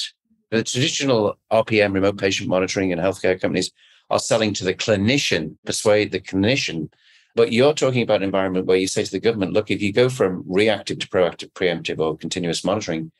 The 0.51 0.63
traditional 0.63 1.37
RPM, 1.51 1.93
remote 1.93 2.17
patient 2.17 2.49
monitoring, 2.49 2.91
and 2.91 3.01
healthcare 3.01 3.39
companies 3.39 3.71
are 4.09 4.19
selling 4.19 4.53
to 4.55 4.65
the 4.65 4.73
clinician, 4.73 5.55
persuade 5.65 6.11
the 6.11 6.19
clinician. 6.19 6.91
But 7.35 7.51
you're 7.51 7.73
talking 7.73 8.03
about 8.03 8.17
an 8.17 8.23
environment 8.23 8.67
where 8.67 8.77
you 8.77 8.87
say 8.87 9.03
to 9.03 9.11
the 9.11 9.19
government, 9.19 9.53
look, 9.53 9.71
if 9.71 9.81
you 9.81 9.91
go 9.91 10.09
from 10.09 10.43
reactive 10.45 10.99
to 10.99 11.07
proactive, 11.07 11.51
preemptive, 11.53 11.99
or 11.99 12.17
continuous 12.17 12.63
monitoring, 12.63 13.11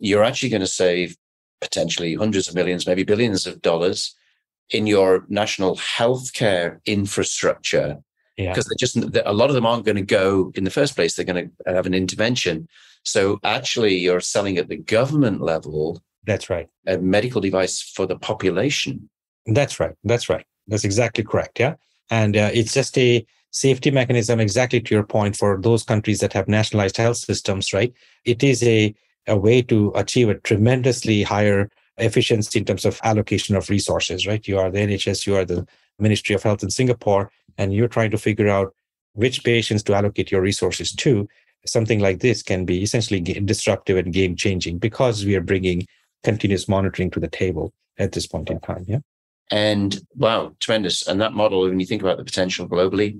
you're 0.00 0.24
actually 0.24 0.48
going 0.48 0.60
to 0.60 0.66
save 0.66 1.16
potentially 1.60 2.14
hundreds 2.14 2.48
of 2.48 2.54
millions, 2.54 2.86
maybe 2.86 3.04
billions 3.04 3.46
of 3.46 3.62
dollars 3.62 4.14
in 4.70 4.86
your 4.86 5.24
national 5.28 5.76
healthcare 5.76 6.78
infrastructure 6.86 7.98
because 8.36 8.66
yeah. 8.66 8.70
they 8.70 8.76
just 8.78 9.26
a 9.26 9.32
lot 9.32 9.50
of 9.50 9.54
them 9.54 9.66
aren't 9.66 9.84
going 9.84 9.96
to 9.96 10.02
go 10.02 10.52
in 10.54 10.64
the 10.64 10.70
first 10.70 10.94
place. 10.94 11.14
They're 11.14 11.24
going 11.24 11.50
to 11.66 11.72
have 11.74 11.86
an 11.86 11.94
intervention. 11.94 12.68
So 13.04 13.38
actually, 13.44 13.96
you're 13.96 14.20
selling 14.20 14.58
at 14.58 14.68
the 14.68 14.76
government 14.76 15.40
level. 15.40 16.02
That's 16.24 16.50
right. 16.50 16.68
A 16.86 16.98
medical 16.98 17.40
device 17.40 17.82
for 17.82 18.06
the 18.06 18.16
population. 18.16 19.08
That's 19.46 19.80
right. 19.80 19.94
That's 20.04 20.28
right. 20.28 20.44
That's 20.68 20.84
exactly 20.84 21.24
correct. 21.24 21.58
Yeah, 21.58 21.74
and 22.10 22.36
uh, 22.36 22.50
it's 22.52 22.74
just 22.74 22.96
a 22.96 23.26
safety 23.50 23.90
mechanism. 23.90 24.40
Exactly 24.40 24.80
to 24.80 24.94
your 24.94 25.04
point 25.04 25.36
for 25.36 25.60
those 25.60 25.82
countries 25.82 26.20
that 26.20 26.32
have 26.32 26.48
nationalized 26.48 26.96
health 26.96 27.18
systems. 27.18 27.72
Right. 27.72 27.92
It 28.24 28.42
is 28.42 28.62
a 28.62 28.94
a 29.30 29.36
way 29.36 29.62
to 29.62 29.92
achieve 29.94 30.28
a 30.28 30.34
tremendously 30.34 31.22
higher 31.22 31.70
efficiency 31.96 32.58
in 32.58 32.64
terms 32.64 32.84
of 32.84 33.00
allocation 33.04 33.56
of 33.56 33.70
resources. 33.70 34.26
Right. 34.26 34.46
You 34.46 34.58
are 34.58 34.70
the 34.70 34.80
NHS. 34.80 35.26
You 35.26 35.36
are 35.36 35.44
the 35.44 35.66
Ministry 35.98 36.34
of 36.34 36.42
Health 36.42 36.62
in 36.62 36.70
Singapore 36.70 37.30
and 37.56 37.72
you're 37.72 37.88
trying 37.88 38.10
to 38.10 38.18
figure 38.18 38.48
out 38.48 38.74
which 39.14 39.44
patients 39.44 39.82
to 39.84 39.94
allocate 39.94 40.30
your 40.30 40.40
resources 40.40 40.92
to, 40.92 41.28
something 41.66 42.00
like 42.00 42.20
this 42.20 42.42
can 42.42 42.64
be 42.64 42.82
essentially 42.82 43.20
disruptive 43.20 43.98
and 43.98 44.12
game 44.12 44.34
changing 44.34 44.78
because 44.78 45.24
we 45.24 45.36
are 45.36 45.42
bringing 45.42 45.86
continuous 46.24 46.68
monitoring 46.68 47.10
to 47.10 47.20
the 47.20 47.28
table 47.28 47.72
at 47.98 48.12
this 48.12 48.26
point 48.26 48.50
in 48.50 48.60
time. 48.60 48.84
Yeah. 48.88 49.00
And 49.50 50.00
wow, 50.14 50.54
tremendous. 50.60 51.06
And 51.06 51.20
that 51.20 51.34
model, 51.34 51.62
when 51.62 51.80
you 51.80 51.86
think 51.86 52.02
about 52.02 52.18
the 52.18 52.24
potential 52.24 52.68
globally 52.68 53.18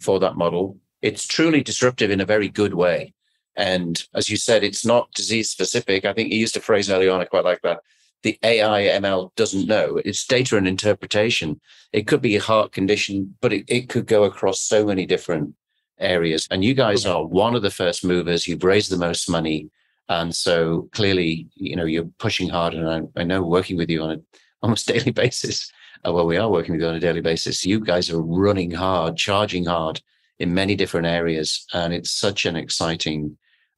for 0.00 0.20
that 0.20 0.36
model, 0.36 0.78
it's 1.02 1.26
truly 1.26 1.62
disruptive 1.62 2.10
in 2.10 2.20
a 2.20 2.26
very 2.26 2.48
good 2.48 2.74
way. 2.74 3.14
And 3.60 4.02
as 4.14 4.30
you 4.30 4.36
said, 4.36 4.64
it's 4.64 4.86
not 4.86 5.12
disease 5.12 5.50
specific. 5.50 6.04
I 6.04 6.14
think 6.14 6.32
you 6.32 6.38
used 6.38 6.56
a 6.56 6.60
phrase 6.60 6.90
early 6.90 7.08
on, 7.08 7.20
I 7.20 7.26
quite 7.26 7.44
like 7.44 7.60
that 7.62 7.80
the 8.22 8.38
AI 8.42 8.98
ML 9.00 9.34
doesn't 9.34 9.66
know. 9.66 10.00
It's 10.04 10.26
data 10.26 10.56
and 10.56 10.68
interpretation. 10.68 11.60
It 11.92 12.06
could 12.06 12.20
be 12.20 12.36
a 12.36 12.40
heart 12.40 12.72
condition, 12.72 13.34
but 13.40 13.52
it, 13.52 13.64
it 13.68 13.88
could 13.88 14.06
go 14.06 14.24
across 14.24 14.60
so 14.60 14.84
many 14.84 15.06
different 15.06 15.54
areas. 15.98 16.46
And 16.50 16.64
you 16.64 16.74
guys 16.74 17.06
are 17.06 17.24
one 17.24 17.54
of 17.54 17.62
the 17.62 17.70
first 17.70 18.04
movers. 18.04 18.46
You've 18.46 18.64
raised 18.64 18.90
the 18.90 18.98
most 18.98 19.30
money. 19.30 19.70
And 20.08 20.34
so 20.34 20.88
clearly, 20.92 21.48
you 21.54 21.76
know, 21.76 21.84
you're 21.84 22.10
pushing 22.18 22.48
hard. 22.48 22.74
And 22.74 22.88
I, 22.88 23.20
I 23.20 23.24
know 23.24 23.42
working 23.42 23.76
with 23.76 23.88
you 23.88 24.02
on 24.02 24.10
a 24.10 24.20
almost 24.62 24.86
daily 24.86 25.12
basis. 25.12 25.72
Uh, 26.06 26.12
well, 26.12 26.26
we 26.26 26.36
are 26.36 26.50
working 26.50 26.72
with 26.72 26.82
you 26.82 26.88
on 26.88 26.94
a 26.94 27.00
daily 27.00 27.20
basis. 27.22 27.64
You 27.64 27.80
guys 27.80 28.10
are 28.10 28.20
running 28.20 28.70
hard, 28.70 29.16
charging 29.16 29.64
hard 29.64 30.00
in 30.38 30.52
many 30.52 30.74
different 30.74 31.06
areas. 31.06 31.66
And 31.72 31.94
it's 31.94 32.10
such 32.10 32.44
an 32.44 32.56
exciting 32.56 33.36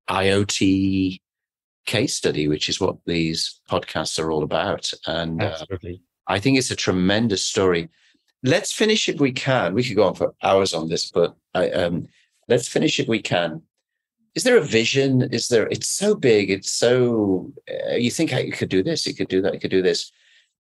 IoT 0.09 1.21
case 1.87 2.15
study, 2.15 2.49
which 2.49 2.69
is 2.69 2.81
what 2.81 2.97
these 3.07 3.61
podcasts 3.69 4.19
are 4.19 4.31
all 4.31 4.43
about. 4.43 4.91
And 5.07 5.43
uh, 5.43 5.65
I 6.27 6.39
think 6.39 6.59
it's 6.59 6.71
a 6.71 6.77
tremendous 6.77 7.45
story. 7.45 7.89
Let's 8.43 8.73
finish 8.73 9.09
if 9.09 9.21
we 9.21 9.33
can. 9.33 9.75
We 9.75 9.85
could 9.85 9.97
go 9.97 10.07
on 10.07 10.15
for 10.15 10.35
hours 10.43 10.75
on 10.75 10.89
this, 10.89 11.11
but 11.11 11.35
I, 11.55 11.71
um, 11.71 12.09
let's 12.49 12.69
finish 12.69 12.99
if 12.99 13.09
we 13.09 13.21
can. 13.21 13.63
Is 14.35 14.45
there 14.45 14.57
a 14.57 14.63
vision? 14.63 15.23
Is 15.31 15.49
there? 15.49 15.69
It's 15.69 15.89
so 15.89 16.15
big. 16.15 16.51
It's 16.51 16.73
so. 16.73 17.53
Uh, 17.69 17.95
you 17.97 18.11
think 18.11 18.33
you 18.33 18.53
could 18.53 18.71
do 18.71 18.83
this, 18.83 19.07
you 19.07 19.15
could 19.15 19.29
do 19.29 19.43
that, 19.43 19.55
you 19.55 19.61
could 19.61 19.71
do 19.71 19.83
this. 19.83 20.11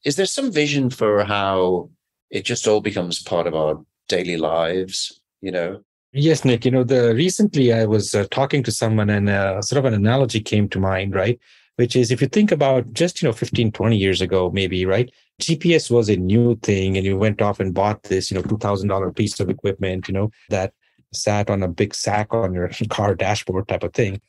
Is 0.04 0.16
there 0.16 0.26
some 0.26 0.52
vision 0.52 0.90
for 0.90 1.24
how 1.24 1.90
it 2.30 2.44
just 2.44 2.66
all 2.66 2.80
becomes 2.80 3.22
part 3.22 3.46
of 3.46 3.54
our 3.54 3.82
daily 4.08 4.36
lives? 4.36 5.20
You 5.40 5.52
know, 5.52 5.82
Yes, 6.14 6.44
Nick. 6.44 6.66
You 6.66 6.70
know, 6.70 6.84
the 6.84 7.14
recently 7.14 7.72
I 7.72 7.86
was 7.86 8.14
uh, 8.14 8.26
talking 8.30 8.62
to 8.64 8.72
someone 8.72 9.08
and 9.08 9.30
uh, 9.30 9.62
sort 9.62 9.78
of 9.78 9.86
an 9.86 9.94
analogy 9.94 10.40
came 10.40 10.68
to 10.68 10.78
mind, 10.78 11.14
right? 11.14 11.40
Which 11.76 11.96
is 11.96 12.10
if 12.10 12.20
you 12.20 12.28
think 12.28 12.52
about 12.52 12.92
just, 12.92 13.22
you 13.22 13.28
know, 13.28 13.32
15, 13.32 13.72
20 13.72 13.96
years 13.96 14.20
ago, 14.20 14.50
maybe, 14.50 14.84
right? 14.84 15.10
GPS 15.40 15.90
was 15.90 16.10
a 16.10 16.16
new 16.16 16.56
thing 16.56 16.98
and 16.98 17.06
you 17.06 17.16
went 17.16 17.40
off 17.40 17.60
and 17.60 17.72
bought 17.72 18.02
this, 18.04 18.30
you 18.30 18.34
know, 18.34 18.42
$2,000 18.42 19.16
piece 19.16 19.40
of 19.40 19.48
equipment, 19.48 20.06
you 20.06 20.12
know, 20.12 20.30
that 20.50 20.74
sat 21.14 21.48
on 21.48 21.62
a 21.62 21.68
big 21.68 21.94
sack 21.94 22.34
on 22.34 22.52
your 22.52 22.70
car 22.90 23.14
dashboard 23.14 23.68
type 23.68 23.82
of 23.82 23.94
thing. 23.94 24.20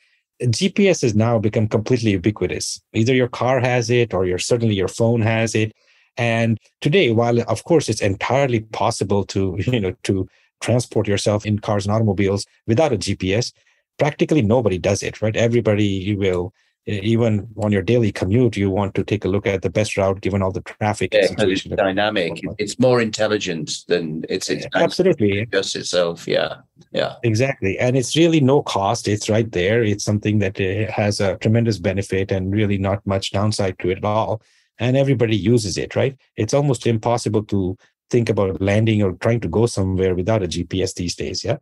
GPS 0.41 1.01
has 1.01 1.15
now 1.15 1.37
become 1.37 1.67
completely 1.67 2.11
ubiquitous. 2.11 2.81
Either 2.93 3.13
your 3.13 3.27
car 3.27 3.59
has 3.59 3.89
it 3.89 4.13
or 4.13 4.25
your 4.25 4.39
certainly 4.39 4.73
your 4.73 4.87
phone 4.87 5.21
has 5.21 5.53
it. 5.53 5.73
And 6.15 6.57
today, 6.79 7.11
while 7.11 7.41
of 7.49 7.65
course 7.65 7.89
it's 7.89 8.01
entirely 8.01 8.61
possible 8.61 9.25
to, 9.25 9.57
you 9.67 9.81
know, 9.81 9.93
to 10.03 10.29
transport 10.63 11.07
yourself 11.07 11.45
in 11.45 11.59
cars 11.59 11.85
and 11.85 11.93
automobiles 11.93 12.45
without 12.65 12.93
a 12.93 12.97
GPS, 12.97 13.51
practically 13.99 14.41
nobody 14.41 14.79
does 14.79 15.03
it, 15.03 15.21
right? 15.21 15.35
Everybody 15.35 16.15
will, 16.15 16.53
even 16.85 17.47
on 17.57 17.71
your 17.71 17.81
daily 17.81 18.11
commute, 18.11 18.57
you 18.57 18.69
want 18.69 18.95
to 18.95 19.03
take 19.03 19.25
a 19.25 19.27
look 19.27 19.45
at 19.45 19.61
the 19.61 19.69
best 19.69 19.97
route 19.97 20.21
given 20.21 20.41
all 20.41 20.51
the 20.51 20.61
traffic 20.61 21.13
yeah, 21.13 21.27
situation. 21.27 21.73
It's 21.73 21.81
dynamic. 21.81 22.41
It's 22.57 22.79
more 22.79 23.01
intelligent 23.01 23.83
than 23.87 24.25
it's, 24.29 24.49
it's 24.49 24.65
absolutely 24.73 25.45
just 25.51 25.75
itself. 25.75 26.27
Yeah. 26.27 26.55
Yeah. 26.91 27.15
Exactly. 27.23 27.77
And 27.77 27.95
it's 27.97 28.15
really 28.15 28.39
no 28.39 28.63
cost. 28.63 29.07
It's 29.07 29.29
right 29.29 29.51
there. 29.51 29.83
It's 29.83 30.03
something 30.03 30.39
that 30.39 30.59
uh, 30.59 30.91
has 30.91 31.19
a 31.19 31.37
tremendous 31.37 31.77
benefit 31.77 32.31
and 32.31 32.53
really 32.53 32.77
not 32.77 33.05
much 33.05 33.31
downside 33.31 33.77
to 33.79 33.89
it 33.89 33.99
at 33.99 34.05
all. 34.05 34.41
And 34.79 34.97
everybody 34.97 35.35
uses 35.37 35.77
it, 35.77 35.95
right? 35.95 36.17
It's 36.35 36.53
almost 36.53 36.87
impossible 36.87 37.43
to 37.45 37.77
think 38.09 38.29
about 38.29 38.61
landing 38.61 39.01
or 39.01 39.13
trying 39.13 39.39
to 39.41 39.47
go 39.47 39.65
somewhere 39.65 40.15
without 40.15 40.43
a 40.43 40.47
GPS 40.47 40.93
these 40.95 41.15
days. 41.15 41.43
Yeah. 41.43 41.57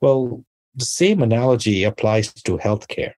Well, 0.00 0.44
the 0.74 0.84
same 0.84 1.22
analogy 1.22 1.84
applies 1.84 2.32
to 2.32 2.58
healthcare. 2.58 3.12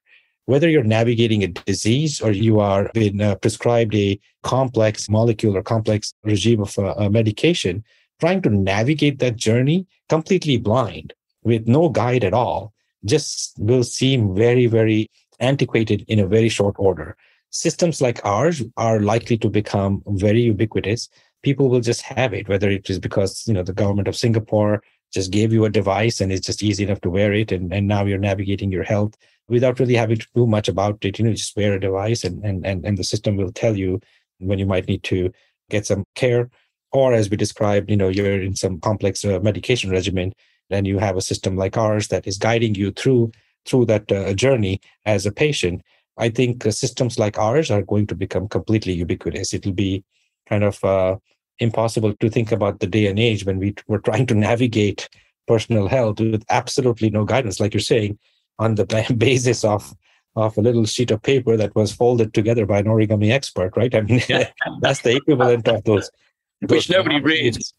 Whether 0.47 0.69
you're 0.69 0.85
navigating 0.85 1.43
a 1.43 1.49
disease 1.49 2.23
or 2.23 2.31
you 2.31 2.61
are 2.61 2.91
being 2.95 3.21
uh, 3.21 3.35
prescribed 3.35 3.95
a 3.95 4.19
complex 4.43 5.09
molecule 5.11 5.57
or 5.57 5.63
complex 5.63 6.15
regime 6.25 6.63
of 6.63 6.79
uh, 6.79 7.11
medication, 7.11 7.85
trying 8.21 8.41
to 8.43 8.51
navigate 8.51 9.19
that 9.19 9.37
journey 9.37 9.87
completely 10.09 10.57
blind 10.57 11.13
with 11.43 11.69
no 11.69 11.89
guide 11.89 12.25
at 12.25 12.33
all 12.33 12.73
just 13.05 13.55
will 13.59 13.85
seem 13.85 14.35
very, 14.35 14.67
very 14.67 15.11
antiquated 15.41 16.05
in 16.09 16.19
a 16.19 16.27
very 16.27 16.49
short 16.49 16.75
order. 16.79 17.17
Systems 17.51 18.01
like 18.01 18.25
ours 18.25 18.63
are 18.77 19.01
likely 19.01 19.39
to 19.39 19.49
become 19.49 20.03
very 20.07 20.41
ubiquitous 20.43 21.09
people 21.43 21.69
will 21.69 21.81
just 21.81 22.03
have 22.03 22.35
it, 22.35 22.49
whether 22.49 22.69
it 22.69 22.89
is 22.91 22.99
because, 22.99 23.47
you 23.47 23.55
know, 23.55 23.63
the 23.63 23.73
government 23.73 24.09
of 24.09 24.17
Singapore 24.17 24.83
just 25.13 25.31
gave 25.31 25.53
you 25.53 25.65
a 25.65 25.71
device 25.71 26.21
and 26.21 26.33
it's 26.33 26.47
just 26.47 26.63
easy 26.63 26.85
enough 26.85 27.01
to 27.01 27.11
wear 27.11 27.33
it. 27.33 27.53
And, 27.53 27.73
and 27.73 27.87
now 27.87 28.05
you're 28.05 28.19
navigating 28.19 28.71
your 28.71 28.85
health 28.85 29.15
without 29.49 29.79
really 29.79 29.95
having 29.95 30.19
to 30.19 30.27
do 30.35 30.47
much 30.47 30.69
about 30.69 31.05
it. 31.05 31.19
You 31.19 31.25
know, 31.25 31.33
just 31.33 31.57
wear 31.57 31.75
a 31.75 31.81
device 31.81 32.25
and, 32.25 32.45
and, 32.45 32.67
and, 32.67 32.85
and 32.85 32.99
the 32.99 33.05
system 33.05 33.37
will 33.37 33.53
tell 33.53 33.77
you 33.77 34.01
when 34.39 34.59
you 34.59 34.67
might 34.67 34.89
need 34.89 35.03
to 35.05 35.33
get 35.71 35.87
some 35.87 36.05
care. 36.15 36.51
Or 36.93 37.13
as 37.13 37.31
we 37.31 37.37
described, 37.37 37.91
you 37.91 37.97
know, 37.97 38.09
you're 38.09 38.41
in 38.41 38.57
some 38.57 38.81
complex 38.81 39.25
uh, 39.25 39.41
medication 39.41 39.91
regimen, 39.91 40.33
then 40.71 40.85
you 40.85 40.99
have 40.99 41.17
a 41.17 41.23
system 41.23 41.57
like 41.57 41.77
ours 41.77 42.09
that 42.09 42.27
is 42.27 42.39
guiding 42.39 42.75
you 42.75 42.91
through 42.93 43.33
through 43.67 43.85
that 43.85 44.11
uh, 44.11 44.33
journey 44.33 44.81
as 45.05 45.27
a 45.27 45.33
patient 45.33 45.83
I 46.19 46.29
think 46.29 46.67
uh, 46.67 46.71
systems 46.73 47.19
like 47.19 47.39
ours 47.39 47.71
are 47.71 47.83
going 47.83 48.07
to 48.09 48.15
become 48.15 48.49
completely 48.49 48.93
ubiquitous. 48.93 49.55
It'll 49.55 49.73
be 49.73 50.05
kind 50.49 50.65
of 50.65 50.83
uh, 50.85 51.17
impossible 51.59 52.15
to 52.15 52.31
think 52.31 52.53
about 52.53 52.81
the 52.81 52.87
day 52.87 53.07
and 53.07 53.19
age 53.19 53.45
when 53.45 53.59
we 53.59 53.75
were 53.87 53.99
trying 53.99 54.27
to 54.27 54.35
navigate 54.35 55.09
personal 55.47 55.89
health 55.89 56.21
with 56.21 56.45
absolutely 56.51 57.11
no 57.11 57.25
guidance, 57.25 57.61
like 57.61 57.75
you're 57.75 57.81
saying, 57.81 58.19
on 58.59 58.75
the 58.75 58.85
basis 59.17 59.65
of 59.65 59.95
of 60.37 60.57
a 60.57 60.61
little 60.61 60.85
sheet 60.85 61.11
of 61.11 61.21
paper 61.23 61.57
that 61.57 61.75
was 61.75 61.93
folded 61.93 62.33
together 62.33 62.65
by 62.65 62.79
an 62.79 62.85
origami 62.85 63.33
expert, 63.33 63.77
right? 63.77 63.93
I 63.93 64.03
mean, 64.03 64.23
that's 64.81 65.03
the 65.03 65.17
equivalent 65.17 65.67
of 65.67 65.83
those. 65.85 66.11
Which 66.69 66.91
nobody 66.91 67.21
reads. 67.21 67.73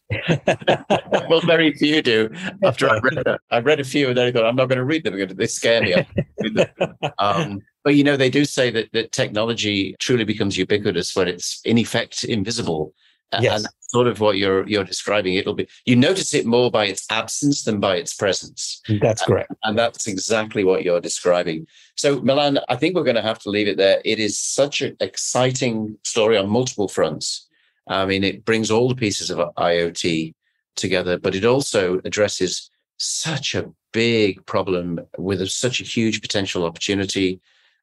well, 1.28 1.40
very 1.42 1.72
few 1.74 2.00
do. 2.00 2.30
After 2.62 2.88
I 2.88 2.98
read, 2.98 3.26
a, 3.26 3.38
I 3.50 3.60
read 3.60 3.78
a 3.78 3.84
few, 3.84 4.08
and 4.08 4.16
then 4.16 4.28
I 4.28 4.32
thought, 4.32 4.46
I'm 4.46 4.56
not 4.56 4.70
going 4.70 4.78
to 4.78 4.84
read 4.84 5.04
them. 5.04 5.14
Because 5.14 5.36
they 5.36 5.46
scare 5.46 5.82
me. 5.82 5.94
um, 7.18 7.60
but 7.84 7.94
you 7.94 8.04
know, 8.04 8.16
they 8.16 8.30
do 8.30 8.44
say 8.44 8.70
that 8.70 8.92
that 8.92 9.12
technology 9.12 9.96
truly 9.98 10.24
becomes 10.24 10.56
ubiquitous 10.56 11.14
when 11.16 11.28
it's 11.28 11.60
in 11.64 11.78
effect 11.78 12.24
invisible. 12.24 12.94
Yes. 13.32 13.56
And 13.56 13.64
that's 13.64 13.90
sort 13.90 14.08
of 14.08 14.18
what 14.18 14.38
you're 14.38 14.66
you're 14.68 14.84
describing. 14.84 15.34
It'll 15.34 15.54
be 15.54 15.68
you 15.84 15.94
notice 15.94 16.34
it 16.34 16.46
more 16.46 16.70
by 16.70 16.86
its 16.86 17.06
absence 17.10 17.62
than 17.62 17.78
by 17.78 17.96
its 17.96 18.12
presence. 18.12 18.82
That's 19.00 19.22
correct. 19.22 19.50
And, 19.50 19.58
and 19.62 19.78
that's 19.78 20.08
exactly 20.08 20.64
what 20.64 20.82
you're 20.82 21.00
describing. 21.00 21.66
So 21.94 22.20
Milan, 22.20 22.58
I 22.68 22.76
think 22.76 22.96
we're 22.96 23.04
going 23.04 23.16
to 23.16 23.22
have 23.22 23.38
to 23.40 23.50
leave 23.50 23.68
it 23.68 23.76
there. 23.76 24.00
It 24.04 24.18
is 24.18 24.40
such 24.40 24.80
an 24.80 24.96
exciting 25.00 25.96
story 26.04 26.36
on 26.36 26.48
multiple 26.48 26.88
fronts. 26.88 27.46
I 27.86 28.04
mean, 28.04 28.24
it 28.24 28.44
brings 28.44 28.70
all 28.70 28.88
the 28.88 28.94
pieces 28.94 29.30
of 29.30 29.38
IoT 29.56 30.34
together, 30.76 31.18
but 31.18 31.34
it 31.34 31.44
also 31.44 32.00
addresses 32.04 32.70
such 32.98 33.54
a 33.54 33.70
big 33.92 34.44
problem 34.46 35.00
with 35.18 35.40
a, 35.40 35.46
such 35.46 35.80
a 35.80 35.84
huge 35.84 36.20
potential 36.20 36.64
opportunity. 36.64 37.40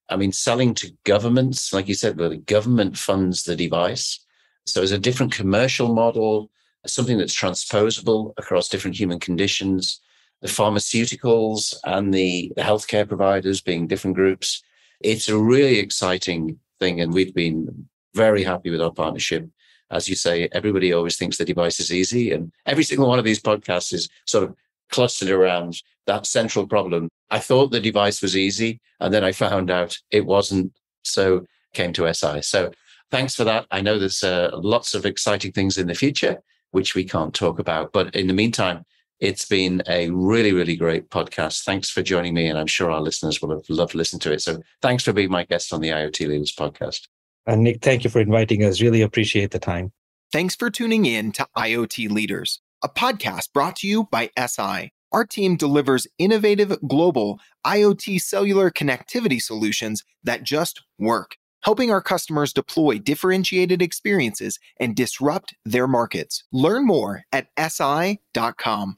I 0.10 0.16
mean, 0.16 0.32
selling 0.32 0.74
to 0.76 0.92
governments, 1.04 1.74
like 1.74 1.88
you 1.88 1.94
said, 1.94 2.18
the 2.18 2.38
government 2.38 2.98
funds 2.98 3.44
the 3.44 3.56
device 3.56 4.26
so 4.68 4.82
it's 4.82 4.92
a 4.92 5.00
different 5.00 5.32
commercial 5.32 5.94
model, 5.94 6.52
something 6.86 7.18
that's 7.18 7.34
transposable 7.34 8.34
across 8.38 8.68
different 8.68 9.00
human 9.00 9.20
conditions. 9.20 10.02
The 10.42 10.50
pharmaceuticals 10.50 11.74
and 11.86 12.14
the, 12.14 12.52
the 12.56 12.62
healthcare 12.62 13.08
providers 13.08 13.62
being 13.62 13.88
different 13.88 14.18
groups. 14.18 14.62
It's 15.00 15.30
a 15.30 15.38
really 15.38 15.80
exciting 15.80 16.60
thing. 16.80 17.00
And 17.00 17.14
we've 17.14 17.34
been 17.34 17.88
very 18.14 18.44
happy 18.44 18.70
with 18.70 18.82
our 18.82 18.92
partnership. 18.92 19.48
As 19.90 20.10
you 20.10 20.16
say, 20.16 20.50
everybody 20.52 20.92
always 20.92 21.16
thinks 21.16 21.38
the 21.38 21.46
device 21.46 21.80
is 21.80 21.94
easy. 21.94 22.32
And 22.32 22.52
every 22.66 22.84
single 22.84 23.08
one 23.08 23.20
of 23.20 23.26
these 23.26 23.42
podcasts 23.42 23.94
is 23.94 24.10
sort 24.26 24.44
of 24.44 24.56
clustered 24.92 25.30
around 25.30 25.82
that 26.08 26.26
central 26.26 26.68
problem. 26.68 27.10
I 27.30 27.40
thought 27.40 27.72
the 27.72 27.80
device 27.80 28.22
was 28.22 28.36
easy. 28.36 28.80
And 29.00 29.14
then 29.14 29.24
I 29.24 29.32
found 29.32 29.70
out 29.70 29.98
it 30.12 30.26
wasn't. 30.26 30.74
So 31.04 31.46
came 31.74 31.94
to 31.94 32.04
Eseye. 32.04 32.44
So 32.44 32.72
thanks 33.12 33.36
for 33.36 33.44
that. 33.44 33.68
I 33.72 33.82
know 33.82 34.00
there's 34.00 34.24
uh, 34.24 34.50
lots 34.54 34.94
of 34.96 35.06
exciting 35.06 35.52
things 35.52 35.78
in 35.78 35.88
the 35.88 35.94
future, 35.94 36.42
which 36.72 36.96
we 36.96 37.04
can't 37.04 37.34
talk 37.34 37.60
about. 37.60 37.94
But 37.94 38.16
in 38.16 38.28
the 38.28 38.34
meantime, 38.34 38.84
it's 39.20 39.46
been 39.46 39.82
a 39.88 40.10
really, 40.10 40.54
really 40.54 40.76
great 40.76 41.10
podcast. 41.10 41.64
Thanks 41.64 41.90
for 41.90 42.04
joining 42.04 42.34
me. 42.34 42.48
And 42.48 42.58
I'm 42.58 42.68
sure 42.68 42.92
our 42.92 43.02
listeners 43.02 43.42
will 43.42 43.52
have 43.52 43.70
loved 43.70 43.96
listening 43.96 44.20
to 44.22 44.34
it. 44.34 44.42
So 44.42 44.62
thanks 44.82 45.04
for 45.04 45.14
being 45.14 45.32
my 45.32 45.44
guest 45.44 45.74
on 45.74 45.82
the 45.82 45.90
IoT 45.90 46.28
Leaders 46.28 46.54
podcast. 46.54 47.08
And 47.46 47.64
Nick, 47.64 47.82
thank 47.82 48.04
you 48.04 48.10
for 48.10 48.20
inviting 48.20 48.64
us. 48.64 48.82
Really 48.82 49.02
appreciate 49.02 49.52
the 49.52 49.60
time. 49.60 49.92
Thanks 50.32 50.56
for 50.56 50.70
tuning 50.70 51.06
in 51.06 51.32
to 51.34 51.48
IoT 51.56 52.10
Leaders, 52.12 52.62
a 52.84 52.90
podcast 52.90 53.54
brought 53.54 53.78
to 53.78 53.88
you 53.88 54.08
by 54.12 54.30
Eseye. 54.38 54.90
Our 55.12 55.26
team 55.26 55.56
delivers 55.56 56.08
innovative 56.18 56.78
global 56.88 57.40
IoT 57.66 58.22
cellular 58.22 58.70
connectivity 58.70 59.42
solutions 59.42 60.04
that 60.24 60.44
just 60.44 60.84
work 61.00 61.38
helping 61.68 61.92
our 61.92 62.02
customers 62.02 62.54
deploy 62.54 62.98
differentiated 62.98 63.82
experiences 63.82 64.58
and 64.80 64.96
disrupt 64.96 65.54
their 65.66 65.86
markets. 65.86 66.46
Learn 66.52 66.86
more 66.86 67.24
at 67.34 67.54
eseye.com. 67.58 68.98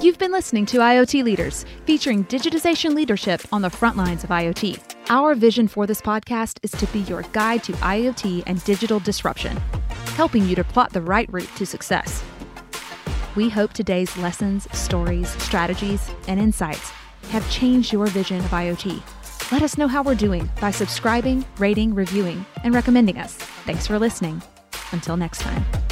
You've 0.00 0.18
been 0.18 0.30
listening 0.30 0.66
to 0.66 0.78
IoT 0.78 1.24
Leaders, 1.24 1.64
featuring 1.84 2.24
digitization 2.26 2.94
leadership 2.94 3.40
on 3.52 3.62
the 3.62 3.70
front 3.70 3.96
lines 3.96 4.22
of 4.22 4.30
IoT. 4.30 4.78
Our 5.08 5.34
vision 5.34 5.66
for 5.66 5.86
this 5.86 6.00
podcast 6.00 6.58
is 6.62 6.70
to 6.72 6.86
be 6.92 7.00
your 7.00 7.22
guide 7.32 7.64
to 7.64 7.72
IoT 7.72 8.44
and 8.46 8.62
digital 8.64 9.00
disruption, 9.00 9.56
helping 10.14 10.46
you 10.46 10.54
to 10.54 10.62
plot 10.62 10.92
the 10.92 11.02
right 11.02 11.30
route 11.32 11.50
to 11.56 11.66
success. 11.66 12.22
We 13.36 13.48
hope 13.48 13.72
today's 13.72 14.16
lessons, 14.16 14.68
stories, 14.76 15.28
strategies, 15.42 16.10
and 16.28 16.40
insights 16.40 16.90
have 17.30 17.48
changed 17.50 17.92
your 17.92 18.06
vision 18.06 18.38
of 18.38 18.50
IoT 18.50 19.02
let 19.52 19.62
us 19.62 19.76
know 19.76 19.86
how 19.86 20.02
we're 20.02 20.14
doing 20.14 20.50
by 20.60 20.70
subscribing, 20.70 21.44
rating, 21.58 21.94
reviewing, 21.94 22.44
and 22.62 22.74
recommending 22.74 23.18
us. 23.18 23.34
Thanks 23.66 23.86
for 23.86 23.98
listening. 23.98 24.42
Until 24.92 25.16
next 25.16 25.40
time. 25.40 25.83